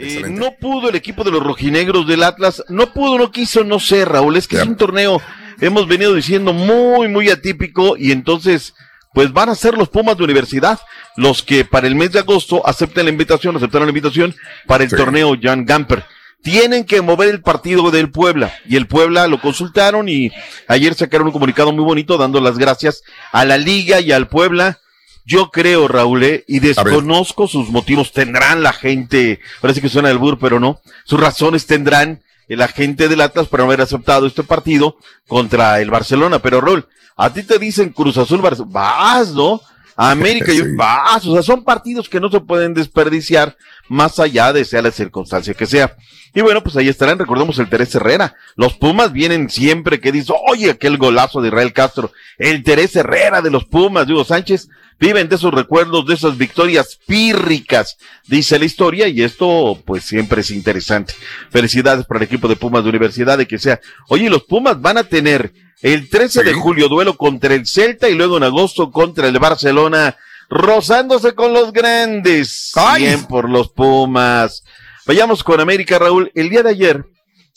Eh, 0.00 0.24
no 0.28 0.52
pudo 0.60 0.88
el 0.88 0.96
equipo 0.96 1.24
de 1.24 1.30
los 1.30 1.42
rojinegros 1.42 2.06
del 2.06 2.22
Atlas, 2.22 2.64
no 2.68 2.92
pudo, 2.92 3.18
no 3.18 3.30
quiso, 3.30 3.64
no 3.64 3.78
sé, 3.78 4.04
Raúl, 4.04 4.36
es 4.36 4.48
que 4.48 4.56
es 4.56 4.66
un 4.66 4.76
torneo, 4.76 5.20
hemos 5.60 5.86
venido 5.86 6.14
diciendo 6.14 6.52
muy, 6.52 7.08
muy 7.08 7.28
atípico 7.28 7.96
y 7.96 8.12
entonces, 8.12 8.74
pues 9.12 9.32
van 9.32 9.50
a 9.50 9.54
ser 9.54 9.76
los 9.76 9.88
Pumas 9.88 10.16
de 10.16 10.24
universidad 10.24 10.80
los 11.16 11.42
que 11.42 11.64
para 11.64 11.86
el 11.86 11.94
mes 11.94 12.12
de 12.12 12.20
agosto 12.20 12.66
acepten 12.66 13.04
la 13.04 13.10
invitación, 13.10 13.56
aceptaron 13.56 13.86
la 13.86 13.90
invitación 13.90 14.34
para 14.66 14.84
el 14.84 14.90
torneo 14.90 15.36
Jan 15.40 15.64
Gamper. 15.64 16.04
Tienen 16.42 16.84
que 16.84 17.02
mover 17.02 17.28
el 17.28 17.42
partido 17.42 17.90
del 17.90 18.10
Puebla 18.10 18.54
y 18.66 18.76
el 18.76 18.86
Puebla 18.86 19.26
lo 19.26 19.40
consultaron 19.40 20.08
y 20.08 20.30
ayer 20.68 20.94
sacaron 20.94 21.26
un 21.26 21.32
comunicado 21.34 21.72
muy 21.72 21.84
bonito 21.84 22.16
dando 22.16 22.40
las 22.40 22.56
gracias 22.56 23.02
a 23.32 23.44
la 23.44 23.58
liga 23.58 24.00
y 24.00 24.12
al 24.12 24.28
Puebla. 24.28 24.78
Yo 25.24 25.50
creo, 25.50 25.86
Raúl, 25.88 26.22
¿eh? 26.24 26.44
y 26.48 26.60
desconozco 26.60 27.46
sus 27.46 27.68
motivos. 27.70 28.12
Tendrán 28.12 28.62
la 28.62 28.72
gente, 28.72 29.40
parece 29.60 29.80
que 29.80 29.88
suena 29.88 30.10
el 30.10 30.18
bur, 30.18 30.38
pero 30.38 30.58
no. 30.60 30.80
Sus 31.04 31.20
razones 31.20 31.66
tendrán 31.66 32.22
la 32.48 32.66
gente 32.68 33.08
del 33.08 33.20
Atlas 33.20 33.46
para 33.46 33.62
no 33.62 33.68
haber 33.68 33.80
aceptado 33.80 34.26
este 34.26 34.42
partido 34.42 34.96
contra 35.28 35.80
el 35.80 35.90
Barcelona. 35.90 36.40
Pero, 36.40 36.60
Raúl, 36.60 36.88
a 37.16 37.32
ti 37.32 37.42
te 37.42 37.58
dicen 37.58 37.90
Cruz 37.90 38.16
Azul, 38.16 38.40
Barce- 38.42 38.64
vas, 38.66 39.28
¿no? 39.32 39.60
América, 40.08 40.52
yo, 40.52 40.64
vas. 40.76 41.26
O 41.26 41.34
sea, 41.34 41.42
son 41.42 41.62
partidos 41.62 42.08
que 42.08 42.20
no 42.20 42.30
se 42.30 42.40
pueden 42.40 42.72
desperdiciar 42.72 43.56
más 43.88 44.18
allá 44.18 44.52
de 44.52 44.64
sea 44.64 44.80
la 44.80 44.90
circunstancia 44.90 45.52
que 45.52 45.66
sea. 45.66 45.96
Y 46.34 46.40
bueno, 46.40 46.62
pues 46.62 46.76
ahí 46.76 46.88
estarán, 46.88 47.18
recordemos 47.18 47.58
el 47.58 47.68
Terés 47.68 47.94
Herrera. 47.94 48.34
Los 48.56 48.74
Pumas 48.74 49.12
vienen 49.12 49.50
siempre 49.50 50.00
que 50.00 50.12
dice, 50.12 50.32
oye, 50.48 50.70
aquel 50.70 50.96
golazo 50.96 51.42
de 51.42 51.48
Israel 51.48 51.72
Castro. 51.72 52.12
El 52.38 52.62
Terés 52.62 52.96
Herrera 52.96 53.42
de 53.42 53.50
los 53.50 53.64
Pumas, 53.64 54.08
Hugo 54.08 54.24
Sánchez, 54.24 54.68
viven 54.98 55.28
de 55.28 55.36
esos 55.36 55.52
recuerdos, 55.52 56.06
de 56.06 56.14
esas 56.14 56.38
victorias 56.38 56.98
pírricas, 57.06 57.96
dice 58.26 58.58
la 58.58 58.66
historia, 58.66 59.08
y 59.08 59.22
esto 59.22 59.82
pues 59.84 60.04
siempre 60.04 60.42
es 60.42 60.50
interesante. 60.50 61.14
Felicidades 61.50 62.06
para 62.06 62.18
el 62.18 62.24
equipo 62.24 62.46
de 62.48 62.56
Pumas 62.56 62.84
de 62.84 62.90
Universidad 62.90 63.36
de 63.36 63.48
que 63.48 63.58
sea. 63.58 63.80
Oye, 64.08 64.30
los 64.30 64.44
Pumas 64.44 64.80
van 64.80 64.98
a 64.98 65.04
tener 65.04 65.52
el 65.82 66.08
13 66.08 66.42
de 66.44 66.52
julio 66.52 66.88
duelo 66.88 67.16
contra 67.16 67.54
el 67.54 67.66
Celta 67.66 68.08
y 68.08 68.14
luego 68.14 68.36
en 68.36 68.44
agosto 68.44 68.90
contra 68.90 69.28
el 69.28 69.38
Barcelona, 69.38 70.16
rozándose 70.48 71.34
con 71.34 71.52
los 71.52 71.72
grandes. 71.72 72.72
Bien 72.96 73.24
por 73.26 73.48
los 73.48 73.70
Pumas. 73.70 74.62
Vayamos 75.06 75.42
con 75.42 75.60
América, 75.60 75.98
Raúl. 75.98 76.30
El 76.34 76.50
día 76.50 76.62
de 76.62 76.70
ayer 76.70 77.04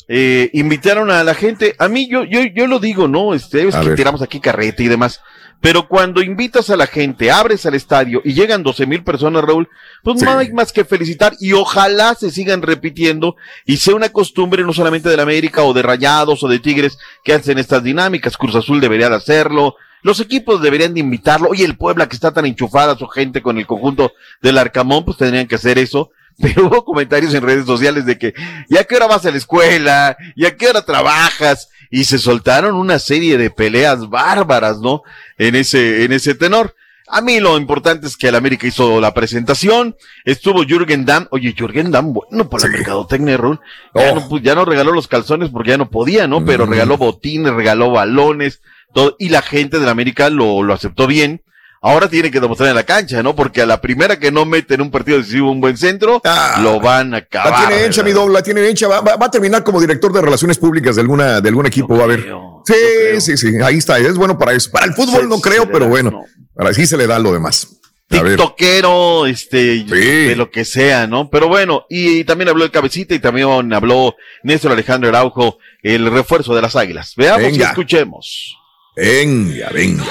eh, 0.07 0.49
invitaron 0.53 1.11
a 1.11 1.23
la 1.23 1.33
gente. 1.35 1.75
A 1.79 1.87
mí, 1.87 2.07
yo, 2.09 2.23
yo, 2.23 2.41
yo 2.55 2.67
lo 2.67 2.79
digo, 2.79 3.07
¿no? 3.07 3.33
Este, 3.33 3.67
es 3.67 3.75
A 3.75 3.81
que 3.81 3.89
ver. 3.89 3.97
tiramos 3.97 4.21
aquí 4.21 4.39
carrete 4.39 4.83
y 4.83 4.87
demás. 4.87 5.21
Pero 5.63 5.87
cuando 5.87 6.21
invitas 6.21 6.69
a 6.69 6.75
la 6.75 6.87
gente, 6.87 7.31
abres 7.31 7.65
al 7.65 7.73
estadio 7.73 8.21
y 8.25 8.33
llegan 8.33 8.63
12 8.63 8.85
mil 8.85 9.01
personas, 9.01 9.45
Raúl, 9.45 9.69
pues 10.03 10.21
no 10.21 10.37
hay 10.37 10.51
más 10.51 10.73
que 10.73 10.83
felicitar 10.83 11.37
y 11.39 11.53
ojalá 11.53 12.15
se 12.15 12.31
sigan 12.31 12.61
repitiendo 12.61 13.37
y 13.65 13.77
sea 13.77 13.95
una 13.95 14.09
costumbre 14.09 14.63
no 14.63 14.73
solamente 14.73 15.07
de 15.07 15.15
la 15.15 15.23
América 15.23 15.63
o 15.63 15.71
de 15.71 15.81
Rayados 15.81 16.43
o 16.43 16.49
de 16.49 16.59
Tigres 16.59 16.97
que 17.23 17.33
hacen 17.33 17.59
estas 17.59 17.81
dinámicas. 17.81 18.35
Cruz 18.35 18.55
Azul 18.55 18.81
debería 18.81 19.07
de 19.07 19.15
hacerlo. 19.15 19.77
Los 20.01 20.19
equipos 20.19 20.61
deberían 20.61 20.93
de 20.93 20.99
invitarlo. 20.99 21.47
Oye, 21.47 21.63
el 21.63 21.77
Puebla 21.77 22.09
que 22.09 22.17
está 22.17 22.33
tan 22.33 22.45
enchufada 22.45 22.97
su 22.97 23.07
gente 23.07 23.41
con 23.41 23.57
el 23.57 23.65
conjunto 23.65 24.11
del 24.41 24.57
Arcamón, 24.57 25.05
pues 25.05 25.15
tendrían 25.15 25.47
que 25.47 25.55
hacer 25.55 25.77
eso. 25.77 26.11
Pero 26.41 26.67
hubo 26.67 26.83
comentarios 26.83 27.33
en 27.33 27.41
redes 27.41 27.65
sociales 27.65 28.05
de 28.05 28.17
que, 28.17 28.33
¿y 28.67 28.75
a 28.75 28.83
qué 28.83 28.97
hora 28.97 29.07
vas 29.07 29.25
a 29.25 29.31
la 29.31 29.37
escuela? 29.37 30.17
¿Y 30.35 30.45
a 30.45 30.57
qué 30.57 30.67
hora 30.67 30.83
trabajas? 30.83 31.69
Y 31.95 32.05
se 32.05 32.17
soltaron 32.17 32.73
una 32.73 32.97
serie 32.97 33.37
de 33.37 33.51
peleas 33.51 34.09
bárbaras, 34.09 34.79
¿no? 34.79 35.03
En 35.37 35.53
ese, 35.53 36.05
en 36.05 36.11
ese 36.11 36.33
tenor. 36.33 36.73
A 37.07 37.21
mí 37.21 37.39
lo 37.39 37.55
importante 37.55 38.07
es 38.07 38.17
que 38.17 38.29
el 38.29 38.35
América 38.35 38.65
hizo 38.65 38.99
la 38.99 39.13
presentación, 39.13 39.95
estuvo 40.25 40.63
Jürgen 40.63 41.05
Damm, 41.05 41.27
oye, 41.29 41.53
Jürgen 41.55 41.91
Damm, 41.91 42.11
bueno, 42.11 42.49
para 42.49 42.63
la 42.63 42.77
mercadotecnia, 42.77 43.37
Raúl, 43.37 43.59
ya, 43.93 44.15
no, 44.15 44.27
pues, 44.27 44.41
ya 44.41 44.55
no 44.55 44.65
regaló 44.65 44.91
los 44.91 45.07
calzones 45.07 45.51
porque 45.51 45.69
ya 45.69 45.77
no 45.77 45.91
podía, 45.91 46.25
¿no? 46.27 46.43
Pero 46.43 46.65
regaló 46.65 46.97
botines, 46.97 47.53
regaló 47.53 47.91
balones, 47.91 48.63
todo, 48.91 49.15
y 49.19 49.29
la 49.29 49.43
gente 49.43 49.77
del 49.77 49.89
América 49.89 50.31
lo, 50.31 50.63
lo 50.63 50.73
aceptó 50.73 51.05
bien. 51.05 51.43
Ahora 51.85 52.07
tiene 52.09 52.31
que 52.31 52.39
demostrar 52.39 52.69
en 52.69 52.75
la 52.75 52.83
cancha, 52.83 53.21
¿no? 53.21 53.35
Porque 53.35 53.61
a 53.61 53.65
la 53.65 53.81
primera 53.81 54.17
que 54.17 54.31
no 54.31 54.45
mete 54.45 54.75
en 54.75 54.81
un 54.81 54.89
partido 54.89 55.17
decisivo 55.17 55.51
un 55.51 55.59
buen 55.59 55.75
centro, 55.75 56.21
lo 56.61 56.79
van 56.79 57.13
a 57.13 57.17
acabar. 57.17 57.51
La 57.61 57.67
tiene 57.67 57.85
hecha, 57.85 58.03
mi 58.03 58.11
doble, 58.13 58.33
la 58.33 58.41
tiene 58.41 58.65
hecha. 58.69 58.87
Va, 58.87 59.01
va- 59.01 59.17
va 59.17 59.25
a 59.25 59.31
terminar 59.31 59.63
como 59.65 59.81
director 59.81 60.13
de 60.13 60.21
relaciones 60.21 60.57
públicas 60.57 60.95
de 60.95 61.01
alguna, 61.01 61.41
de 61.41 61.49
algún 61.49 61.65
equipo. 61.65 61.97
va 61.97 62.05
a 62.05 62.07
ver. 62.07 62.25
Sí, 62.65 63.19
sí, 63.19 63.35
sí. 63.37 63.57
Ahí 63.61 63.77
está. 63.79 63.99
Es 63.99 64.15
bueno 64.15 64.37
para 64.37 64.53
eso. 64.53 64.71
Para 64.71 64.85
el 64.85 64.93
fútbol 64.93 65.27
no 65.27 65.41
creo, 65.41 65.69
pero 65.69 65.87
bueno. 65.89 66.23
Para 66.55 66.73
sí 66.73 66.87
se 66.87 66.95
le 66.95 67.05
da 67.05 67.19
lo 67.19 67.33
demás. 67.33 67.67
Tiktokero, 68.07 69.25
este, 69.25 69.83
de 69.83 70.35
lo 70.35 70.51
que 70.51 70.65
sea, 70.65 71.07
¿no? 71.07 71.29
Pero 71.29 71.47
bueno, 71.47 71.85
y, 71.89 72.23
también 72.25 72.47
habló 72.49 72.63
el 72.63 72.71
cabecita 72.71 73.15
y 73.15 73.19
también 73.19 73.73
habló 73.73 74.15
Néstor 74.43 74.71
Alejandro 74.71 75.09
Araujo, 75.09 75.57
el 75.81 76.09
refuerzo 76.11 76.53
de 76.55 76.61
las 76.61 76.75
águilas. 76.75 77.13
Veamos 77.17 77.41
y 77.49 77.51
Venga. 77.53 77.69
escuchemos. 77.69 78.55
Venga, 78.95 79.69
venga. 79.73 80.03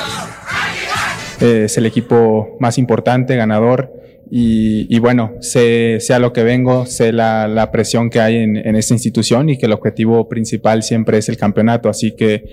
Es 1.42 1.76
el 1.76 1.86
equipo 1.86 2.56
más 2.60 2.78
importante, 2.78 3.36
ganador. 3.36 3.92
Y, 4.30 4.86
y 4.94 4.98
bueno, 4.98 5.32
sé, 5.40 5.98
sé 6.00 6.14
a 6.14 6.18
lo 6.18 6.32
que 6.32 6.42
vengo, 6.42 6.86
sé 6.86 7.12
la, 7.12 7.48
la 7.48 7.70
presión 7.70 8.08
que 8.08 8.18
hay 8.20 8.36
en, 8.36 8.56
en 8.56 8.76
esta 8.76 8.94
institución 8.94 9.50
y 9.50 9.58
que 9.58 9.66
el 9.66 9.72
objetivo 9.72 10.26
principal 10.28 10.82
siempre 10.82 11.18
es 11.18 11.28
el 11.28 11.36
campeonato. 11.36 11.90
Así 11.90 12.12
que 12.12 12.44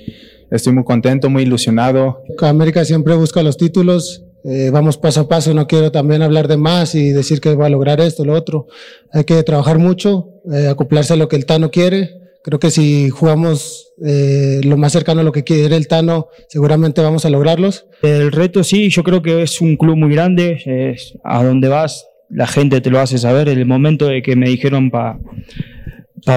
estoy 0.51 0.73
muy 0.73 0.83
contento, 0.83 1.29
muy 1.29 1.43
ilusionado. 1.43 2.21
América 2.41 2.83
siempre 2.83 3.15
busca 3.15 3.41
los 3.43 3.55
títulos. 3.55 4.25
eh, 4.43 4.71
vamos 4.73 4.97
paso 4.97 5.21
a 5.21 5.27
paso. 5.29 5.53
No 5.53 5.67
quiero 5.67 5.91
también 5.91 6.21
hablar 6.21 6.47
de 6.49 6.57
más 6.57 6.95
y 6.95 7.11
decir 7.11 7.39
que 7.39 7.55
va 7.55 7.67
a 7.67 7.69
lograr 7.69 8.01
esto, 8.01 8.25
lo 8.25 8.33
otro. 8.33 8.67
Hay 9.13 9.23
que 9.23 9.41
trabajar 9.43 9.77
mucho, 9.79 10.41
eh, 10.51 10.67
acoplarse 10.67 11.13
a 11.13 11.17
lo 11.17 11.29
que 11.29 11.37
el 11.37 11.45
Tano 11.45 11.71
quiere. 11.71 12.09
Creo 12.50 12.60
que 12.60 12.72
si 12.72 13.10
jugamos 13.12 13.91
eh, 14.04 14.60
lo 14.64 14.76
más 14.76 14.91
cercano 14.91 15.22
a 15.22 15.24
lo 15.24 15.32
que 15.32 15.43
quiere 15.43 15.76
el 15.76 15.88
Tano, 15.88 16.30
seguramente 16.47 17.00
vamos 17.02 17.24
a 17.26 17.30
lograrlos. 17.30 17.86
El 18.02 18.32
reto 18.32 18.64
sí, 18.64 18.89
yo 18.89 19.04
creo 19.04 19.22
que 19.22 19.43
es 19.43 19.62
un 19.62 19.78
club 19.78 19.95
muy 19.97 20.12
grande, 20.12 20.60
es 20.66 21.14
a 21.24 21.43
donde 21.43 21.68
vas, 21.68 22.08
la 22.28 22.47
gente 22.47 22.82
te 22.82 22.89
lo 22.89 23.00
hace 23.00 23.20
saber. 23.20 23.50
El 23.50 23.68
momento 23.68 24.08
de 24.08 24.24
que 24.24 24.36
me 24.36 24.50
dijeron 24.50 24.89
para 24.89 25.20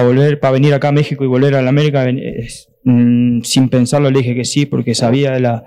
volver, 0.03 0.39
para 0.39 0.51
venir 0.51 0.73
acá 0.75 0.89
a 0.89 0.91
México 0.91 1.23
y 1.23 1.27
volver 1.27 1.55
a 1.55 1.63
la 1.63 1.69
América, 1.69 2.07
es, 2.07 2.67
mm, 2.83 3.41
sin 3.41 3.69
pensarlo 3.69 4.11
le 4.11 4.19
dije 4.19 4.35
que 4.35 4.45
sí, 4.45 4.65
porque 4.67 4.93
sabía 4.93 5.39
la, 5.39 5.63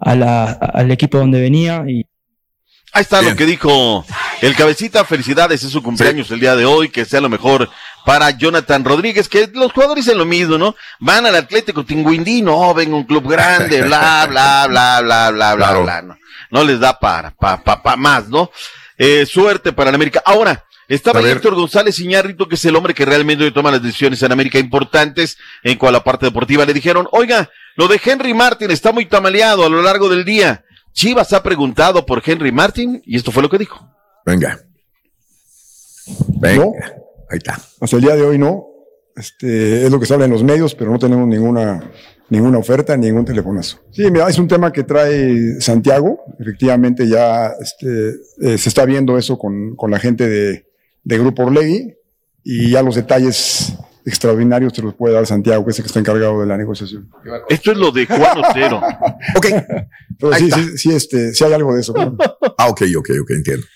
a 0.00 0.14
la- 0.16 0.52
al 0.52 0.90
equipo 0.90 1.18
donde 1.18 1.40
venía 1.40 1.84
y 1.86 2.04
Ahí 2.92 3.02
está 3.02 3.20
lo 3.20 3.36
que 3.36 3.44
dijo 3.44 4.06
el 4.40 4.54
cabecita. 4.56 5.04
Felicidades, 5.04 5.62
es 5.62 5.70
su 5.70 5.82
cumpleaños 5.82 6.30
el 6.30 6.40
día 6.40 6.56
de 6.56 6.64
hoy. 6.64 6.88
Que 6.88 7.04
sea 7.04 7.20
lo 7.20 7.28
mejor 7.28 7.68
para 8.06 8.30
Jonathan 8.30 8.84
Rodríguez. 8.84 9.28
Que 9.28 9.50
los 9.52 9.72
jugadores 9.72 10.04
dicen 10.04 10.16
lo 10.16 10.24
mismo, 10.24 10.56
¿no? 10.56 10.76
Van 11.00 11.26
al 11.26 11.34
Atlético 11.34 11.84
Tinguindí, 11.84 12.40
no, 12.40 12.72
venga 12.72 12.94
un 12.94 13.02
club 13.02 13.28
grande, 13.28 13.82
bla, 13.82 14.26
bla, 14.30 14.66
bla, 14.68 15.00
bla, 15.00 15.30
bla, 15.32 15.54
bla, 15.56 15.72
bla. 15.80 16.02
No, 16.02 16.16
no 16.52 16.64
les 16.64 16.78
da 16.78 16.96
para, 16.96 17.32
para, 17.32 17.64
para, 17.64 17.82
para 17.82 17.96
más, 17.96 18.28
¿no? 18.28 18.52
Eh, 18.96 19.26
suerte 19.26 19.72
para 19.72 19.90
el 19.90 19.96
América. 19.96 20.22
Ahora, 20.24 20.64
estaba. 20.86 21.20
Héctor 21.20 21.56
González 21.56 21.98
Iñárritu, 21.98 22.46
que 22.46 22.54
es 22.54 22.64
el 22.64 22.76
hombre 22.76 22.94
que 22.94 23.04
realmente 23.04 23.50
toma 23.50 23.72
las 23.72 23.82
decisiones 23.82 24.22
en 24.22 24.30
América 24.30 24.60
importantes 24.60 25.36
en 25.64 25.76
a 25.80 25.90
la 25.90 26.04
parte 26.04 26.26
deportiva. 26.26 26.64
Le 26.64 26.74
dijeron, 26.74 27.08
oiga, 27.10 27.50
lo 27.74 27.88
de 27.88 28.00
Henry 28.02 28.34
Martin 28.34 28.70
está 28.70 28.92
muy 28.92 29.06
tamaleado 29.06 29.66
a 29.66 29.68
lo 29.68 29.82
largo 29.82 30.08
del 30.08 30.24
día. 30.24 30.64
Chivas 30.92 31.32
ha 31.32 31.42
preguntado 31.42 32.06
por 32.06 32.22
Henry 32.24 32.52
Martin 32.52 33.02
y 33.04 33.16
esto 33.16 33.32
fue 33.32 33.42
lo 33.42 33.50
que 33.50 33.58
dijo. 33.58 33.84
Venga. 34.24 34.60
Venga. 36.40 36.70
Ahí 37.30 37.38
está. 37.38 37.58
Hasta 37.80 37.96
el 37.96 38.02
día 38.02 38.16
de 38.16 38.22
hoy 38.22 38.38
no. 38.38 38.66
este, 39.16 39.84
es 39.84 39.90
lo 39.90 39.98
que 39.98 40.06
se 40.06 40.14
habla 40.14 40.26
en 40.26 40.32
los 40.32 40.44
medios, 40.44 40.74
pero 40.74 40.90
no 40.90 40.98
tenemos 40.98 41.26
ninguna, 41.26 41.90
ninguna 42.28 42.58
oferta, 42.58 42.96
ningún 42.96 43.24
telefonazo. 43.24 43.78
Sí, 43.90 44.10
mira, 44.10 44.28
es 44.28 44.38
un 44.38 44.48
tema 44.48 44.72
que 44.72 44.84
trae 44.84 45.60
Santiago, 45.60 46.20
efectivamente 46.38 47.08
ya 47.08 47.52
este, 47.60 48.10
eh, 48.40 48.58
se 48.58 48.68
está 48.68 48.84
viendo 48.84 49.16
eso 49.18 49.38
con, 49.38 49.74
con 49.74 49.90
la 49.90 49.98
gente 49.98 50.28
de, 50.28 50.66
de 51.02 51.18
Grupo 51.18 51.44
Orlegui 51.44 51.94
y 52.44 52.70
ya 52.70 52.82
los 52.82 52.94
detalles 52.94 53.74
extraordinarios 54.04 54.72
te 54.72 54.82
los 54.82 54.94
puede 54.94 55.14
dar 55.14 55.26
Santiago, 55.26 55.64
que 55.64 55.72
es 55.72 55.78
el 55.78 55.84
que 55.84 55.88
está 55.88 55.98
encargado 55.98 56.40
de 56.40 56.46
la 56.46 56.56
negociación. 56.56 57.10
Esto 57.48 57.72
es 57.72 57.78
lo 57.78 57.90
de 57.90 58.06
Juan 58.06 58.38
Otero. 58.38 58.80
ok. 59.36 59.46
Pero 60.18 60.32
sí, 60.34 60.50
sí, 60.50 60.78
sí, 60.78 60.92
este, 60.92 61.34
sí 61.34 61.42
hay 61.42 61.52
algo 61.54 61.74
de 61.74 61.80
eso. 61.80 61.92
Ah, 62.56 62.68
ok, 62.68 62.82
ok, 62.96 63.10
ok, 63.22 63.30
entiendo. 63.30 63.66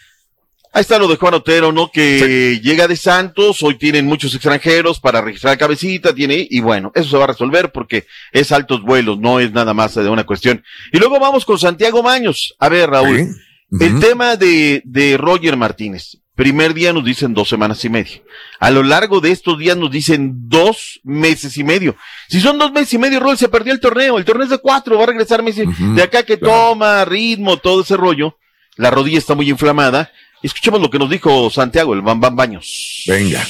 Ahí 0.73 0.83
está 0.83 0.99
lo 1.01 1.09
de 1.09 1.17
Juan 1.17 1.35
Otero, 1.35 1.73
¿no? 1.73 1.91
Que 1.91 2.61
llega 2.63 2.87
de 2.87 2.95
Santos, 2.97 3.61
hoy 3.63 3.75
tienen 3.75 4.07
muchos 4.07 4.33
extranjeros 4.35 5.01
para 5.01 5.21
registrar 5.21 5.59
cabecita, 5.59 6.15
tiene, 6.15 6.47
y 6.49 6.61
bueno, 6.61 6.93
eso 6.95 7.11
se 7.11 7.17
va 7.17 7.25
a 7.25 7.29
resolver 7.29 7.73
porque 7.73 8.07
es 8.31 8.53
altos 8.53 8.83
vuelos, 8.83 9.19
no 9.19 9.41
es 9.41 9.53
nada 9.53 9.75
más 9.75 9.97
de 9.97 10.09
una 10.09 10.25
cuestión. 10.25 10.63
Y 10.93 10.99
luego 10.99 11.19
vamos 11.19 11.45
con 11.45 11.59
Santiago 11.59 12.05
Maños. 12.05 12.55
A 12.61 12.69
ver, 12.69 12.89
Raúl, 12.89 13.35
el 13.81 14.01
tema 14.01 14.37
de, 14.37 14.83
de 14.85 15.17
Roger 15.17 15.57
Martínez. 15.57 16.19
Primer 16.37 16.73
día 16.73 16.93
nos 16.93 17.05
dicen 17.05 17.35
dos 17.35 17.49
semanas 17.49 17.85
y 17.85 17.91
media. 17.91 18.23
A 18.61 18.71
lo 18.71 18.83
largo 18.83 19.21
de 19.21 19.31
estos 19.31 19.59
días 19.59 19.77
nos 19.77 19.91
dicen 19.91 20.49
dos 20.49 21.01
meses 21.03 21.59
y 21.59 21.65
medio. 21.65 21.97
Si 22.29 22.41
son 22.41 22.59
dos 22.59 22.73
meses 22.73 22.95
y 22.95 22.99
medio, 22.99 23.21
Raúl, 23.21 23.37
se 23.37 23.49
perdió 23.49 23.73
el 23.75 23.81
torneo. 23.81 24.17
El 24.17 24.25
torneo 24.25 24.45
es 24.45 24.51
de 24.51 24.59
cuatro, 24.59 24.97
va 24.97 25.03
a 25.03 25.09
regresar 25.09 25.43
Messi. 25.43 25.65
de 25.67 26.03
acá 26.03 26.23
que 26.23 26.37
toma 26.39 27.05
ritmo, 27.05 27.59
todo 27.59 27.83
ese 27.83 27.97
rollo. 27.97 28.39
La 28.77 28.91
rodilla 28.91 29.19
está 29.19 29.35
muy 29.35 29.51
inflamada. 29.51 30.11
Escuchemos 30.43 30.81
lo 30.81 30.91
que 30.91 30.99
nos 30.99 31.11
dijo 31.11 31.51
Santiago, 31.51 31.93
el 31.93 32.01
Bam 32.01 32.21
Bam 32.21 32.35
Baños. 32.35 33.05
Venga, 33.07 33.47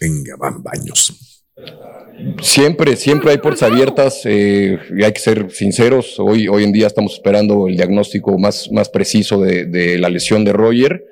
venga, 0.00 0.36
Bam 0.38 0.62
Baños. 0.62 1.42
Siempre, 2.40 2.96
siempre 2.96 3.32
hay 3.32 3.38
puertas 3.38 3.62
abiertas 3.64 4.22
eh, 4.24 4.78
y 4.96 5.04
hay 5.04 5.12
que 5.12 5.20
ser 5.20 5.50
sinceros. 5.50 6.18
Hoy, 6.18 6.48
hoy 6.48 6.64
en 6.64 6.72
día 6.72 6.86
estamos 6.86 7.12
esperando 7.12 7.68
el 7.68 7.76
diagnóstico 7.76 8.38
más, 8.38 8.70
más 8.72 8.88
preciso 8.88 9.40
de, 9.42 9.66
de 9.66 9.98
la 9.98 10.08
lesión 10.08 10.44
de 10.44 10.54
Roger, 10.54 11.04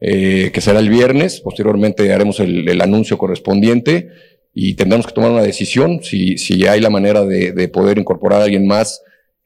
eh, 0.00 0.50
que 0.52 0.60
será 0.60 0.80
el 0.80 0.88
viernes. 0.88 1.40
Posteriormente 1.40 2.12
haremos 2.12 2.40
el, 2.40 2.68
el, 2.68 2.80
anuncio 2.80 3.18
correspondiente 3.18 4.08
y 4.52 4.74
tendremos 4.74 5.06
que 5.06 5.12
tomar 5.12 5.30
una 5.30 5.42
decisión. 5.42 6.02
Si, 6.02 6.38
si 6.38 6.66
hay 6.66 6.80
la 6.80 6.90
manera 6.90 7.24
de, 7.24 7.52
de 7.52 7.68
poder 7.68 7.98
incorporar 7.98 8.40
a 8.40 8.44
alguien 8.44 8.66
más, 8.66 9.02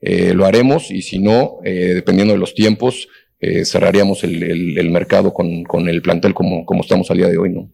eh, 0.06 0.34
lo 0.34 0.44
haremos 0.44 0.90
y 0.90 1.00
si 1.00 1.18
no, 1.18 1.60
eh, 1.64 1.92
dependiendo 1.94 2.34
de 2.34 2.38
los 2.38 2.54
tiempos, 2.54 3.08
eh, 3.44 3.64
cerraríamos 3.64 4.24
el, 4.24 4.42
el, 4.42 4.78
el 4.78 4.90
mercado 4.90 5.34
con, 5.34 5.64
con, 5.64 5.88
el 5.88 6.00
plantel 6.00 6.32
como, 6.32 6.64
como 6.64 6.82
estamos 6.82 7.10
al 7.10 7.18
día 7.18 7.28
de 7.28 7.36
hoy, 7.36 7.50
¿no? 7.50 7.68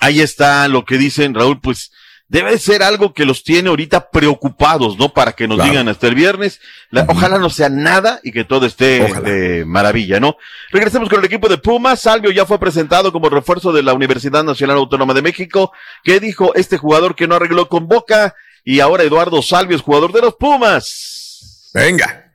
Ahí 0.00 0.20
está 0.20 0.68
lo 0.68 0.84
que 0.84 0.98
dicen, 0.98 1.34
Raúl, 1.34 1.60
pues 1.60 1.90
debe 2.28 2.58
ser 2.58 2.82
algo 2.82 3.14
que 3.14 3.24
los 3.24 3.42
tiene 3.42 3.70
ahorita 3.70 4.10
preocupados, 4.10 4.98
¿no? 4.98 5.08
Para 5.08 5.32
que 5.32 5.48
nos 5.48 5.56
claro. 5.56 5.70
digan 5.70 5.88
hasta 5.88 6.06
el 6.06 6.14
viernes. 6.14 6.60
La. 6.90 7.06
Ojalá 7.08 7.38
no 7.38 7.48
sea 7.48 7.70
nada 7.70 8.20
y 8.22 8.32
que 8.32 8.44
todo 8.44 8.66
esté 8.66 9.12
de 9.22 9.64
maravilla, 9.64 10.20
¿no? 10.20 10.36
Regresemos 10.70 11.08
con 11.08 11.20
el 11.20 11.24
equipo 11.24 11.48
de 11.48 11.58
Pumas. 11.58 12.00
Salvio 12.00 12.30
ya 12.30 12.44
fue 12.44 12.60
presentado 12.60 13.12
como 13.12 13.30
refuerzo 13.30 13.72
de 13.72 13.82
la 13.82 13.94
Universidad 13.94 14.44
Nacional 14.44 14.76
Autónoma 14.76 15.14
de 15.14 15.22
México. 15.22 15.72
¿Qué 16.04 16.20
dijo 16.20 16.54
este 16.54 16.76
jugador 16.76 17.16
que 17.16 17.26
no 17.26 17.34
arregló 17.34 17.68
con 17.68 17.88
Boca? 17.88 18.34
Y 18.62 18.80
ahora 18.80 19.04
Eduardo 19.04 19.40
Salvio 19.40 19.74
es 19.74 19.82
jugador 19.82 20.12
de 20.12 20.20
los 20.20 20.34
Pumas. 20.34 21.70
Venga. 21.72 22.30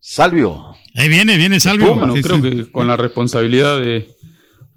Salvio. 0.00 0.76
Ahí 0.96 1.08
viene, 1.08 1.36
viene 1.36 1.60
Salvio. 1.60 1.94
Bueno, 1.94 2.16
sí, 2.16 2.22
creo 2.22 2.36
sí. 2.36 2.50
que 2.50 2.72
con 2.72 2.86
la 2.86 2.96
responsabilidad 2.96 3.80
de, 3.80 4.08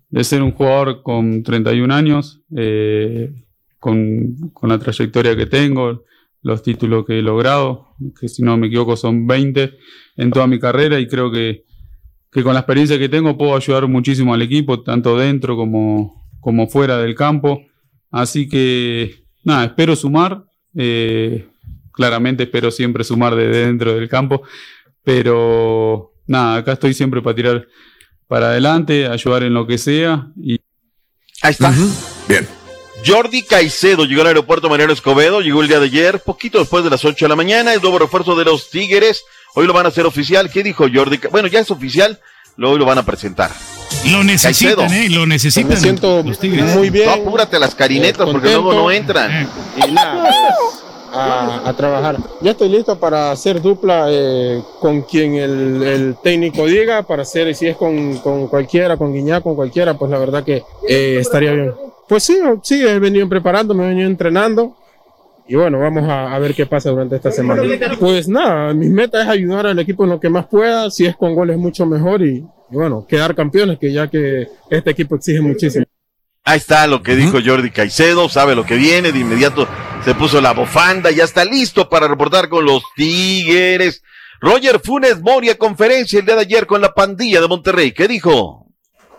de, 0.09 0.23
ser 0.23 0.41
un 0.41 0.51
jugador 0.51 1.01
con 1.01 1.43
31 1.43 1.93
años, 1.93 2.41
eh, 2.55 3.31
con, 3.79 4.51
con, 4.53 4.69
la 4.69 4.77
trayectoria 4.79 5.35
que 5.37 5.45
tengo, 5.45 6.03
los 6.41 6.61
títulos 6.61 7.05
que 7.05 7.19
he 7.19 7.21
logrado, 7.21 7.95
que 8.19 8.27
si 8.27 8.43
no 8.43 8.57
me 8.57 8.67
equivoco 8.67 8.97
son 8.97 9.27
20 9.27 9.77
en 10.17 10.31
toda 10.31 10.47
mi 10.47 10.59
carrera 10.59 10.99
y 10.99 11.07
creo 11.07 11.31
que, 11.31 11.63
que 12.31 12.43
con 12.43 12.53
la 12.53 12.59
experiencia 12.59 12.99
que 12.99 13.07
tengo 13.07 13.37
puedo 13.37 13.55
ayudar 13.55 13.87
muchísimo 13.87 14.33
al 14.33 14.41
equipo, 14.41 14.81
tanto 14.83 15.17
dentro 15.17 15.55
como, 15.55 16.27
como 16.41 16.67
fuera 16.67 16.97
del 16.97 17.15
campo. 17.15 17.61
Así 18.11 18.49
que, 18.49 19.23
nada, 19.43 19.65
espero 19.65 19.95
sumar. 19.95 20.43
Eh, 20.75 21.47
claramente 21.93 22.43
espero 22.43 22.71
siempre 22.71 23.03
sumar 23.03 23.35
de 23.35 23.47
dentro 23.47 23.93
del 23.93 24.07
campo 24.07 24.43
pero 25.09 26.08
nada, 26.29 26.57
acá 26.57 26.73
estoy 26.73 26.93
siempre 26.93 27.21
para 27.21 27.35
tirar 27.35 27.67
para 28.27 28.49
adelante, 28.49 29.07
ayudar 29.07 29.43
en 29.43 29.53
lo 29.53 29.67
que 29.67 29.77
sea. 29.77 30.27
Y... 30.41 30.61
Ahí 31.41 31.51
está. 31.51 31.69
Uh 31.69 31.73
-huh. 31.73 32.27
Bien. 32.27 32.47
Jordi 33.05 33.43
Caicedo 33.43 34.05
llegó 34.05 34.21
al 34.21 34.27
aeropuerto 34.27 34.69
Mariano 34.69 34.93
Escobedo, 34.93 35.41
llegó 35.41 35.61
el 35.61 35.67
día 35.67 35.79
de 35.79 35.85
ayer, 35.85 36.19
poquito 36.19 36.59
después 36.59 36.83
de 36.83 36.89
las 36.89 37.03
8 37.05 37.25
de 37.25 37.29
la 37.29 37.35
mañana, 37.35 37.73
es 37.73 37.81
nuevo 37.81 37.97
refuerzo 37.97 38.35
de 38.35 38.45
los 38.45 38.69
Tigres. 38.69 39.23
Hoy 39.55 39.65
lo 39.65 39.73
van 39.73 39.85
a 39.85 39.89
hacer 39.89 40.05
oficial. 40.05 40.49
¿Qué 40.51 40.63
dijo 40.63 40.85
Jordi? 40.93 41.19
Bueno, 41.31 41.47
ya 41.47 41.59
es 41.59 41.71
oficial, 41.71 42.19
luego 42.57 42.77
lo 42.77 42.85
van 42.85 42.97
a 42.97 43.03
presentar. 43.03 43.51
Lo 44.05 44.23
necesitan, 44.23 44.75
Caicedo. 44.75 45.01
¿eh? 45.01 45.09
Lo 45.09 45.25
necesitan. 45.25 45.69
Me 45.69 45.77
siento 45.77 46.21
los 46.23 46.39
tigres. 46.39 46.75
muy 46.75 46.89
bien. 46.89 47.07
No, 47.07 47.13
apúrate 47.13 47.57
las 47.57 47.73
carinetas 47.73 48.27
eh, 48.27 48.31
porque 48.31 48.49
luego 48.49 48.73
no 48.73 48.91
entran. 48.91 49.31
Eh. 49.31 49.47
Y 49.87 49.91
nada. 49.91 50.29
A, 51.11 51.67
a, 51.67 51.73
trabajar. 51.75 52.17
Ya 52.41 52.51
estoy 52.51 52.69
listo 52.69 52.99
para 52.99 53.31
hacer 53.31 53.61
dupla 53.61 54.07
eh, 54.09 54.61
con 54.79 55.01
quien 55.01 55.35
el, 55.35 55.81
el, 55.83 56.15
técnico 56.21 56.65
diga, 56.65 57.03
para 57.03 57.23
hacer, 57.23 57.53
si 57.55 57.67
es 57.67 57.75
con, 57.75 58.17
con 58.17 58.47
cualquiera, 58.47 58.97
con 58.97 59.13
Guiñá, 59.13 59.41
con 59.41 59.55
cualquiera, 59.55 59.95
pues 59.95 60.11
la 60.11 60.19
verdad 60.19 60.43
que 60.43 60.63
eh, 60.87 61.17
estaría 61.19 61.51
bien. 61.53 61.73
Pues 62.07 62.23
sí, 62.23 62.39
sí, 62.63 62.85
he 62.85 62.99
venido 62.99 63.27
preparando, 63.27 63.73
me 63.73 63.85
he 63.85 63.87
venido 63.89 64.07
entrenando. 64.07 64.75
Y 65.47 65.55
bueno, 65.55 65.79
vamos 65.79 66.07
a, 66.07 66.35
a, 66.35 66.39
ver 66.39 66.53
qué 66.53 66.67
pasa 66.67 66.91
durante 66.91 67.15
esta 67.15 67.31
semana. 67.31 67.63
Pues 67.99 68.27
nada, 68.27 68.73
mi 68.73 68.87
meta 68.87 69.21
es 69.21 69.27
ayudar 69.27 69.65
al 69.65 69.79
equipo 69.79 70.03
en 70.03 70.11
lo 70.11 70.19
que 70.19 70.29
más 70.29 70.45
pueda, 70.45 70.91
si 70.91 71.05
es 71.05 71.15
con 71.15 71.33
goles 71.33 71.57
mucho 71.57 71.87
mejor 71.87 72.21
y, 72.21 72.45
bueno, 72.69 73.05
quedar 73.07 73.33
campeones, 73.33 73.79
que 73.79 73.91
ya 73.91 74.07
que 74.07 74.47
este 74.69 74.91
equipo 74.91 75.15
exige 75.15 75.41
muchísimo. 75.41 75.85
Ahí 76.43 76.57
está 76.57 76.87
lo 76.87 77.01
que 77.01 77.15
dijo 77.15 77.39
Jordi 77.43 77.71
Caicedo, 77.71 78.29
sabe 78.29 78.55
lo 78.55 78.65
que 78.65 78.75
viene, 78.75 79.11
de 79.11 79.19
inmediato 79.19 79.67
se 80.03 80.15
puso 80.15 80.39
la 80.41 80.53
bofanda, 80.53 81.11
ya 81.11 81.23
está 81.23 81.43
listo 81.43 81.89
para 81.89 82.07
reportar 82.07 82.49
con 82.49 82.65
los 82.65 82.83
Tigres. 82.95 84.01
Roger 84.41 84.79
Funes 84.79 85.21
Moria, 85.21 85.57
conferencia 85.57 86.19
el 86.19 86.25
día 86.25 86.35
de 86.35 86.41
ayer 86.41 86.65
con 86.65 86.81
la 86.81 86.93
pandilla 86.93 87.41
de 87.41 87.47
Monterrey, 87.47 87.91
¿qué 87.91 88.07
dijo? 88.07 88.67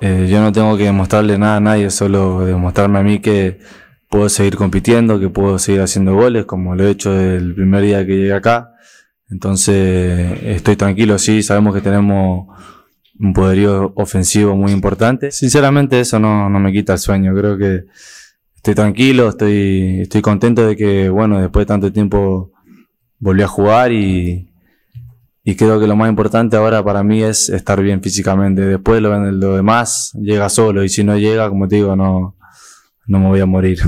Eh, 0.00 0.28
yo 0.30 0.40
no 0.40 0.50
tengo 0.50 0.76
que 0.78 0.84
demostrarle 0.84 1.36
nada 1.36 1.56
a 1.56 1.60
nadie, 1.60 1.90
solo 1.90 2.46
demostrarme 2.46 2.98
a 2.98 3.02
mí 3.02 3.20
que 3.20 3.58
puedo 4.08 4.28
seguir 4.30 4.56
compitiendo, 4.56 5.20
que 5.20 5.28
puedo 5.28 5.58
seguir 5.58 5.82
haciendo 5.82 6.14
goles, 6.14 6.46
como 6.46 6.74
lo 6.74 6.86
he 6.86 6.90
hecho 6.90 7.18
el 7.18 7.54
primer 7.54 7.82
día 7.82 8.06
que 8.06 8.16
llegué 8.16 8.32
acá. 8.32 8.70
Entonces 9.28 10.40
estoy 10.42 10.76
tranquilo, 10.76 11.18
sí, 11.18 11.42
sabemos 11.42 11.74
que 11.74 11.82
tenemos 11.82 12.46
un 13.18 13.34
poderío 13.34 13.92
ofensivo 13.96 14.56
muy 14.56 14.72
importante. 14.72 15.30
Sinceramente 15.30 16.00
eso 16.00 16.18
no, 16.18 16.48
no 16.48 16.58
me 16.58 16.72
quita 16.72 16.94
el 16.94 16.98
sueño, 16.98 17.34
creo 17.34 17.58
que 17.58 17.84
estoy 18.60 18.74
tranquilo, 18.74 19.30
estoy, 19.30 20.00
estoy 20.02 20.20
contento 20.20 20.66
de 20.66 20.76
que, 20.76 21.08
bueno, 21.08 21.40
después 21.40 21.62
de 21.62 21.68
tanto 21.68 21.90
tiempo 21.90 22.52
volví 23.18 23.42
a 23.42 23.48
jugar 23.48 23.90
y, 23.90 24.50
y 25.42 25.54
creo 25.56 25.80
que 25.80 25.86
lo 25.86 25.96
más 25.96 26.10
importante 26.10 26.58
ahora 26.58 26.84
para 26.84 27.02
mí 27.02 27.22
es 27.22 27.48
estar 27.48 27.80
bien 27.80 28.02
físicamente. 28.02 28.60
Después 28.60 29.00
lo, 29.00 29.18
lo 29.32 29.56
demás 29.56 30.12
llega 30.12 30.50
solo 30.50 30.84
y 30.84 30.90
si 30.90 31.02
no 31.02 31.16
llega, 31.16 31.48
como 31.48 31.68
te 31.68 31.76
digo, 31.76 31.96
no, 31.96 32.36
no 33.06 33.18
me 33.18 33.28
voy 33.28 33.40
a 33.40 33.46
morir. 33.46 33.78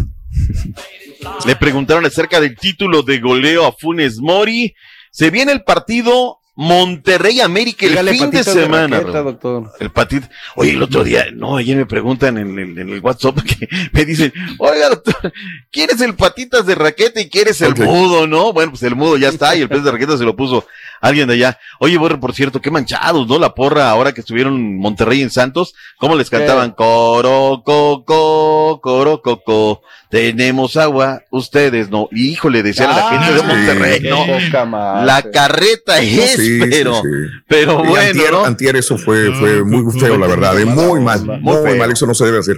Le 1.46 1.54
preguntaron 1.56 2.06
acerca 2.06 2.40
del 2.40 2.56
título 2.56 3.02
de 3.02 3.20
goleo 3.20 3.66
a 3.66 3.72
Funes 3.72 4.20
Mori. 4.20 4.74
Se 5.10 5.28
viene 5.28 5.52
el 5.52 5.64
partido 5.64 6.38
Monterrey 6.54 7.40
América 7.40 7.86
el 7.86 7.92
Dígale 7.92 8.12
fin 8.12 8.30
de 8.30 8.44
semana. 8.44 8.98
De 8.98 9.02
raqueta, 9.04 9.22
doctor. 9.22 9.72
El 9.80 9.90
patito. 9.90 10.28
Oye, 10.54 10.72
el 10.72 10.82
otro 10.82 11.02
día, 11.02 11.26
no, 11.32 11.56
ayer 11.56 11.76
me 11.76 11.86
preguntan 11.86 12.36
en 12.36 12.58
el, 12.58 12.78
en 12.78 12.88
el, 12.90 13.00
WhatsApp 13.00 13.40
que 13.40 13.68
me 13.92 14.04
dicen, 14.04 14.32
oiga, 14.58 14.90
doctor, 14.90 15.32
¿quién 15.70 15.88
es 15.90 16.00
el 16.02 16.14
patitas 16.14 16.66
de 16.66 16.74
raqueta 16.74 17.20
y 17.20 17.30
quién 17.30 17.48
es 17.48 17.62
el 17.62 17.72
okay. 17.72 17.86
mudo, 17.86 18.26
no? 18.26 18.52
Bueno, 18.52 18.72
pues 18.72 18.82
el 18.82 18.94
mudo 18.94 19.16
ya 19.16 19.30
está 19.30 19.56
y 19.56 19.62
el 19.62 19.68
pez 19.68 19.82
de 19.82 19.92
raqueta 19.92 20.18
se 20.18 20.24
lo 20.24 20.36
puso 20.36 20.66
alguien 21.02 21.28
de 21.28 21.34
allá. 21.34 21.58
Oye, 21.80 21.98
Borre, 21.98 22.16
por 22.16 22.32
cierto, 22.32 22.62
qué 22.62 22.70
manchados, 22.70 23.28
¿no? 23.28 23.38
La 23.38 23.54
porra 23.54 23.90
ahora 23.90 24.12
que 24.12 24.20
estuvieron 24.20 24.78
Monterrey 24.78 25.20
en 25.20 25.30
Santos, 25.30 25.74
¿cómo 25.98 26.16
les 26.16 26.30
cantaban? 26.30 26.70
Coro, 26.70 27.62
coco, 27.64 28.80
coro, 28.80 29.20
coco. 29.20 29.82
Tenemos 30.08 30.76
agua, 30.76 31.22
ustedes 31.30 31.90
no. 31.90 32.08
Híjole, 32.12 32.62
decía 32.62 32.88
ah, 32.88 32.96
la 32.96 33.10
gente 33.10 33.34
de 33.34 33.42
Monterrey, 33.42 34.00
no. 34.08 35.04
La 35.04 35.22
carreta 35.30 36.00
es, 36.00 36.36
sí, 36.36 36.60
pero, 36.70 36.94
sí, 36.94 37.00
sí. 37.02 37.30
pero 37.48 37.84
y 37.84 37.88
bueno. 37.88 38.08
Antier, 38.08 38.32
¿no? 38.32 38.44
antier 38.44 38.76
eso 38.76 38.96
fue, 38.96 39.32
fue 39.34 39.64
muy 39.64 39.92
feo, 39.98 40.16
la 40.16 40.28
verdad, 40.28 40.54
de 40.54 40.64
muy 40.64 41.00
mal, 41.00 41.24
muy, 41.24 41.56
muy 41.56 41.78
mal, 41.78 41.90
eso 41.90 42.06
no 42.06 42.14
se 42.14 42.24
debe 42.24 42.38
hacer. 42.38 42.56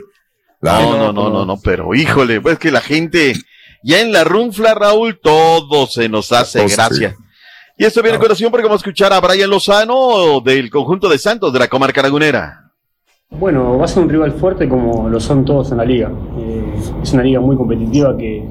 No, 0.60 0.96
no, 0.96 1.12
no, 1.12 1.30
no, 1.30 1.46
no, 1.46 1.60
pero 1.60 1.94
híjole, 1.94 2.40
pues 2.40 2.58
que 2.58 2.70
la 2.70 2.80
gente, 2.80 3.34
ya 3.82 4.00
en 4.00 4.12
la 4.12 4.24
runfla, 4.24 4.74
Raúl, 4.74 5.18
todo 5.22 5.86
se 5.86 6.08
nos 6.08 6.32
hace 6.32 6.60
oh, 6.60 6.68
gracia. 6.68 7.16
Y 7.76 7.84
esto 7.84 8.02
viene 8.02 8.18
a 8.18 8.20
colación 8.20 8.52
porque 8.52 8.66
vamos 8.66 8.80
a 8.80 8.84
escuchar 8.84 9.12
a 9.12 9.20
Brian 9.20 9.50
Lozano 9.50 10.40
del 10.40 10.70
conjunto 10.70 11.08
de 11.08 11.18
Santos 11.18 11.52
de 11.52 11.58
la 11.58 11.66
comarca 11.66 12.02
lagunera. 12.02 12.70
Bueno, 13.30 13.76
va 13.78 13.86
a 13.86 13.88
ser 13.88 14.04
un 14.04 14.08
rival 14.08 14.30
fuerte 14.30 14.68
como 14.68 15.08
lo 15.08 15.18
son 15.18 15.44
todos 15.44 15.72
en 15.72 15.78
la 15.78 15.84
liga. 15.84 16.08
Eh, 16.38 16.74
es 17.02 17.12
una 17.12 17.24
liga 17.24 17.40
muy 17.40 17.56
competitiva 17.56 18.16
que 18.16 18.44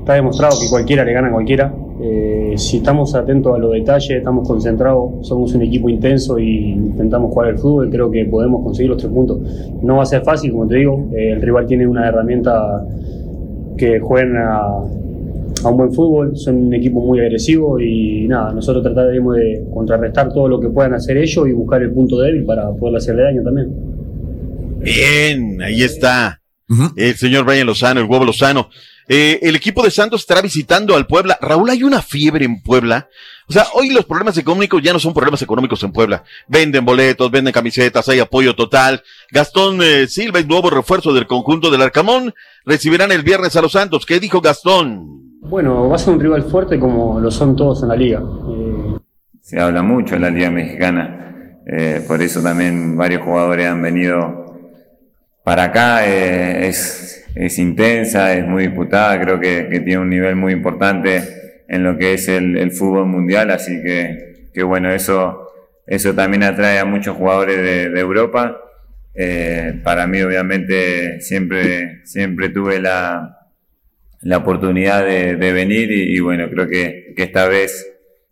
está 0.00 0.14
demostrado 0.14 0.58
que 0.60 0.68
cualquiera 0.68 1.04
le 1.04 1.12
gana 1.12 1.28
a 1.28 1.30
cualquiera. 1.30 1.72
Eh, 2.02 2.54
si 2.56 2.78
estamos 2.78 3.14
atentos 3.14 3.54
a 3.54 3.58
los 3.58 3.70
detalles, 3.70 4.10
estamos 4.10 4.48
concentrados, 4.48 5.24
somos 5.26 5.54
un 5.54 5.62
equipo 5.62 5.88
intenso 5.88 6.36
y 6.36 6.72
intentamos 6.72 7.32
jugar 7.32 7.50
el 7.50 7.58
fútbol, 7.58 7.88
creo 7.88 8.10
que 8.10 8.24
podemos 8.24 8.64
conseguir 8.64 8.90
los 8.90 8.98
tres 8.98 9.12
puntos. 9.12 9.38
No 9.80 9.98
va 9.98 10.02
a 10.02 10.06
ser 10.06 10.24
fácil, 10.24 10.50
como 10.50 10.66
te 10.66 10.74
digo, 10.74 11.08
eh, 11.16 11.30
el 11.34 11.40
rival 11.40 11.66
tiene 11.66 11.86
una 11.86 12.08
herramienta 12.08 12.84
que 13.78 14.00
juegan 14.00 14.36
a, 14.38 14.82
a 15.66 15.70
un 15.70 15.76
buen 15.76 15.92
fútbol, 15.92 16.36
son 16.36 16.68
un 16.68 16.74
equipo 16.74 17.00
muy 17.00 17.20
agresivo 17.20 17.80
y 17.80 18.26
nada, 18.28 18.52
nosotros 18.52 18.82
trataremos 18.84 19.36
de 19.36 19.64
contrarrestar 19.72 20.32
todo 20.32 20.48
lo 20.48 20.60
que 20.60 20.68
puedan 20.68 20.94
hacer 20.94 21.16
ellos 21.16 21.48
y 21.48 21.52
buscar 21.52 21.82
el 21.82 21.92
punto 21.92 22.18
débil 22.20 22.44
para 22.44 22.72
poder 22.72 22.96
hacerle 22.96 23.22
daño 23.22 23.42
también. 23.42 23.74
Bien, 24.80 25.60
ahí 25.62 25.82
está. 25.82 26.40
El 26.96 27.14
señor 27.16 27.44
Brian 27.44 27.66
Lozano, 27.66 28.00
el 28.00 28.06
huevo 28.06 28.24
Lozano. 28.24 28.68
Eh, 29.08 29.38
el 29.42 29.54
equipo 29.54 29.84
de 29.84 29.90
Santos 29.90 30.22
estará 30.22 30.42
visitando 30.42 30.96
al 30.96 31.06
Puebla. 31.06 31.38
Raúl, 31.40 31.70
hay 31.70 31.82
una 31.84 32.02
fiebre 32.02 32.44
en 32.44 32.60
Puebla. 32.62 33.08
O 33.48 33.52
sea, 33.52 33.66
hoy 33.74 33.90
los 33.90 34.04
problemas 34.04 34.36
económicos 34.36 34.82
ya 34.82 34.92
no 34.92 34.98
son 34.98 35.14
problemas 35.14 35.40
económicos 35.42 35.82
en 35.84 35.92
Puebla. 35.92 36.24
Venden 36.48 36.84
boletos, 36.84 37.30
venden 37.30 37.52
camisetas, 37.52 38.08
hay 38.08 38.18
apoyo 38.18 38.56
total. 38.56 39.02
Gastón 39.30 39.80
eh, 39.80 40.08
Silva, 40.08 40.40
el 40.40 40.48
nuevo 40.48 40.70
refuerzo 40.70 41.12
del 41.12 41.28
conjunto 41.28 41.70
del 41.70 41.82
Arcamón, 41.82 42.34
recibirán 42.64 43.12
el 43.12 43.22
viernes 43.22 43.54
a 43.54 43.62
los 43.62 43.72
Santos. 43.72 44.04
¿Qué 44.04 44.18
dijo 44.18 44.40
Gastón? 44.40 45.35
Bueno, 45.48 45.88
va 45.88 45.94
a 45.94 45.98
ser 45.98 46.14
un 46.14 46.20
rival 46.20 46.42
fuerte 46.42 46.78
como 46.78 47.20
lo 47.20 47.30
son 47.30 47.54
todos 47.54 47.80
en 47.82 47.88
la 47.88 47.96
liga. 47.96 48.20
Se 49.40 49.60
habla 49.60 49.80
mucho 49.80 50.16
en 50.16 50.22
la 50.22 50.30
Liga 50.30 50.50
Mexicana. 50.50 51.60
Eh, 51.66 52.02
por 52.06 52.20
eso 52.20 52.42
también 52.42 52.96
varios 52.96 53.22
jugadores 53.22 53.66
han 53.66 53.80
venido 53.80 54.58
para 55.44 55.64
acá. 55.64 56.04
eh, 56.08 56.66
es, 56.66 57.58
intensa, 57.58 58.34
es 58.34 58.44
muy 58.44 58.66
disputada. 58.66 59.20
Creo 59.20 59.38
que, 59.38 59.64
tiene 59.84 59.98
un 59.98 60.10
nivel 60.10 60.34
muy 60.34 60.52
importante 60.52 61.22
en 61.68 61.84
lo 61.84 61.96
que 61.96 62.14
es 62.14 62.26
el, 62.28 62.72
fútbol 62.72 63.06
mundial. 63.06 63.52
Así 63.52 63.80
que, 63.84 64.48
que 64.52 64.64
bueno, 64.64 64.90
eso, 64.90 65.48
eso 65.86 66.12
también 66.12 66.42
atrae 66.42 66.80
a 66.80 66.84
muchos 66.84 67.16
jugadores 67.16 67.56
de, 67.56 67.90
de 67.90 68.00
Europa. 68.00 68.56
Eh, 69.14 69.80
para 69.84 70.08
mí, 70.08 70.20
obviamente, 70.22 71.20
siempre, 71.20 72.04
siempre 72.04 72.48
tuve 72.48 72.80
la, 72.80 73.35
la 74.26 74.38
oportunidad 74.38 75.04
de, 75.04 75.36
de 75.36 75.52
venir 75.52 75.90
y, 75.90 76.16
y 76.16 76.20
bueno, 76.20 76.48
creo 76.50 76.68
que, 76.68 77.12
que 77.16 77.22
esta 77.24 77.46
vez 77.46 77.86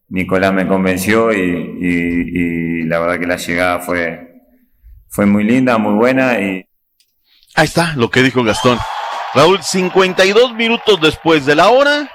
Nicolás 0.08 0.52
me 0.52 0.66
convenció 0.66 1.32
y, 1.32 1.38
y- 1.80 2.80
y 2.80 2.82
la 2.84 2.98
verdad 3.00 3.18
que 3.20 3.26
la 3.26 3.36
llegada 3.36 3.78
fue, 3.80 4.28
fue 5.08 5.26
muy 5.26 5.44
linda, 5.44 5.78
muy 5.78 5.94
buena 5.94 6.38
y 6.40 6.64
Ahí 7.56 7.66
está 7.66 7.94
lo 7.96 8.10
que 8.10 8.22
dijo 8.22 8.42
Gastón. 8.42 8.78
Raúl, 9.32 9.62
52 9.62 10.54
minutos 10.54 11.00
después 11.00 11.46
de 11.46 11.54
la 11.54 11.68
hora. 11.70 12.10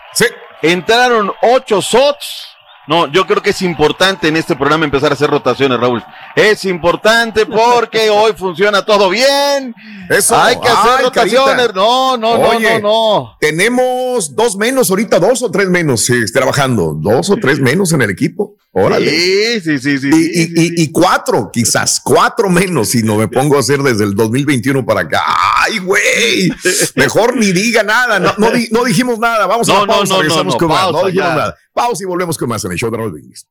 Entraron 0.62 1.32
ocho 1.42 1.80
shots. 1.82 2.46
No, 2.90 3.06
yo 3.12 3.28
creo 3.28 3.44
que 3.44 3.52
es 3.52 3.62
importante 3.62 4.30
en 4.30 4.36
este 4.36 4.56
programa 4.56 4.84
empezar 4.84 5.12
a 5.12 5.14
hacer 5.14 5.30
rotaciones, 5.30 5.80
Raúl. 5.80 6.04
Es 6.36 6.66
importante 6.66 7.46
porque 7.46 8.10
hoy 8.10 8.34
funciona 8.36 8.84
todo 8.84 9.12
bien. 9.12 9.76
Eso. 10.10 10.36
Hay 10.36 10.60
que 10.60 10.68
hacer 10.68 10.92
Ay, 10.98 11.04
rotaciones. 11.04 11.56
carita. 11.56 11.74
No, 11.76 12.18
no, 12.18 12.38
no, 12.40 12.50
Oye, 12.50 12.82
no, 12.82 13.20
no. 13.22 13.38
Tenemos 13.40 14.36
dos 14.36 14.58
menos 14.58 14.90
ahorita, 14.90 15.20
dos 15.20 15.44
o 15.44 15.52
tres 15.52 15.70
menos 15.70 16.10
eh, 16.10 16.26
trabajando, 16.34 16.96
dos 17.00 17.30
o 17.30 17.36
tres 17.36 17.60
menos 17.60 17.94
en 17.94 18.02
el 18.02 18.10
equipo. 18.10 18.56
Órale. 18.72 19.10
Sí, 19.12 19.62
sí, 19.62 19.78
sí, 19.80 19.98
sí. 20.00 20.10
Y, 20.12 20.42
y- 20.42 20.66
y- 20.82 20.84
y 20.84 20.92
cuatro, 20.92 21.50
quizás, 21.54 22.00
cuatro 22.04 22.50
menos 22.50 22.90
si 22.90 23.04
no 23.04 23.18
me 23.18 23.28
pongo 23.28 23.58
a 23.58 23.60
hacer 23.60 23.82
desde 23.84 24.04
el 24.04 24.16
2021 24.16 24.84
para 24.86 25.02
acá. 25.02 25.24
Ay, 25.64 25.78
güey. 25.80 26.52
Mejor 26.96 27.36
ni 27.38 27.52
diga 27.52 27.84
nada. 27.84 28.20
No, 28.20 28.34
no, 28.38 28.50
no 28.72 28.84
dijimos 28.84 29.20
nada. 29.20 29.46
Vamos 29.48 29.70
a 29.70 29.74
No, 29.74 29.80
la 29.82 29.86
no, 29.86 29.94
pausa. 29.94 30.14
no, 30.16 30.24
no, 30.24 30.30
no. 30.44 30.44
No 30.52 30.68
pausa, 30.68 31.08
dijimos 31.08 31.30
nada. 31.30 31.56
Pausa 31.80 32.04
y 32.04 32.06
volvemos 32.06 32.38
con 32.38 32.50
más 32.50 32.66
en 32.66 32.74
el 32.74 32.78
show 32.78 32.92
de 32.92 32.98
Raúl 32.98 33.14
Brindis. 33.14 33.48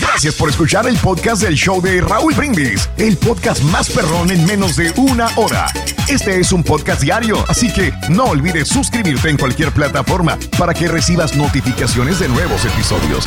Gracias 0.00 0.34
por 0.34 0.48
escuchar 0.48 0.86
el 0.86 0.96
podcast 0.96 1.42
del 1.42 1.54
show 1.56 1.82
de 1.82 2.00
Raúl 2.00 2.32
Brindis, 2.32 2.88
el 2.96 3.18
podcast 3.18 3.62
más 3.64 3.90
perrón 3.90 4.30
en 4.30 4.46
menos 4.46 4.74
de 4.74 4.90
una 4.96 5.28
hora. 5.36 5.66
Este 6.08 6.40
es 6.40 6.52
un 6.52 6.64
podcast 6.64 7.02
diario, 7.02 7.44
así 7.48 7.70
que 7.70 7.92
no 8.08 8.24
olvides 8.24 8.68
suscribirte 8.68 9.28
en 9.28 9.36
cualquier 9.36 9.72
plataforma 9.72 10.38
para 10.58 10.72
que 10.72 10.88
recibas 10.88 11.36
notificaciones 11.36 12.18
de 12.20 12.28
nuevos 12.28 12.64
episodios. 12.64 13.26